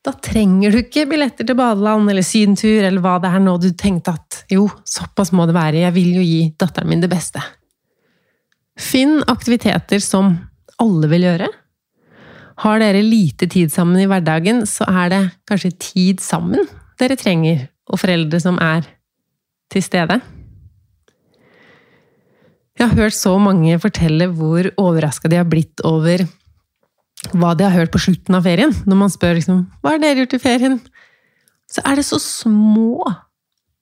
da 0.03 0.11
trenger 0.19 0.73
du 0.75 0.81
ikke 0.81 1.07
billetter 1.07 1.47
til 1.47 1.55
badeland 1.59 2.11
eller 2.11 2.27
sydentur 2.27 2.83
eller 2.83 3.03
hva 3.05 3.19
det 3.23 3.31
er 3.31 3.43
nå 3.45 3.55
du 3.63 3.69
tenkte 3.79 4.17
at 4.17 4.41
jo, 4.51 4.67
såpass 4.89 5.31
må 5.37 5.47
det 5.47 5.55
være, 5.55 5.85
jeg 5.85 5.95
vil 5.95 6.17
jo 6.17 6.25
gi 6.27 6.41
datteren 6.59 6.91
min 6.91 7.05
det 7.05 7.11
beste. 7.13 7.43
Finn 8.81 9.21
aktiviteter 9.31 10.03
som 10.03 10.35
alle 10.83 11.11
vil 11.13 11.29
gjøre. 11.29 11.49
Har 12.65 12.83
dere 12.83 13.05
lite 13.05 13.47
tid 13.51 13.71
sammen 13.73 14.01
i 14.03 14.09
hverdagen, 14.11 14.65
så 14.67 14.89
er 14.91 15.13
det 15.13 15.23
kanskje 15.49 15.77
tid 15.79 16.23
sammen 16.25 16.67
dere 17.01 17.17
trenger, 17.19 17.69
og 17.91 18.01
foreldre 18.03 18.39
som 18.43 18.59
er 18.63 18.87
til 19.73 19.85
stede. 19.87 20.19
Jeg 22.79 22.89
har 22.89 22.97
hørt 22.97 23.17
så 23.17 23.35
mange 23.41 23.77
fortelle 23.83 24.31
hvor 24.33 24.69
overraska 24.81 25.29
de 25.29 25.41
har 25.41 25.49
blitt 25.49 25.83
over 25.87 26.25
hva 27.37 27.53
de 27.55 27.67
har 27.67 27.77
hørt 27.77 27.93
på 27.95 28.01
slutten 28.03 28.35
av 28.35 28.47
ferien. 28.47 28.73
Når 28.89 28.99
man 28.99 29.13
spør 29.13 29.37
liksom, 29.39 29.67
hva 29.83 29.95
har 29.95 30.03
dere 30.03 30.25
gjort 30.25 30.39
i 30.39 30.43
ferien, 30.43 30.81
så 31.71 31.85
er 31.89 32.01
det 32.01 32.07
så 32.09 32.19
små, 32.21 33.05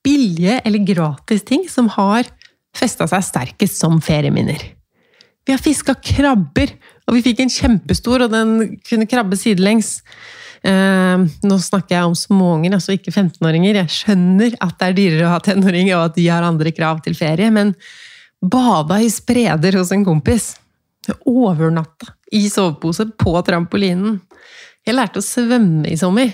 billige 0.05 0.59
eller 0.65 0.85
gratis 0.85 1.43
ting 1.45 1.67
som 1.69 1.89
har 1.93 2.29
festa 2.77 3.07
seg 3.09 3.25
sterkest 3.25 3.79
som 3.81 3.99
ferieminner. 4.03 4.61
Vi 5.45 5.53
har 5.53 5.61
fiska 5.61 5.95
krabber, 6.05 6.71
og 7.07 7.17
vi 7.17 7.23
fikk 7.25 7.41
en 7.43 7.51
kjempestor, 7.51 8.25
og 8.25 8.33
den 8.33 8.77
kunne 8.87 9.07
krabbe 9.09 9.37
sidelengs. 9.39 9.99
Eh, 10.61 11.25
nå 11.41 11.57
snakker 11.61 11.97
jeg 11.97 12.09
om 12.09 12.17
småunger, 12.17 12.77
altså 12.77 12.95
ikke 12.95 13.13
15-åringer. 13.13 13.81
Jeg 13.81 13.95
skjønner 13.95 14.55
at 14.61 14.77
det 14.77 14.89
er 14.89 14.97
dyrere 14.99 15.27
å 15.27 15.33
ha 15.33 15.41
tenåringer, 15.43 15.97
og 15.97 16.11
at 16.11 16.19
de 16.19 16.27
har 16.29 16.45
andre 16.45 16.73
krav 16.77 17.01
til 17.05 17.17
ferie, 17.17 17.49
men 17.53 17.73
bada 18.41 18.99
i 19.01 19.09
spreder 19.11 19.77
hos 19.79 19.91
en 19.91 20.05
kompis. 20.05 20.55
Overnatta 21.25 22.13
i 22.31 22.45
sovepose 22.49 23.07
på 23.19 23.33
trampolinen. 23.45 24.19
Jeg 24.85 24.97
lærte 24.97 25.21
å 25.21 25.25
svømme 25.25 25.89
i 25.91 25.97
sommer. 25.99 26.31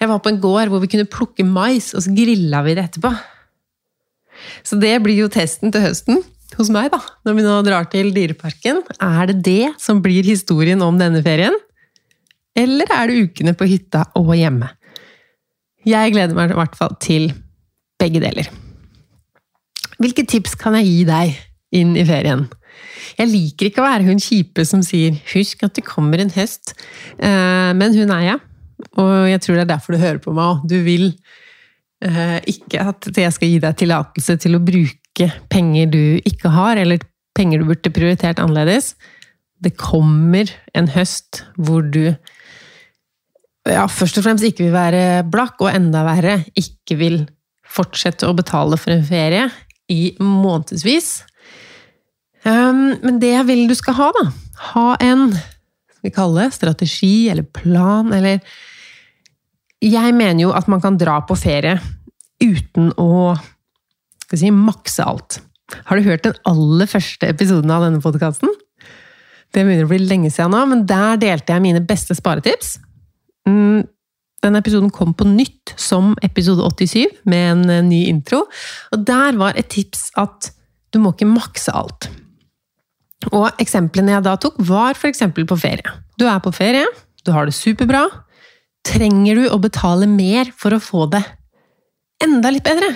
Jeg 0.00 0.10
var 0.10 0.20
på 0.22 0.30
en 0.30 0.40
gård 0.42 0.70
hvor 0.70 0.82
vi 0.82 0.90
kunne 0.92 1.08
plukke 1.10 1.46
mais, 1.46 1.92
og 1.94 2.04
så 2.04 2.12
grilla 2.14 2.62
vi 2.66 2.74
det 2.76 2.88
etterpå. 2.88 3.12
Så 4.66 4.78
det 4.80 4.96
blir 5.02 5.18
jo 5.22 5.30
testen 5.32 5.72
til 5.72 5.84
høsten 5.84 6.22
hos 6.58 6.70
meg, 6.70 6.90
da, 6.92 7.00
når 7.26 7.36
vi 7.38 7.44
nå 7.46 7.54
drar 7.66 7.86
til 7.90 8.10
Dyreparken. 8.14 8.82
Er 9.02 9.30
det 9.30 9.38
det 9.46 9.72
som 9.82 10.02
blir 10.04 10.26
historien 10.26 10.82
om 10.84 10.98
denne 11.00 11.22
ferien? 11.24 11.56
Eller 12.54 12.90
er 12.94 13.10
det 13.10 13.22
ukene 13.30 13.54
på 13.58 13.66
hytta 13.70 14.04
og 14.18 14.34
hjemme? 14.38 14.70
Jeg 15.84 16.14
gleder 16.14 16.36
meg 16.36 16.54
i 16.54 16.58
hvert 16.58 16.78
fall 16.78 16.94
til 17.02 17.32
begge 18.00 18.22
deler. 18.22 18.50
Hvilke 20.04 20.26
tips 20.28 20.52
kan 20.60 20.76
jeg 20.76 20.84
gi 20.84 21.04
deg 21.08 21.38
inn 21.80 21.94
i 21.96 22.04
ferien? 22.04 22.44
Jeg 23.16 23.30
liker 23.30 23.70
ikke 23.70 23.80
å 23.80 23.86
være 23.86 24.04
hun 24.04 24.20
kjipe 24.20 24.66
som 24.68 24.82
sier 24.84 25.14
'husk 25.30 25.62
at 25.64 25.78
det 25.78 25.86
kommer 25.86 26.20
en 26.20 26.32
høst', 26.34 26.74
eh, 27.16 27.72
men 27.72 27.94
hun 27.96 28.10
er 28.12 28.22
jeg. 28.26 28.40
Og 29.00 29.30
jeg 29.30 29.40
tror 29.40 29.54
det 29.54 29.64
er 29.64 29.72
derfor 29.72 29.94
du 29.94 30.02
hører 30.02 30.20
på 30.20 30.34
meg 30.34 30.44
òg. 30.44 30.68
Du 30.68 30.76
vil 30.84 31.14
eh, 32.04 32.40
ikke 32.44 32.84
at 32.84 33.08
jeg 33.16 33.32
skal 33.32 33.48
gi 33.48 33.58
deg 33.62 33.76
tillatelse 33.80 34.36
til 34.36 34.58
å 34.58 34.64
bruke 34.64 35.30
penger 35.48 35.86
du 35.88 36.20
ikke 36.26 36.52
har, 36.52 36.76
eller 36.76 36.98
penger 37.34 37.62
du 37.62 37.70
burde 37.70 37.94
prioritert 37.94 38.42
annerledes. 38.42 38.94
Det 39.62 39.76
kommer 39.78 40.50
en 40.74 40.88
høst 40.88 41.44
hvor 41.56 41.80
du 41.80 42.12
ja, 43.64 43.86
først 43.88 44.18
og 44.18 44.26
fremst 44.26 44.44
ikke 44.44 44.66
vil 44.66 44.76
være 44.76 45.24
blakk, 45.24 45.56
og 45.64 45.72
enda 45.72 46.04
verre 46.04 46.42
ikke 46.52 46.98
vil 47.00 47.22
fortsette 47.64 48.28
å 48.28 48.36
betale 48.36 48.76
for 48.76 48.92
en 48.92 49.06
ferie 49.06 49.48
i 49.92 50.14
månedsvis. 50.20 51.24
Um, 52.44 52.94
men 53.00 53.18
det 53.22 53.32
jeg 53.32 53.48
vil 53.48 53.64
du 53.70 53.74
skal 53.76 53.96
ha, 53.96 54.10
da 54.12 54.24
Ha 54.74 54.88
en 55.02 55.30
skal 55.32 56.04
vi 56.04 56.12
kalle 56.12 56.44
det, 56.44 56.56
strategi 56.56 57.30
eller 57.32 57.46
plan, 57.48 58.12
eller 58.12 58.40
Jeg 59.80 60.14
mener 60.16 60.42
jo 60.42 60.52
at 60.52 60.68
man 60.68 60.80
kan 60.80 60.98
dra 61.00 61.18
på 61.24 61.36
ferie 61.36 61.78
uten 62.44 62.90
å 63.00 63.34
skal 64.24 64.40
si, 64.40 64.50
makse 64.50 65.04
alt. 65.04 65.38
Har 65.88 65.96
du 65.96 66.06
hørt 66.08 66.24
den 66.24 66.36
aller 66.48 66.88
første 66.88 67.28
episoden 67.28 67.72
av 67.72 67.84
denne 67.84 68.00
podkasten? 68.04 68.52
Det 69.54 69.62
begynner 69.62 69.86
å 69.86 69.90
bli 69.92 70.00
lenge 70.02 70.32
siden 70.32 70.52
nå, 70.54 70.64
men 70.70 70.84
der 70.88 71.20
delte 71.20 71.54
jeg 71.54 71.64
mine 71.64 71.82
beste 71.84 72.16
sparetips. 72.16 72.78
Mm, 74.44 74.52
den 74.52 74.60
episoden 74.60 74.90
kom 74.92 75.14
på 75.14 75.24
nytt 75.24 75.74
som 75.76 76.14
episode 76.22 76.62
87, 76.62 77.06
med 77.24 77.52
en 77.52 77.70
eh, 77.70 77.84
ny 77.84 78.06
intro. 78.08 78.44
Og 78.92 79.04
der 79.04 79.36
var 79.36 79.56
et 79.56 79.68
tips 79.68 80.10
at 80.16 80.52
du 80.92 81.00
må 81.00 81.14
ikke 81.14 81.26
makse 81.26 81.72
alt. 81.72 82.10
Og 83.32 83.48
eksemplene 83.58 84.12
jeg 84.12 84.24
da 84.24 84.36
tok, 84.36 84.54
var 84.58 84.94
f.eks. 84.94 85.22
på 85.32 85.56
ferie. 85.56 85.94
Du 86.18 86.26
er 86.28 86.40
på 86.40 86.52
ferie, 86.52 86.84
du 87.24 87.32
har 87.32 87.46
det 87.46 87.54
superbra. 87.56 88.04
Trenger 88.84 89.40
du 89.40 89.48
å 89.48 89.58
betale 89.58 90.06
mer 90.06 90.52
for 90.52 90.74
å 90.74 90.82
få 90.82 91.06
det 91.08 91.24
enda 92.22 92.50
litt 92.52 92.64
bedre? 92.64 92.92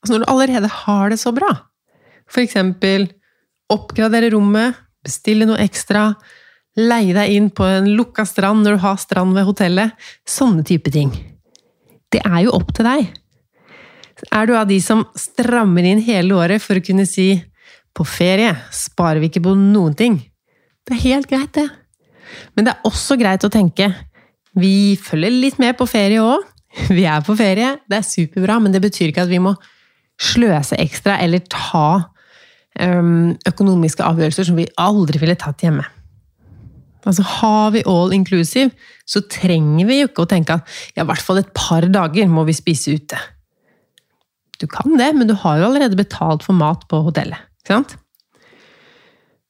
Altså 0.00 0.14
når 0.14 0.22
du 0.22 0.30
allerede 0.30 0.70
har 0.70 1.10
det 1.10 1.18
så 1.18 1.32
bra. 1.34 1.50
For 2.30 2.44
eksempel 2.44 3.08
oppgradere 3.72 4.30
rommet, 4.30 4.78
bestille 5.04 5.48
noe 5.48 5.58
ekstra, 5.64 6.12
leie 6.78 7.14
deg 7.14 7.34
inn 7.34 7.50
på 7.54 7.66
en 7.68 7.90
lukka 7.96 8.24
strand 8.26 8.64
når 8.64 8.76
du 8.76 8.84
har 8.84 9.00
strand 9.00 9.36
ved 9.36 9.46
hotellet. 9.48 9.94
Sånne 10.26 10.64
type 10.66 10.90
ting. 10.94 11.12
Det 12.10 12.22
er 12.24 12.44
jo 12.46 12.54
opp 12.56 12.72
til 12.74 12.88
deg. 12.88 13.12
Er 14.30 14.46
du 14.46 14.54
av 14.56 14.68
de 14.70 14.78
som 14.82 15.02
strammer 15.18 15.86
inn 15.86 16.02
hele 16.04 16.36
året 16.38 16.62
for 16.62 16.78
å 16.78 16.84
kunne 16.84 17.06
si 17.08 17.32
på 17.94 18.06
ferie 18.06 18.50
sparer 18.74 19.22
vi 19.22 19.30
ikke 19.30 19.44
på 19.44 19.54
noen 19.58 19.94
ting. 19.98 20.18
Det 20.84 20.96
er 20.96 21.04
helt 21.04 21.30
greit, 21.30 21.52
det. 21.54 21.68
Men 22.54 22.66
det 22.66 22.74
er 22.74 22.88
også 22.88 23.16
greit 23.20 23.46
å 23.46 23.52
tenke 23.52 23.92
vi 24.58 24.94
følger 25.02 25.34
litt 25.34 25.60
med 25.62 25.76
på 25.78 25.86
ferie 25.90 26.22
òg. 26.22 26.42
Vi 26.90 27.04
er 27.06 27.22
på 27.26 27.36
ferie, 27.38 27.76
det 27.90 28.00
er 28.00 28.06
superbra, 28.06 28.58
men 28.62 28.74
det 28.74 28.80
betyr 28.82 29.10
ikke 29.10 29.24
at 29.26 29.30
vi 29.30 29.42
må 29.42 29.54
sløse 30.18 30.78
ekstra 30.82 31.20
eller 31.22 31.42
ta 31.50 32.10
økonomiske 32.74 34.02
avgjørelser 34.02 34.48
som 34.48 34.56
vi 34.58 34.66
aldri 34.82 35.20
ville 35.22 35.36
tatt 35.38 35.62
hjemme. 35.62 35.84
Altså 37.04 37.24
Har 37.28 37.74
vi 37.74 37.84
all 37.88 38.14
inclusive, 38.16 38.72
så 39.04 39.20
trenger 39.28 39.88
vi 39.88 40.00
jo 40.00 40.08
ikke 40.08 40.24
å 40.24 40.30
tenke 40.30 40.56
at 40.56 40.76
ja, 40.96 41.04
i 41.04 41.08
hvert 41.08 41.24
fall 41.24 41.42
et 41.42 41.50
par 41.56 41.84
dager 41.92 42.30
må 42.32 42.46
vi 42.48 42.56
spise 42.56 42.96
ute. 42.96 43.18
Du 44.60 44.66
kan 44.70 44.96
det, 44.96 45.10
men 45.16 45.28
du 45.28 45.34
har 45.36 45.58
jo 45.60 45.68
allerede 45.68 45.98
betalt 45.98 46.46
for 46.46 46.56
mat 46.56 46.86
på 46.88 47.02
hotellet. 47.04 47.44
Ikke 47.60 47.76
sant? 47.76 47.98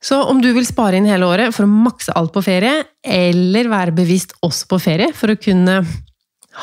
Så 0.04 0.18
om 0.28 0.40
du 0.42 0.50
vil 0.52 0.66
spare 0.68 0.98
inn 0.98 1.08
hele 1.08 1.28
året 1.30 1.54
for 1.56 1.64
å 1.64 1.70
makse 1.70 2.12
alt 2.16 2.34
på 2.34 2.42
ferie, 2.44 2.82
eller 3.00 3.70
være 3.72 3.94
bevisst 3.96 4.34
også 4.44 4.68
på 4.74 4.80
ferie 4.82 5.14
for 5.16 5.32
å 5.32 5.38
kunne 5.40 5.78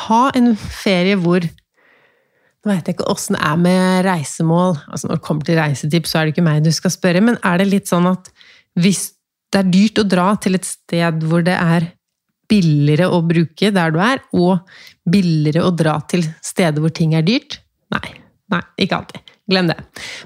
ha 0.06 0.22
en 0.38 0.54
ferie 0.56 1.18
hvor 1.20 1.48
Nå 2.62 2.70
vet 2.70 2.86
jeg 2.86 2.94
ikke 2.94 3.10
åssen 3.10 3.34
det 3.34 3.40
er 3.42 3.56
med 3.58 4.04
reisemål. 4.06 4.76
altså 4.86 5.08
Når 5.08 5.18
det 5.18 5.24
kommer 5.26 5.46
til 5.48 5.56
reisetips, 5.58 6.12
så 6.12 6.20
er 6.20 6.28
det 6.28 6.36
ikke 6.36 6.44
meg 6.46 6.60
du 6.62 6.70
skal 6.70 6.92
spørre, 6.94 7.18
men 7.18 7.34
er 7.42 7.58
det 7.58 7.66
litt 7.66 7.90
sånn 7.90 8.06
at 8.06 8.28
hvis 8.78 9.08
det 9.52 9.60
er 9.60 9.72
dyrt 9.72 10.00
å 10.00 10.08
dra 10.08 10.30
til 10.40 10.56
et 10.56 10.66
sted 10.66 11.26
hvor 11.28 11.44
det 11.44 11.56
er 11.58 11.90
billigere 12.52 13.08
å 13.12 13.20
bruke 13.24 13.70
der 13.72 13.92
du 13.94 14.00
er, 14.02 14.22
og 14.36 14.64
billigere 15.08 15.64
å 15.66 15.74
dra 15.76 15.98
til 16.08 16.24
steder 16.44 16.82
hvor 16.82 16.92
ting 16.94 17.14
er 17.16 17.24
dyrt? 17.26 17.60
Nei. 17.92 18.18
Nei, 18.52 18.60
ikke 18.84 18.98
alltid. 18.98 19.30
Glem 19.48 19.68
det. 19.70 19.78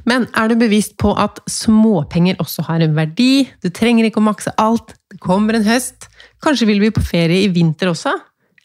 Men 0.09 0.27
er 0.35 0.51
du 0.51 0.57
bevisst 0.59 0.97
på 0.99 1.13
at 1.19 1.39
småpenger 1.51 2.41
også 2.43 2.65
har 2.67 2.83
en 2.83 2.97
verdi? 2.97 3.47
Du 3.63 3.69
trenger 3.71 4.09
ikke 4.09 4.19
å 4.19 4.27
makse 4.27 4.53
alt. 4.61 4.97
Det 5.13 5.21
kommer 5.23 5.57
en 5.57 5.67
høst. 5.67 6.09
Kanskje 6.43 6.67
vil 6.73 6.83
vi 6.83 6.91
på 6.95 7.05
ferie 7.07 7.45
i 7.45 7.53
vinter 7.55 7.93
også? 7.93 8.17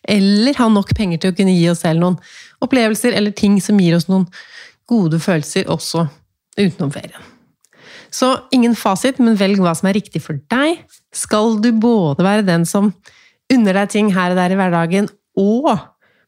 Eller 0.10 0.58
ha 0.58 0.68
nok 0.72 0.96
penger 0.98 1.22
til 1.22 1.34
å 1.34 1.38
kunne 1.38 1.54
gi 1.54 1.68
oss 1.70 1.84
selv 1.86 2.02
noen 2.02 2.18
opplevelser 2.66 3.14
eller 3.18 3.36
ting 3.38 3.60
som 3.62 3.78
gir 3.82 4.00
oss 4.00 4.10
noen 4.10 4.26
gode 4.90 5.22
følelser 5.22 5.70
også 5.72 6.08
utenom 6.58 6.90
ferien. 6.94 7.22
Så 8.12 8.34
ingen 8.52 8.76
fasit, 8.76 9.22
men 9.24 9.40
velg 9.40 9.62
hva 9.64 9.74
som 9.78 9.88
er 9.88 9.96
riktig 9.96 10.22
for 10.24 10.40
deg. 10.52 10.84
Skal 11.16 11.58
du 11.64 11.72
både 11.72 12.26
være 12.26 12.46
den 12.48 12.68
som 12.68 12.92
unner 13.52 13.82
deg 13.82 13.92
ting 13.94 14.12
her 14.16 14.34
og 14.34 14.40
der 14.40 14.54
i 14.54 14.60
hverdagen, 14.60 15.10
og 15.40 15.72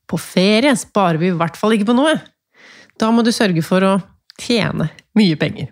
på 0.09 0.19
ferie 0.19 0.73
sparer 0.79 1.19
vi 1.19 1.31
i 1.31 1.37
hvert 1.37 1.59
fall 1.59 1.75
ikke 1.75 1.89
på 1.91 1.97
noe. 1.97 2.15
Da 2.99 3.09
må 3.11 3.23
du 3.25 3.31
sørge 3.35 3.63
for 3.65 3.83
å 3.83 3.93
tjene 4.39 4.89
mye 5.17 5.37
penger. 5.39 5.69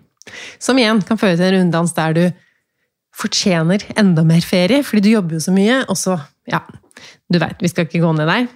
Som 0.62 0.78
igjen 0.80 1.02
kan 1.06 1.20
føre 1.20 1.36
til 1.38 1.48
en 1.48 1.58
runddans 1.60 1.94
der 1.96 2.16
du 2.16 2.24
fortjener 3.16 3.84
enda 4.00 4.24
mer 4.24 4.44
ferie, 4.44 4.80
fordi 4.86 5.04
du 5.04 5.14
jobber 5.14 5.36
jo 5.36 5.46
så 5.48 5.54
mye, 5.54 5.82
og 5.88 5.98
så 6.00 6.20
Ja, 6.50 6.58
du 7.30 7.38
veit, 7.38 7.60
vi 7.62 7.68
skal 7.70 7.86
ikke 7.86 8.00
gå 8.02 8.08
ned 8.16 8.26
der. 8.26 8.48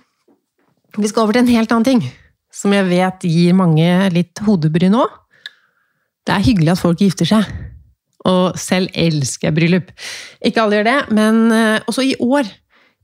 Vi 0.99 1.07
skal 1.07 1.23
over 1.23 1.37
til 1.37 1.45
en 1.45 1.53
helt 1.55 1.71
annen 1.71 1.87
ting. 1.87 2.01
som 2.57 2.73
jeg 2.73 2.87
vet 2.89 3.21
gir 3.29 3.53
mange 3.53 4.11
litt 4.15 4.41
hodebry 4.41 4.89
nå. 4.89 5.05
Det 6.27 6.35
er 6.35 6.45
hyggelig 6.45 6.75
at 6.75 6.83
folk 6.83 7.01
gifter 7.01 7.29
seg. 7.29 7.49
Og 8.27 8.57
selv 8.59 8.91
elsker 8.99 9.49
jeg 9.49 9.57
bryllup. 9.57 9.91
Ikke 10.45 10.65
alle 10.65 10.81
gjør 10.81 10.89
det, 10.89 11.01
men 11.15 11.43
eh, 11.55 11.83
også 11.87 12.07
i 12.07 12.15
år, 12.23 12.49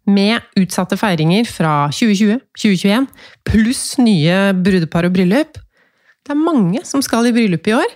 med 0.02 0.42
utsatte 0.58 0.96
feiringer 0.98 1.46
fra 1.46 1.86
2020, 1.94 2.40
2021, 2.58 3.04
pluss 3.46 3.84
nye 4.02 4.38
brudepar 4.58 5.06
og 5.06 5.14
bryllup. 5.14 5.60
Det 6.26 6.34
er 6.34 6.40
mange 6.40 6.82
som 6.86 7.04
skal 7.06 7.28
i 7.28 7.34
bryllup 7.34 7.70
i 7.70 7.76
år. 7.76 7.94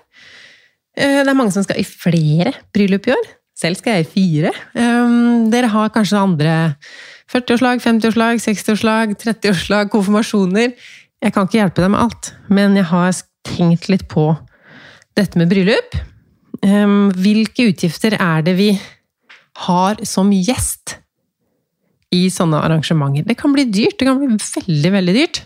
Eh, 0.96 1.24
det 1.24 1.32
er 1.32 1.38
mange 1.38 1.54
som 1.54 1.66
skal 1.66 1.80
i 1.82 1.86
flere 1.86 2.54
bryllup 2.74 3.10
i 3.10 3.16
år. 3.16 3.26
Selv 3.56 3.78
skal 3.80 3.96
jeg 3.96 4.06
i 4.06 4.10
fire. 4.12 4.52
Um, 4.76 5.48
dere 5.50 5.70
har 5.72 5.92
kanskje 5.94 6.20
andre 6.20 6.56
40-årslag, 7.32 7.80
50-årslag, 7.80 8.42
60-årslag, 8.44 9.16
30-årslag, 9.22 9.88
konfirmasjoner. 9.90 10.74
Jeg 11.24 11.32
kan 11.32 11.48
ikke 11.48 11.62
hjelpe 11.62 11.82
deg 11.82 11.94
med 11.94 12.02
alt, 12.04 12.34
men 12.52 12.76
jeg 12.76 12.86
har 12.92 13.16
tenkt 13.48 13.88
litt 13.88 14.04
på 14.12 14.28
dette 15.16 15.40
med 15.40 15.50
bryllup. 15.50 15.96
Um, 16.62 17.10
hvilke 17.16 17.70
utgifter 17.70 18.16
er 18.18 18.44
det 18.46 18.56
vi 18.58 18.70
har 19.66 20.00
som 20.08 20.32
gjest 20.32 20.98
i 22.14 22.26
sånne 22.32 22.60
arrangementer? 22.64 23.26
Det 23.26 23.38
kan 23.38 23.54
bli 23.54 23.66
dyrt. 23.68 23.98
Det 23.98 24.08
kan 24.08 24.20
bli 24.20 24.36
veldig, 24.36 24.92
veldig 24.98 25.16
dyrt. 25.16 25.42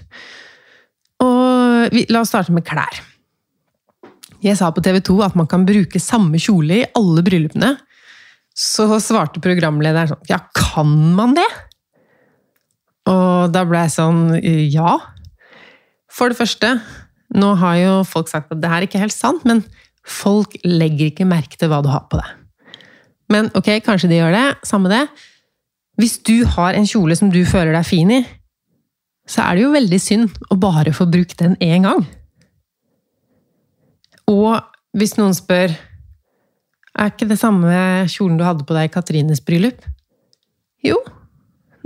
Og 1.24 1.94
vi, 1.94 2.06
la 2.10 2.24
oss 2.24 2.32
starte 2.32 2.54
med 2.54 2.66
klær. 2.66 3.02
Jeg 4.40 4.56
sa 4.56 4.70
på 4.72 4.82
TV 4.84 5.02
2 5.04 5.20
at 5.26 5.36
man 5.36 5.48
kan 5.50 5.66
bruke 5.68 6.00
samme 6.00 6.40
kjole 6.40 6.80
i 6.80 6.90
alle 6.96 7.24
bryllupene 7.26 7.74
så 8.56 8.98
svarte 9.00 9.42
programlederen 9.42 10.10
sånn 10.12 10.30
Ja, 10.30 10.40
kan 10.56 10.90
man 11.16 11.36
det? 11.38 11.46
Og 13.10 13.52
da 13.54 13.64
ble 13.68 13.84
jeg 13.86 13.94
sånn 13.94 14.22
Ja. 14.72 14.98
For 16.10 16.32
det 16.32 16.40
første, 16.40 16.80
nå 17.36 17.54
har 17.60 17.78
jo 17.78 17.94
folk 18.08 18.30
sagt 18.30 18.50
at 18.50 18.60
det 18.60 18.70
her 18.70 18.82
er 18.82 18.88
ikke 18.88 19.02
helt 19.02 19.14
sant, 19.14 19.44
men 19.46 19.62
folk 20.06 20.56
legger 20.64 21.10
ikke 21.10 21.28
merke 21.28 21.58
til 21.58 21.70
hva 21.70 21.80
du 21.84 21.90
har 21.92 22.06
på 22.10 22.18
deg. 22.18 22.36
Men 23.30 23.50
ok, 23.54 23.76
kanskje 23.86 24.10
de 24.10 24.18
gjør 24.18 24.34
det. 24.34 24.46
Samme 24.66 24.90
det. 24.90 25.04
Hvis 26.00 26.18
du 26.26 26.42
har 26.56 26.74
en 26.74 26.88
kjole 26.88 27.14
som 27.18 27.30
du 27.30 27.42
føler 27.46 27.76
deg 27.76 27.86
fin 27.86 28.10
i, 28.10 28.24
så 29.30 29.44
er 29.44 29.56
det 29.56 29.66
jo 29.66 29.74
veldig 29.76 30.00
synd 30.02 30.40
å 30.50 30.58
bare 30.58 30.94
få 30.96 31.06
brukt 31.06 31.38
den 31.38 31.54
én 31.62 31.86
gang. 31.86 32.02
Og 34.30 34.58
hvis 34.96 35.14
noen 35.20 35.36
spør 35.36 35.76
er 37.00 37.12
ikke 37.12 37.28
det 37.30 37.38
samme 37.38 37.70
kjolen 38.10 38.38
du 38.40 38.44
hadde 38.46 38.66
på 38.66 38.74
deg 38.74 38.88
i 38.88 38.92
Katrines 38.92 39.42
bryllup? 39.46 39.84
Jo, 40.82 40.98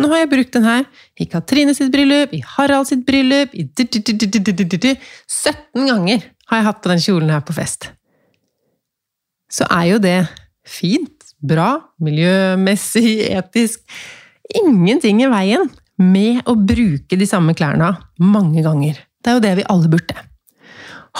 nå 0.01 0.09
har 0.11 0.23
jeg 0.23 0.33
brukt 0.33 0.57
den 0.57 0.67
her 0.67 0.87
i 1.21 1.27
Katrine 1.31 1.75
sitt 1.77 1.93
bryllup, 1.95 2.33
i 2.35 2.43
Harald 2.57 2.89
sitt 2.91 3.05
bryllup, 3.07 3.55
i 3.55 3.67
17 3.69 5.87
ganger 5.87 6.25
har 6.51 6.61
jeg 6.61 6.69
hatt 6.69 6.83
på 6.83 6.93
den 6.93 7.05
kjolen 7.05 7.33
her 7.33 7.45
på 7.47 7.57
fest. 7.57 7.89
Så 9.51 9.67
er 9.71 9.87
jo 9.93 10.03
det 10.03 10.19
fint, 10.67 11.35
bra, 11.45 11.79
miljømessig, 12.03 13.21
etisk 13.37 13.85
Ingenting 14.55 15.23
i 15.25 15.31
veien 15.33 15.71
med 15.97 16.43
å 16.51 16.55
bruke 16.59 17.17
de 17.17 17.27
samme 17.27 17.55
klærne 17.57 17.95
mange 18.21 18.63
ganger. 18.65 18.99
Det 19.25 19.31
er 19.31 19.39
jo 19.39 19.45
det 19.45 19.55
vi 19.57 19.69
alle 19.73 19.89
burde. 19.89 20.17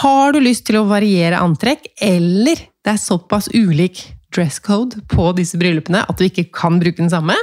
Har 0.03 0.35
du 0.35 0.41
lyst 0.43 0.67
til 0.69 0.81
å 0.81 0.89
variere 0.91 1.41
antrekk, 1.41 1.87
eller 2.03 2.59
det 2.85 2.93
er 2.93 3.01
såpass 3.01 3.49
ulik 3.55 4.03
dress 4.35 4.59
code 4.61 5.01
på 5.09 5.31
disse 5.39 5.57
bryllupene 5.61 6.03
at 6.05 6.19
du 6.19 6.27
ikke 6.27 6.51
kan 6.53 6.81
bruke 6.83 7.01
den 7.01 7.13
samme. 7.13 7.37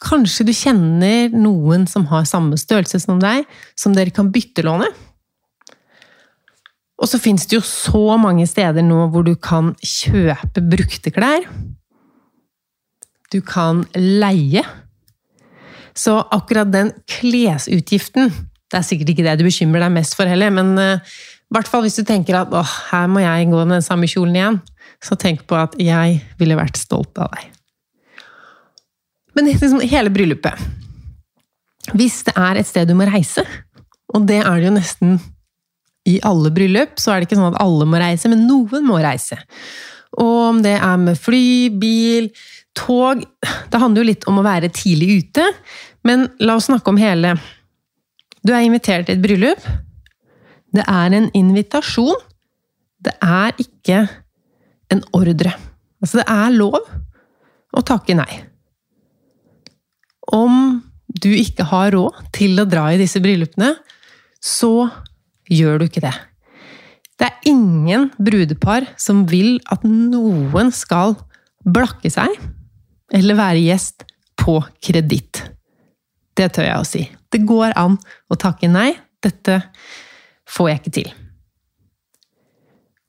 Kanskje 0.00 0.46
du 0.48 0.52
kjenner 0.56 1.32
noen 1.34 1.84
som 1.90 2.06
har 2.08 2.28
samme 2.28 2.56
størrelse 2.60 3.02
som 3.02 3.20
deg, 3.20 3.44
som 3.76 3.92
dere 3.96 4.12
kan 4.14 4.30
byttelåne? 4.32 4.88
Og 7.00 7.08
så 7.08 7.20
fins 7.20 7.46
det 7.48 7.56
jo 7.56 7.64
så 7.64 8.16
mange 8.20 8.46
steder 8.48 8.84
nå 8.84 9.06
hvor 9.12 9.24
du 9.24 9.34
kan 9.40 9.72
kjøpe 9.84 10.62
brukte 10.68 11.12
klær. 11.12 11.46
Du 13.32 13.40
kan 13.46 13.84
leie. 13.96 14.64
Så 15.96 16.16
akkurat 16.32 16.70
den 16.70 16.92
klesutgiften 17.10 18.30
Det 18.70 18.78
er 18.78 18.84
sikkert 18.86 19.08
ikke 19.10 19.24
det 19.26 19.32
du 19.40 19.42
bekymrer 19.48 19.82
deg 19.82 19.94
mest 19.96 20.14
for 20.14 20.30
heller, 20.30 20.52
men 20.54 20.76
uh, 20.78 21.02
i 21.50 21.56
hvert 21.56 21.66
fall 21.66 21.82
hvis 21.82 21.98
du 21.98 22.04
tenker 22.06 22.36
at 22.38 22.52
åh, 22.54 22.74
her 22.92 23.08
må 23.10 23.18
jeg 23.24 23.48
gå 23.50 23.64
med 23.64 23.80
den 23.80 23.82
samme 23.82 24.06
kjolen 24.06 24.36
igjen. 24.38 24.60
Så 25.02 25.18
tenk 25.18 25.42
på 25.50 25.58
at 25.58 25.74
jeg 25.82 26.20
ville 26.38 26.54
vært 26.54 26.78
stolt 26.78 27.18
av 27.18 27.32
deg. 27.34 27.48
Men 29.36 29.46
liksom 29.46 29.80
hele 29.80 30.10
bryllupet 30.12 30.58
Hvis 31.96 32.22
det 32.26 32.34
er 32.36 32.60
et 32.60 32.68
sted 32.68 32.88
du 32.88 32.96
må 32.98 33.06
reise, 33.08 33.44
og 34.14 34.26
det 34.28 34.40
er 34.42 34.56
det 34.58 34.68
jo 34.68 34.74
nesten 34.74 35.20
i 36.08 36.16
alle 36.26 36.50
bryllup, 36.54 36.96
så 37.00 37.12
er 37.12 37.20
det 37.20 37.28
ikke 37.28 37.38
sånn 37.38 37.52
at 37.52 37.60
alle 37.62 37.86
må 37.88 38.00
reise, 38.00 38.30
men 38.32 38.46
noen 38.48 38.86
må 38.88 38.98
reise. 39.02 39.36
Og 40.18 40.36
om 40.48 40.62
det 40.64 40.74
er 40.78 40.96
med 40.98 41.18
fly, 41.20 41.70
bil, 41.80 42.30
tog 42.74 43.22
Det 43.70 43.78
handler 43.82 44.02
jo 44.02 44.08
litt 44.08 44.26
om 44.30 44.38
å 44.38 44.46
være 44.46 44.70
tidlig 44.74 45.24
ute, 45.24 45.44
men 46.06 46.28
la 46.42 46.56
oss 46.58 46.68
snakke 46.70 46.90
om 46.92 47.00
hele 47.00 47.34
Du 48.46 48.52
er 48.54 48.64
invitert 48.64 49.08
til 49.08 49.18
et 49.18 49.22
bryllup. 49.22 49.64
Det 50.72 50.84
er 50.86 51.16
en 51.18 51.26
invitasjon. 51.36 52.18
Det 53.02 53.12
er 53.20 53.52
ikke 53.58 54.04
en 54.90 55.02
ordre. 55.16 55.52
Altså, 56.00 56.20
det 56.22 56.26
er 56.30 56.54
lov 56.54 56.78
å 56.78 57.82
takke 57.86 58.16
nei. 58.16 58.30
Om 60.34 60.80
du 61.20 61.30
ikke 61.34 61.66
har 61.70 61.92
råd 61.94 62.18
til 62.34 62.60
å 62.60 62.68
dra 62.68 62.88
i 62.92 63.00
disse 63.00 63.20
bryllupene, 63.22 63.74
så 64.40 64.88
gjør 65.50 65.80
du 65.80 65.86
ikke 65.88 66.04
det. 66.04 66.14
Det 67.20 67.28
er 67.28 67.50
ingen 67.50 68.08
brudepar 68.16 68.86
som 69.00 69.26
vil 69.28 69.58
at 69.68 69.82
noen 69.84 70.70
skal 70.72 71.18
blakke 71.66 72.08
seg 72.12 72.32
eller 73.12 73.36
være 73.36 73.64
gjest 73.66 74.06
på 74.40 74.56
kreditt. 74.80 75.42
Det 76.38 76.48
tør 76.54 76.70
jeg 76.70 76.78
å 76.80 76.86
si. 76.88 77.02
Det 77.30 77.42
går 77.44 77.74
an 77.78 77.98
å 78.30 78.38
takke 78.40 78.70
nei. 78.70 78.94
Dette 79.20 79.58
får 80.48 80.70
jeg 80.70 80.80
ikke 80.80 80.94
til. 80.96 81.10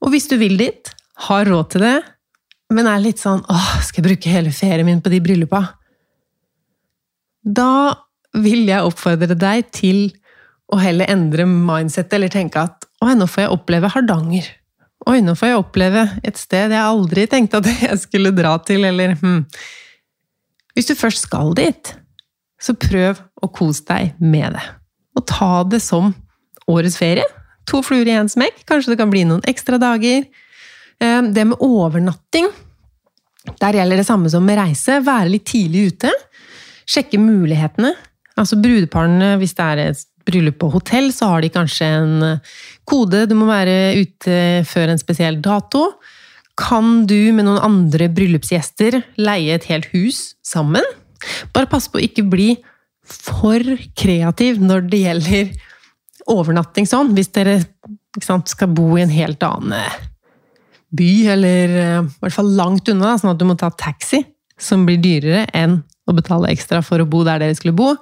Og 0.02 0.12
hvis 0.12 0.28
du 0.28 0.36
vil 0.42 0.58
dit, 0.60 0.92
har 1.30 1.48
råd 1.48 1.70
til 1.72 1.86
det, 1.86 1.98
men 2.74 2.90
er 2.90 3.04
litt 3.04 3.22
sånn 3.22 3.44
åh, 3.52 3.72
skal 3.86 4.02
jeg 4.02 4.10
bruke 4.10 4.34
hele 4.34 4.52
ferien 4.56 4.88
min 4.88 5.00
på 5.04 5.12
de 5.14 5.22
bryllupa? 5.24 5.62
Da 7.42 7.94
vil 8.38 8.68
jeg 8.70 8.86
oppfordre 8.86 9.36
deg 9.36 9.70
til 9.76 10.10
å 10.72 10.80
heller 10.80 11.10
endre 11.12 11.46
mindsettet, 11.50 12.16
eller 12.16 12.32
tenke 12.32 12.64
at 12.64 12.88
oi, 13.04 13.14
nå 13.18 13.28
får 13.28 13.46
jeg 13.46 13.56
oppleve 13.56 13.92
Hardanger. 13.92 14.48
Oi, 15.10 15.18
nå 15.26 15.34
får 15.36 15.50
jeg 15.50 15.60
oppleve 15.60 16.04
et 16.28 16.38
sted 16.38 16.72
jeg 16.72 16.82
aldri 16.82 17.26
tenkte 17.30 17.60
at 17.60 17.70
jeg 17.88 18.02
skulle 18.04 18.34
dra 18.36 18.56
til, 18.66 18.86
eller 18.88 19.18
hm. 19.20 19.44
Hvis 20.72 20.88
du 20.88 20.94
først 20.96 21.26
skal 21.26 21.52
dit, 21.58 21.90
så 22.62 22.78
prøv 22.80 23.20
å 23.44 23.50
kose 23.52 23.84
deg 23.90 24.14
med 24.24 24.54
det. 24.56 24.64
Og 25.20 25.26
ta 25.28 25.66
det 25.68 25.82
som 25.84 26.14
årets 26.72 26.96
ferie. 26.96 27.26
To 27.68 27.82
fluer 27.84 28.08
i 28.08 28.16
én 28.16 28.30
smekk. 28.32 28.62
Kanskje 28.70 28.94
det 28.94 29.00
kan 29.02 29.12
bli 29.12 29.26
noen 29.28 29.44
ekstra 29.50 29.82
dager. 29.82 30.24
Eh, 31.02 31.22
det 31.34 31.48
med 31.50 31.60
overnatting 31.60 32.48
Der 33.58 33.74
gjelder 33.74 33.98
det 33.98 34.06
samme 34.06 34.30
som 34.30 34.46
med 34.46 34.60
reise. 34.62 35.02
Være 35.04 35.34
litt 35.34 35.48
tidlig 35.50 35.90
ute. 35.92 36.12
Sjekke 36.92 37.20
mulighetene. 37.22 37.94
Altså 38.40 38.58
Brudeparene, 38.60 39.36
hvis 39.40 39.56
det 39.58 39.68
er 39.68 39.84
et 39.86 40.08
bryllup 40.28 40.60
på 40.62 40.72
hotell, 40.76 41.10
så 41.16 41.32
har 41.32 41.44
de 41.44 41.52
kanskje 41.54 41.88
en 41.98 42.26
eh, 42.26 42.58
kode. 42.88 43.26
Du 43.30 43.36
må 43.38 43.48
være 43.50 43.96
ute 44.02 44.36
før 44.70 44.92
en 44.94 45.02
spesiell 45.02 45.40
dato. 45.44 45.88
Kan 46.60 47.06
du 47.10 47.32
med 47.34 47.48
noen 47.48 47.62
andre 47.64 48.10
bryllupsgjester 48.12 49.00
leie 49.22 49.56
et 49.56 49.68
helt 49.72 49.88
hus 49.96 50.36
sammen? 50.46 50.86
Bare 51.56 51.70
pass 51.70 51.88
på 51.90 52.00
å 52.00 52.06
ikke 52.06 52.26
bli 52.30 52.54
for 53.12 53.66
kreativ 53.98 54.62
når 54.62 54.88
det 54.92 55.02
gjelder 55.02 55.52
overnatting 56.32 56.88
sånn, 56.88 57.16
hvis 57.18 57.32
dere 57.34 57.58
sant, 58.22 58.52
skal 58.52 58.72
bo 58.76 58.94
i 58.98 59.04
en 59.04 59.14
helt 59.14 59.42
annen 59.46 59.78
eh, 59.80 59.96
by, 60.92 61.12
eller 61.34 61.78
eh, 61.82 61.98
i 62.04 62.22
hvert 62.26 62.36
fall 62.36 62.52
langt 62.58 62.92
unna, 62.92 63.16
sånn 63.18 63.34
at 63.34 63.42
du 63.42 63.48
må 63.48 63.58
ta 63.60 63.72
taxi, 63.74 64.22
som 64.62 64.86
blir 64.86 65.02
dyrere 65.02 65.48
enn 65.58 65.80
å 66.10 66.16
betale 66.18 66.52
ekstra 66.52 66.82
for 66.86 67.02
å 67.02 67.08
bo 67.10 67.24
der 67.28 67.42
dere 67.42 67.58
skulle 67.58 67.78
bo. 67.78 67.94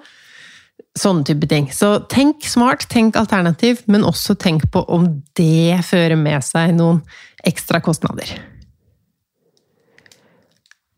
Sånne 0.98 1.26
type 1.28 1.48
ting. 1.52 1.68
Så 1.76 1.98
tenk 2.12 2.46
smart, 2.48 2.88
tenk 2.92 3.20
alternativ, 3.20 3.84
men 3.92 4.08
også 4.08 4.36
tenk 4.40 4.66
på 4.74 4.84
om 4.92 5.08
det 5.38 5.82
fører 5.88 6.18
med 6.20 6.44
seg 6.46 6.74
noen 6.78 7.02
ekstra 7.48 7.82
kostnader. 7.84 8.32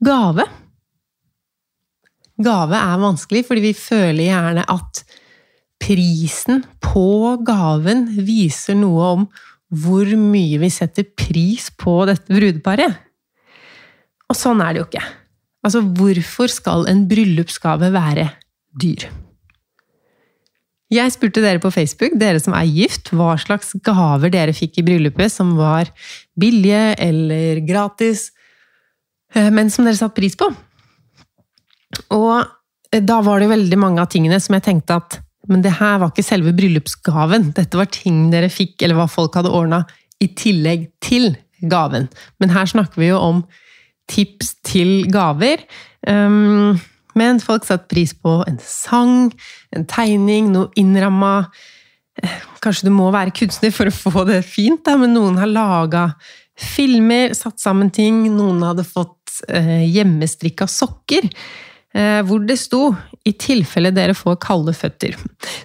Gave. 0.01 0.47
Gave 2.41 2.77
er 2.77 3.01
vanskelig, 3.01 3.43
fordi 3.45 3.67
vi 3.67 3.77
føler 3.77 4.29
gjerne 4.31 4.65
at 4.73 5.03
prisen 5.81 6.63
på 6.81 7.37
gaven 7.45 8.05
viser 8.25 8.77
noe 8.77 9.13
om 9.15 9.25
hvor 9.71 10.09
mye 10.19 10.59
vi 10.61 10.69
setter 10.73 11.07
pris 11.17 11.69
på 11.79 12.01
dette 12.09 12.33
brudeparet. 12.33 12.97
Og 14.31 14.37
sånn 14.37 14.61
er 14.63 14.73
det 14.73 14.81
jo 14.81 14.87
ikke. 14.89 15.03
Altså, 15.61 15.81
hvorfor 15.81 16.49
skal 16.49 16.87
en 16.89 17.05
bryllupsgave 17.09 17.91
være 17.93 18.29
dyr? 18.81 19.09
Jeg 20.91 21.13
spurte 21.13 21.39
dere 21.39 21.61
på 21.63 21.71
Facebook, 21.71 22.17
dere 22.19 22.41
som 22.43 22.55
er 22.57 22.67
gift, 22.67 23.13
hva 23.15 23.37
slags 23.39 23.71
gaver 23.85 24.33
dere 24.33 24.55
fikk 24.55 24.81
i 24.81 24.85
bryllupet 24.89 25.31
som 25.31 25.53
var 25.55 25.87
billige 26.39 26.97
eller 26.99 27.61
gratis, 27.63 28.29
eh, 29.35 29.47
men 29.53 29.71
som 29.71 29.87
dere 29.87 29.99
satte 29.99 30.17
pris 30.17 30.35
på. 30.35 30.49
Og 32.11 32.33
eh, 32.91 32.99
da 32.99 33.21
var 33.23 33.39
det 33.39 33.53
veldig 33.53 33.79
mange 33.79 34.03
av 34.03 34.11
tingene 34.11 34.41
som 34.43 34.57
jeg 34.57 34.67
tenkte 34.67 34.99
at 34.99 35.21
men 35.49 35.63
det 35.63 35.73
her 35.79 35.97
var 35.99 36.11
ikke 36.11 36.25
selve 36.25 36.53
bryllupsgaven. 36.55 37.49
Dette 37.57 37.79
var 37.79 37.89
ting 37.91 38.27
dere 38.33 38.51
fikk, 38.51 38.75
eller 38.83 38.99
hva 38.99 39.07
folk 39.09 39.33
hadde 39.39 39.51
ordna, 39.51 39.81
i 40.21 40.27
tillegg 40.37 40.85
til 41.01 41.31
gaven. 41.71 42.05
Men 42.39 42.53
her 42.53 42.69
snakker 42.69 43.01
vi 43.01 43.09
jo 43.09 43.17
om 43.17 43.41
tips 44.09 44.55
til 44.67 45.11
gaver. 45.11 45.65
Um, 46.07 46.79
men 47.17 47.41
folk 47.43 47.67
satte 47.67 47.91
pris 47.91 48.13
på 48.15 48.39
en 48.47 48.57
sang, 48.63 49.31
en 49.75 49.85
tegning, 49.85 50.49
noe 50.53 50.71
innramma 50.79 51.51
Kanskje 52.61 52.89
du 52.89 52.93
må 52.93 53.07
være 53.13 53.33
kunstner 53.33 53.71
for 53.73 53.89
å 53.89 53.93
få 53.95 54.23
det 54.27 54.41
fint, 54.45 54.83
da, 54.85 54.97
men 54.99 55.15
noen 55.15 55.39
har 55.41 55.49
laga 55.49 56.03
filmer, 56.59 57.33
satt 57.33 57.61
sammen 57.61 57.89
ting. 57.93 58.23
Noen 58.35 58.61
hadde 58.67 58.85
fått 58.85 59.41
eh, 59.49 59.87
hjemmestrikka 59.89 60.67
sokker. 60.69 61.29
Eh, 61.91 62.19
hvor 62.27 62.43
det 62.45 62.59
sto 62.61 62.91
'i 63.25 63.33
tilfelle 63.33 63.91
dere 63.95 64.13
får 64.15 64.37
kalde 64.43 64.75
føtter'. 64.75 65.17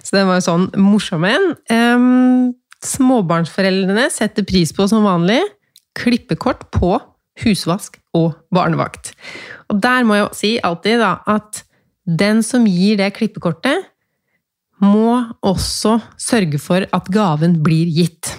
Så 0.03 0.17
det 0.17 0.25
var 0.25 0.39
jo 0.39 0.47
sånn 0.47 0.65
morsom 0.81 1.27
en. 1.27 1.53
Um, 1.71 2.55
småbarnsforeldrene 2.83 4.09
setter 4.13 4.45
pris 4.47 4.73
på, 4.75 4.87
som 4.89 5.05
vanlig, 5.05 5.39
klippekort 5.97 6.67
på 6.71 6.97
husvask 7.43 7.99
og 8.17 8.33
barnevakt. 8.53 9.13
Og 9.69 9.81
der 9.83 10.05
må 10.07 10.17
jeg 10.17 10.33
si 10.37 10.51
alltid 10.63 11.01
da, 11.03 11.17
at 11.27 11.63
den 12.07 12.41
som 12.45 12.65
gir 12.65 12.97
det 12.99 13.13
klippekortet, 13.17 13.85
må 14.77 15.23
også 15.41 15.97
sørge 16.21 16.59
for 16.61 16.85
at 16.93 17.09
gaven 17.09 17.57
blir 17.65 17.89
gitt. 17.89 18.35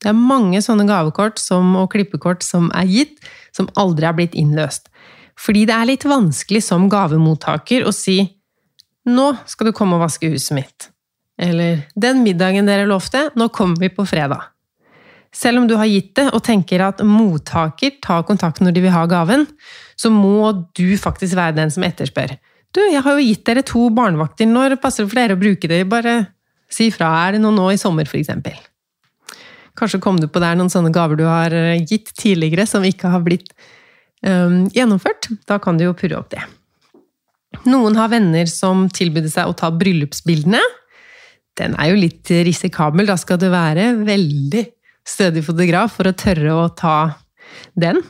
Det 0.00 0.10
er 0.10 0.16
mange 0.16 0.58
sånne 0.64 0.86
gavekort 0.88 1.38
som, 1.38 1.76
og 1.78 1.92
klippekort 1.92 2.42
som 2.42 2.70
er 2.74 2.88
gitt, 2.90 3.20
som 3.54 3.70
aldri 3.78 4.08
har 4.08 4.16
blitt 4.18 4.36
innløst. 4.38 4.88
Fordi 5.40 5.66
det 5.68 5.76
er 5.76 5.88
litt 5.88 6.06
vanskelig 6.08 6.62
som 6.66 6.88
gavemottaker 6.90 7.86
å 7.86 7.94
si 7.94 8.36
'Nå 9.06 9.26
skal 9.48 9.66
du 9.66 9.72
komme 9.72 9.96
og 9.96 10.02
vaske 10.04 10.28
huset 10.28 10.56
mitt'. 10.56 10.90
Eller 11.38 11.86
'Den 11.96 12.22
middagen 12.22 12.66
dere 12.66 12.86
lovte, 12.86 13.30
nå 13.34 13.48
kommer 13.48 13.78
vi 13.80 13.88
på 13.88 14.04
fredag'. 14.04 14.44
Selv 15.34 15.60
om 15.60 15.66
du 15.70 15.76
har 15.78 15.86
gitt 15.86 16.14
det 16.18 16.26
og 16.34 16.42
tenker 16.42 16.82
at 16.82 17.02
mottaker 17.06 17.94
tar 18.02 18.24
kontakt 18.26 18.62
når 18.62 18.74
de 18.74 18.82
vil 18.82 18.94
ha 18.94 19.04
gaven, 19.10 19.46
så 19.98 20.10
må 20.10 20.50
du 20.74 20.96
faktisk 20.98 21.38
være 21.38 21.58
den 21.60 21.70
som 21.70 21.86
etterspør. 21.86 22.34
Du, 22.74 22.80
jeg 22.82 23.02
har 23.02 23.18
jo 23.18 23.26
gitt 23.26 23.44
dere 23.46 23.62
to 23.66 23.88
barnevakter, 23.94 24.46
når 24.46 24.76
passer 24.82 25.04
det 25.04 25.10
for 25.12 25.20
dere 25.20 25.36
å 25.38 25.40
bruke 25.40 25.70
det? 25.70 25.84
Bare 25.90 26.16
si 26.70 26.90
fra. 26.94 27.10
Er 27.26 27.36
det 27.36 27.42
noe 27.42 27.54
nå 27.54 27.68
i 27.74 27.78
sommer, 27.80 28.06
f.eks.? 28.06 28.30
Kanskje 29.78 30.00
kom 30.02 30.18
du 30.20 30.26
på 30.30 30.42
der 30.42 30.58
noen 30.58 30.70
sånne 30.70 30.92
gaver 30.94 31.18
du 31.18 31.24
har 31.26 31.54
eh, 31.54 31.82
gitt 31.86 32.10
tidligere 32.18 32.66
som 32.68 32.84
ikke 32.86 33.10
har 33.12 33.22
blitt 33.26 33.52
um, 34.26 34.66
gjennomført? 34.74 35.30
Da 35.50 35.60
kan 35.62 35.78
du 35.78 35.86
jo 35.86 35.94
purre 35.98 36.18
opp 36.18 36.30
det. 36.34 36.42
Noen 37.70 37.96
har 37.98 38.10
venner 38.12 38.50
som 38.50 38.88
tilbød 38.92 39.30
seg 39.30 39.50
å 39.50 39.56
ta 39.58 39.70
bryllupsbildene. 39.74 40.60
Den 41.58 41.74
er 41.78 41.90
jo 41.90 42.02
litt 42.02 42.30
risikabel. 42.46 43.08
Da 43.10 43.16
skal 43.18 43.40
det 43.42 43.50
være 43.52 43.92
veldig 44.06 44.66
stødig 45.06 45.44
fotograf 45.46 45.96
for 45.98 46.10
å 46.10 46.16
tørre 46.16 46.56
å 46.56 46.66
ta 46.76 46.96
den. 47.78 48.02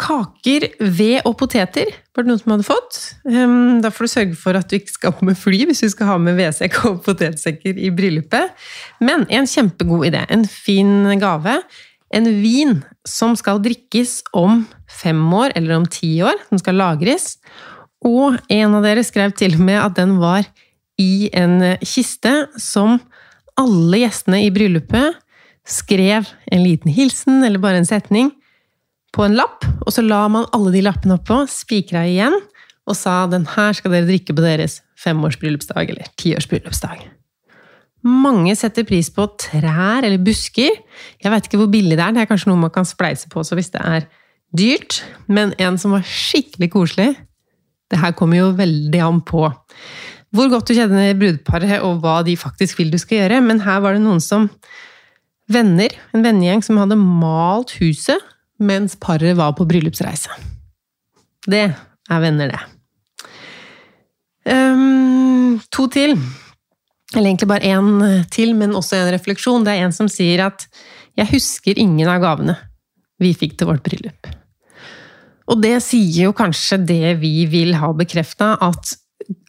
Kaker, 0.00 0.64
ved 0.80 1.26
og 1.28 1.34
poteter 1.42 1.90
var 2.16 2.24
det 2.24 2.30
noen 2.30 2.40
som 2.40 2.54
hadde 2.54 2.66
fått. 2.66 2.98
Ehm, 3.28 3.80
da 3.84 3.90
får 3.92 4.06
du 4.06 4.12
sørge 4.14 4.38
for 4.40 4.56
at 4.56 4.70
du 4.70 4.78
ikke 4.78 4.94
skal 4.94 5.26
med 5.26 5.36
fly 5.36 5.58
hvis 5.68 5.82
du 5.84 5.90
skal 5.92 6.14
ha 6.14 6.16
med 6.22 6.38
vedsekk 6.40 6.78
og 6.88 7.02
potetsekker 7.04 7.76
i 7.76 7.90
bryllupet. 7.92 8.54
Men 9.04 9.26
en 9.28 9.48
kjempegod 9.50 10.08
idé. 10.08 10.24
En 10.32 10.46
fin 10.48 11.10
gave. 11.20 11.58
En 12.16 12.30
vin 12.40 12.78
som 13.06 13.36
skal 13.38 13.60
drikkes 13.62 14.20
om 14.36 14.64
fem 14.88 15.20
år 15.36 15.52
eller 15.58 15.76
om 15.76 15.84
ti 15.84 16.14
år. 16.24 16.40
Som 16.48 16.62
skal 16.62 16.80
lagres. 16.80 17.34
Og 18.00 18.40
en 18.48 18.78
av 18.78 18.86
dere 18.86 19.04
skrev 19.04 19.36
til 19.36 19.58
og 19.58 19.66
med 19.68 19.82
at 19.82 20.00
den 20.00 20.16
var 20.22 20.48
i 21.00 21.28
en 21.36 21.60
kiste 21.84 22.32
som 22.60 22.98
alle 23.60 24.02
gjestene 24.02 24.42
i 24.46 24.52
bryllupet 24.54 25.18
skrev 25.68 26.28
en 26.50 26.64
liten 26.64 26.92
hilsen 26.92 27.44
eller 27.46 27.62
bare 27.62 27.82
en 27.82 27.88
setning 27.88 28.32
på 29.14 29.26
en 29.26 29.36
lapp, 29.38 29.64
og 29.84 29.92
så 29.92 30.04
la 30.06 30.22
man 30.30 30.48
alle 30.54 30.72
de 30.74 30.82
lappene 30.86 31.16
oppå, 31.18 31.42
spikra 31.50 32.04
igjen, 32.06 32.36
og 32.86 32.96
sa 32.96 33.26
'den 33.26 33.46
her 33.56 33.72
skal 33.74 33.92
dere 33.92 34.06
drikke 34.06 34.34
på 34.34 34.42
deres 34.42 34.80
femårsbryllupsdag' 34.98 35.90
eller 35.90 36.06
tiårsbryllupsdag. 36.16 37.08
Mange 38.02 38.54
setter 38.56 38.86
pris 38.88 39.10
på 39.10 39.26
trær 39.36 40.04
eller 40.04 40.18
busker. 40.18 40.70
Jeg 41.20 41.32
vet 41.32 41.46
ikke 41.46 41.58
hvor 41.60 41.68
billig 41.68 41.98
det 41.98 42.04
er, 42.04 42.12
det 42.12 42.22
er 42.22 42.30
kanskje 42.30 42.48
noe 42.48 42.62
man 42.62 42.72
kan 42.72 42.88
spleise 42.88 43.28
på 43.28 43.42
også 43.42 43.58
hvis 43.58 43.72
det 43.74 43.82
er 43.84 44.06
dyrt, 44.56 45.02
men 45.28 45.52
en 45.58 45.76
som 45.78 45.92
var 45.92 46.02
skikkelig 46.02 46.70
koselig 46.70 47.16
Det 47.90 47.98
her 47.98 48.12
kommer 48.14 48.38
jo 48.38 48.52
veldig 48.54 49.00
an 49.02 49.20
på 49.20 49.48
hvor 50.34 50.50
godt 50.52 50.70
du 50.70 50.76
kjenner 50.76 51.16
brudeparet, 51.18 51.80
og 51.82 52.02
hva 52.04 52.20
de 52.26 52.36
faktisk 52.38 52.78
vil 52.78 52.92
du 52.92 52.98
skal 53.02 53.24
gjøre. 53.24 53.40
Men 53.42 53.62
her 53.64 53.82
var 53.82 53.96
det 53.96 54.04
noen 54.04 54.22
som 54.22 54.48
Venner, 55.50 55.90
en 56.14 56.22
vennegjeng 56.22 56.60
som 56.62 56.78
hadde 56.78 56.98
malt 57.00 57.72
huset 57.80 58.22
mens 58.62 58.94
paret 59.00 59.34
var 59.38 59.54
på 59.58 59.64
bryllupsreise. 59.66 60.30
Det 61.48 61.64
er 61.72 62.20
venner, 62.22 62.52
det. 62.52 62.60
Um, 64.46 65.58
to 65.72 65.88
til. 65.90 66.14
Eller 67.16 67.32
egentlig 67.32 67.48
bare 67.50 67.66
én 67.66 68.26
til, 68.30 68.52
men 68.54 68.76
også 68.76 69.00
en 69.00 69.12
refleksjon. 69.14 69.64
Det 69.66 69.74
er 69.74 69.86
en 69.86 69.96
som 69.96 70.08
sier 70.08 70.44
at 70.46 70.68
'jeg 71.16 71.32
husker 71.32 71.78
ingen 71.78 72.06
av 72.06 72.20
gavene 72.22 72.56
vi 73.18 73.34
fikk 73.34 73.58
til 73.58 73.66
vårt 73.66 73.82
bryllup'. 73.82 74.30
Og 75.48 75.60
det 75.62 75.82
sier 75.82 76.30
jo 76.30 76.32
kanskje 76.32 76.78
det 76.86 77.18
vi 77.18 77.46
vil 77.46 77.74
ha 77.74 77.92
bekrefta, 77.92 78.56
at 78.60 78.94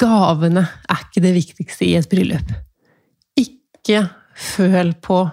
gavene 0.02 0.64
er 0.90 1.04
ikke 1.06 1.24
det 1.24 1.34
viktigste 1.36 1.88
i 1.88 1.96
et 2.00 2.10
bryllup. 2.10 2.52
Ikke 3.40 4.04
føl 4.38 4.94
på 5.02 5.24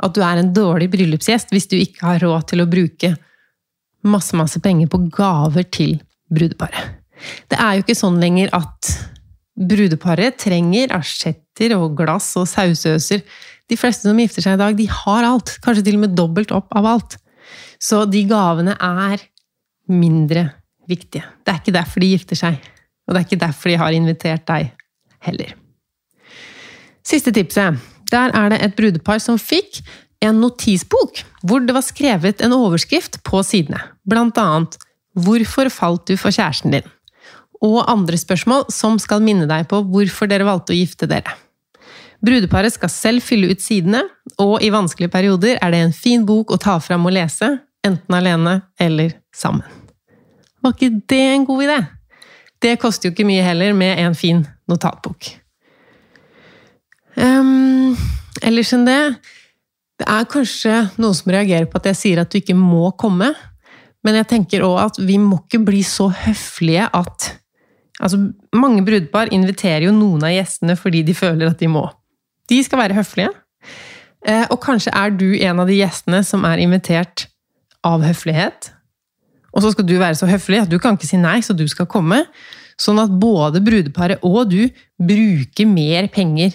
at 0.00 0.16
du 0.16 0.22
er 0.24 0.40
en 0.40 0.52
dårlig 0.56 0.88
bryllupsgjest 0.92 1.52
hvis 1.54 1.68
du 1.70 1.76
ikke 1.78 2.06
har 2.06 2.22
råd 2.24 2.48
til 2.52 2.64
å 2.64 2.68
bruke 2.70 3.14
masse, 4.08 4.32
masse 4.36 4.60
penger 4.64 4.88
på 4.90 5.02
gaver 5.12 5.66
til 5.72 5.98
brudeparet. 6.32 6.96
Det 7.52 7.58
er 7.60 7.76
jo 7.76 7.84
ikke 7.84 7.98
sånn 7.98 8.20
lenger 8.20 8.52
at 8.56 8.92
brudeparet 9.60 10.38
trenger 10.40 10.92
asjetter 10.96 11.74
og 11.76 11.98
glass 11.98 12.32
og 12.40 12.48
sausøser. 12.48 13.20
De 13.68 13.76
fleste 13.78 14.08
som 14.08 14.18
gifter 14.18 14.46
seg 14.46 14.56
i 14.56 14.62
dag, 14.62 14.76
de 14.78 14.86
har 14.88 15.26
alt. 15.28 15.52
Kanskje 15.64 15.84
til 15.86 15.98
og 15.98 16.06
med 16.06 16.16
dobbelt 16.16 16.54
opp 16.56 16.72
av 16.76 16.88
alt. 16.94 17.18
Så 17.80 18.06
de 18.08 18.24
gavene 18.28 18.72
er 18.76 19.20
mindre 19.92 20.48
viktige. 20.88 21.26
Det 21.44 21.52
er 21.52 21.60
ikke 21.60 21.76
derfor 21.76 22.02
de 22.02 22.12
gifter 22.14 22.40
seg. 22.40 22.70
Og 23.10 23.16
det 23.16 23.20
er 23.20 23.26
ikke 23.26 23.42
derfor 23.42 23.72
de 23.72 23.80
har 23.80 23.96
invitert 23.96 24.46
deg 24.46 24.70
heller. 25.26 25.56
Siste 27.02 27.34
tipset. 27.34 27.80
Der 28.10 28.30
er 28.38 28.52
det 28.52 28.60
et 28.62 28.76
brudepar 28.78 29.18
som 29.18 29.38
fikk 29.38 29.82
en 30.22 30.38
notisbok 30.38 31.24
hvor 31.42 31.64
det 31.64 31.74
var 31.74 31.82
skrevet 31.82 32.44
en 32.44 32.54
overskrift 32.54 33.18
på 33.26 33.42
sidene. 33.42 33.82
Blant 34.06 34.38
annet 34.38 34.78
'Hvorfor 35.18 35.66
falt 35.74 36.06
du 36.06 36.16
for 36.16 36.30
kjæresten 36.30 36.70
din?' 36.70 36.90
og 37.60 37.90
andre 37.92 38.16
spørsmål 38.16 38.70
som 38.72 38.98
skal 38.98 39.20
minne 39.20 39.44
deg 39.48 39.68
på 39.68 39.82
hvorfor 39.84 40.30
dere 40.30 40.46
valgte 40.48 40.72
å 40.72 40.78
gifte 40.78 41.08
dere. 41.10 41.34
Brudeparet 42.24 42.72
skal 42.72 42.92
selv 42.92 43.24
fylle 43.24 43.50
ut 43.52 43.60
sidene, 43.60 44.02
og 44.38 44.62
i 44.64 44.72
vanskelige 44.72 45.12
perioder 45.12 45.58
er 45.60 45.70
det 45.72 45.80
en 45.84 45.92
fin 45.92 46.24
bok 46.24 46.52
å 46.52 46.60
ta 46.60 46.78
fram 46.80 47.04
og 47.08 47.12
lese, 47.12 47.60
enten 47.84 48.16
alene 48.16 48.62
eller 48.80 49.12
sammen. 49.32 49.64
Var 50.60 50.72
ikke 50.72 51.02
det 51.08 51.20
en 51.34 51.46
god 51.48 51.64
idé? 51.64 51.78
Det 52.60 52.76
koster 52.80 53.08
jo 53.08 53.14
ikke 53.14 53.28
mye 53.28 53.44
heller, 53.44 53.72
med 53.76 53.98
en 54.02 54.16
fin 54.16 54.42
notatbok. 54.68 55.32
Um, 57.16 57.96
ellers 58.46 58.70
enn 58.72 58.84
det 58.86 59.00
Det 60.00 60.06
er 60.08 60.28
kanskje 60.30 60.74
noen 61.02 61.16
som 61.16 61.32
reagerer 61.34 61.66
på 61.68 61.76
at 61.80 61.90
jeg 61.90 61.98
sier 61.98 62.20
at 62.22 62.30
du 62.32 62.38
ikke 62.38 62.56
må 62.56 62.88
komme. 62.96 63.34
Men 64.06 64.16
jeg 64.16 64.30
tenker 64.30 64.64
òg 64.64 64.78
at 64.86 65.00
vi 65.02 65.18
må 65.20 65.42
ikke 65.42 65.60
bli 65.66 65.82
så 65.84 66.08
høflige 66.08 66.88
at 66.88 67.34
Altså, 68.00 68.16
mange 68.56 68.80
brudepar 68.80 69.28
inviterer 69.28 69.84
jo 69.84 69.92
noen 69.92 70.22
av 70.24 70.32
gjestene 70.32 70.72
fordi 70.80 71.02
de 71.04 71.12
føler 71.12 71.50
at 71.50 71.60
de 71.60 71.68
må. 71.68 71.82
De 72.48 72.56
skal 72.64 72.80
være 72.80 72.96
høflige. 72.96 73.28
Eh, 74.24 74.46
og 74.48 74.56
kanskje 74.64 74.94
er 74.96 75.12
du 75.12 75.26
en 75.36 75.60
av 75.60 75.68
de 75.68 75.76
gjestene 75.76 76.22
som 76.24 76.46
er 76.48 76.62
invitert 76.64 77.26
av 77.84 78.00
høflighet. 78.04 78.70
Og 79.50 79.64
så 79.64 79.72
skal 79.74 79.86
du 79.86 79.96
være 79.98 80.18
så 80.18 80.28
høflig 80.30 80.62
at 80.62 80.70
du 80.70 80.78
kan 80.82 80.96
ikke 80.96 81.08
si 81.08 81.18
nei, 81.20 81.38
så 81.42 81.56
du 81.56 81.66
skal 81.70 81.88
komme. 81.90 82.22
Sånn 82.80 83.00
at 83.02 83.12
både 83.12 83.62
brudeparet 83.64 84.22
og 84.24 84.52
du 84.52 84.62
bruker 84.96 85.68
mer 85.68 86.08
penger 86.12 86.54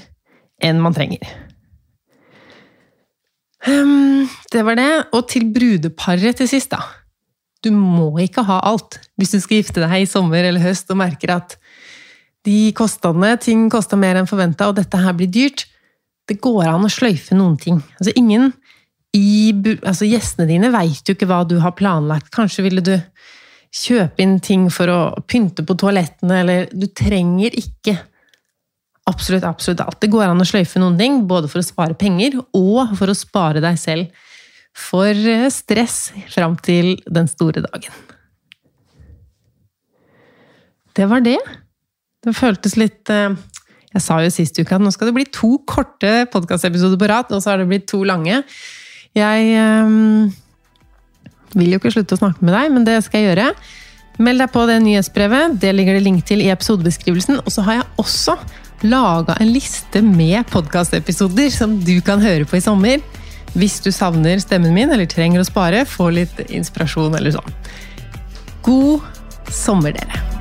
enn 0.64 0.80
man 0.82 0.96
trenger. 0.96 1.26
Um, 3.66 4.30
det 4.54 4.62
var 4.66 4.78
det. 4.80 4.92
Og 5.14 5.28
til 5.30 5.50
brudeparet 5.54 6.40
til 6.40 6.50
sist, 6.50 6.74
da. 6.74 6.82
Du 7.66 7.72
må 7.74 8.12
ikke 8.22 8.46
ha 8.46 8.60
alt 8.68 9.00
hvis 9.18 9.34
du 9.34 9.40
skal 9.42 9.62
gifte 9.62 9.82
deg 9.82 10.04
i 10.04 10.10
sommer 10.10 10.46
eller 10.46 10.62
høst 10.62 10.92
og 10.94 11.00
merker 11.02 11.34
at 11.34 11.56
de 12.46 12.70
kostnadene, 12.78 13.32
ting 13.42 13.64
koster 13.74 13.98
mer 13.98 14.20
enn 14.20 14.30
forventa, 14.30 14.68
og 14.70 14.78
dette 14.78 15.00
her 15.02 15.16
blir 15.18 15.32
dyrt. 15.34 15.66
Det 16.30 16.38
går 16.42 16.68
an 16.70 16.86
å 16.86 16.92
sløyfe 16.94 17.34
noen 17.38 17.56
ting. 17.58 17.80
Altså 17.98 18.14
ingen 18.18 18.52
i, 19.16 19.54
altså 19.80 20.08
Gjestene 20.10 20.48
dine 20.50 20.72
veit 20.74 21.08
jo 21.08 21.16
ikke 21.16 21.28
hva 21.30 21.44
du 21.48 21.58
har 21.64 21.76
planlagt. 21.78 22.32
Kanskje 22.36 22.66
ville 22.66 22.84
du 22.84 22.96
kjøpe 23.76 24.24
inn 24.24 24.38
ting 24.44 24.68
for 24.72 24.92
å 24.92 25.00
pynte 25.28 25.66
på 25.68 25.76
toalettene, 25.80 26.42
eller 26.44 26.70
Du 26.72 26.88
trenger 26.92 27.56
ikke 27.60 27.98
absolutt, 29.10 29.46
absolutt 29.46 29.84
alt. 29.84 30.00
Det 30.02 30.12
går 30.14 30.28
an 30.28 30.42
å 30.42 30.48
sløyfe 30.48 30.82
noen 30.82 30.98
ting, 31.00 31.24
både 31.30 31.50
for 31.52 31.62
å 31.62 31.66
spare 31.66 31.98
penger 31.98 32.40
og 32.58 32.96
for 32.98 33.12
å 33.12 33.18
spare 33.18 33.64
deg 33.64 33.80
selv 33.80 34.24
for 34.76 35.12
eh, 35.12 35.48
stress 35.54 36.10
fram 36.34 36.58
til 36.60 36.98
den 37.08 37.30
store 37.32 37.64
dagen. 37.64 37.94
Det 40.96 41.08
var 41.12 41.24
det. 41.24 41.38
Det 42.24 42.34
føltes 42.36 42.78
litt 42.80 43.12
eh, 43.12 43.36
Jeg 43.96 44.04
sa 44.04 44.20
jo 44.24 44.32
sist 44.34 44.58
uke 44.60 44.76
at 44.76 44.84
nå 44.84 44.92
skal 44.92 45.12
det 45.12 45.16
bli 45.16 45.28
to 45.32 45.56
korte 45.68 46.26
podkastepisoder 46.34 47.00
på 47.00 47.12
rad, 47.12 47.32
og 47.32 47.44
så 47.44 47.54
har 47.54 47.62
det 47.62 47.70
blitt 47.70 47.88
to 47.92 48.02
lange. 48.04 48.42
Jeg 49.16 49.56
um, 49.88 50.28
vil 51.56 51.74
jo 51.74 51.80
ikke 51.80 51.94
slutte 51.96 52.18
å 52.18 52.20
snakke 52.20 52.44
med 52.44 52.56
deg, 52.56 52.72
men 52.74 52.88
det 52.88 53.00
skal 53.06 53.22
jeg 53.22 53.32
gjøre. 53.32 53.50
Meld 54.26 54.44
deg 54.44 54.52
på 54.52 54.64
det 54.68 54.78
nyhetsbrevet. 54.84 55.58
Det 55.62 55.72
ligger 55.76 55.98
det 55.98 56.06
link 56.06 56.24
til 56.28 56.44
i 56.44 56.52
episodebeskrivelsen. 56.54 57.42
Og 57.44 57.52
så 57.52 57.64
har 57.68 57.80
jeg 57.80 57.90
også 58.04 58.38
laga 58.86 59.38
en 59.40 59.52
liste 59.56 60.02
med 60.04 60.46
podkastepisoder 60.52 61.52
som 61.54 61.80
du 61.84 61.98
kan 62.06 62.24
høre 62.24 62.48
på 62.48 62.60
i 62.60 62.64
sommer. 62.64 63.04
Hvis 63.56 63.80
du 63.84 63.92
savner 63.96 64.40
stemmen 64.44 64.76
min 64.76 64.92
eller 64.92 65.08
trenger 65.08 65.44
å 65.44 65.48
spare, 65.48 65.86
få 65.88 66.12
litt 66.16 66.44
inspirasjon 66.50 67.16
eller 67.16 67.38
sånn. 67.38 67.60
God 68.68 69.52
sommer, 69.52 69.96
dere! 69.96 70.35